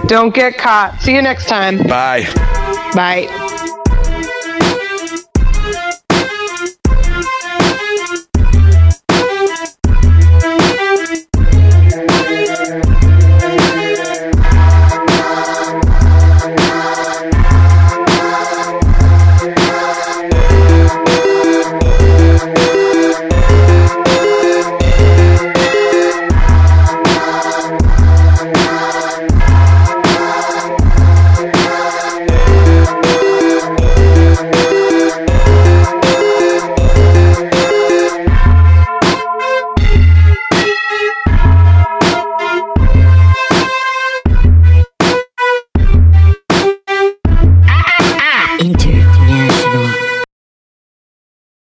Don't 0.07 0.35
get 0.35 0.59
caught. 0.59 1.01
See 1.01 1.15
you 1.15 1.23
next 1.23 1.49
time. 1.49 1.79
Bye. 1.79 2.25
Bye. 2.95 3.62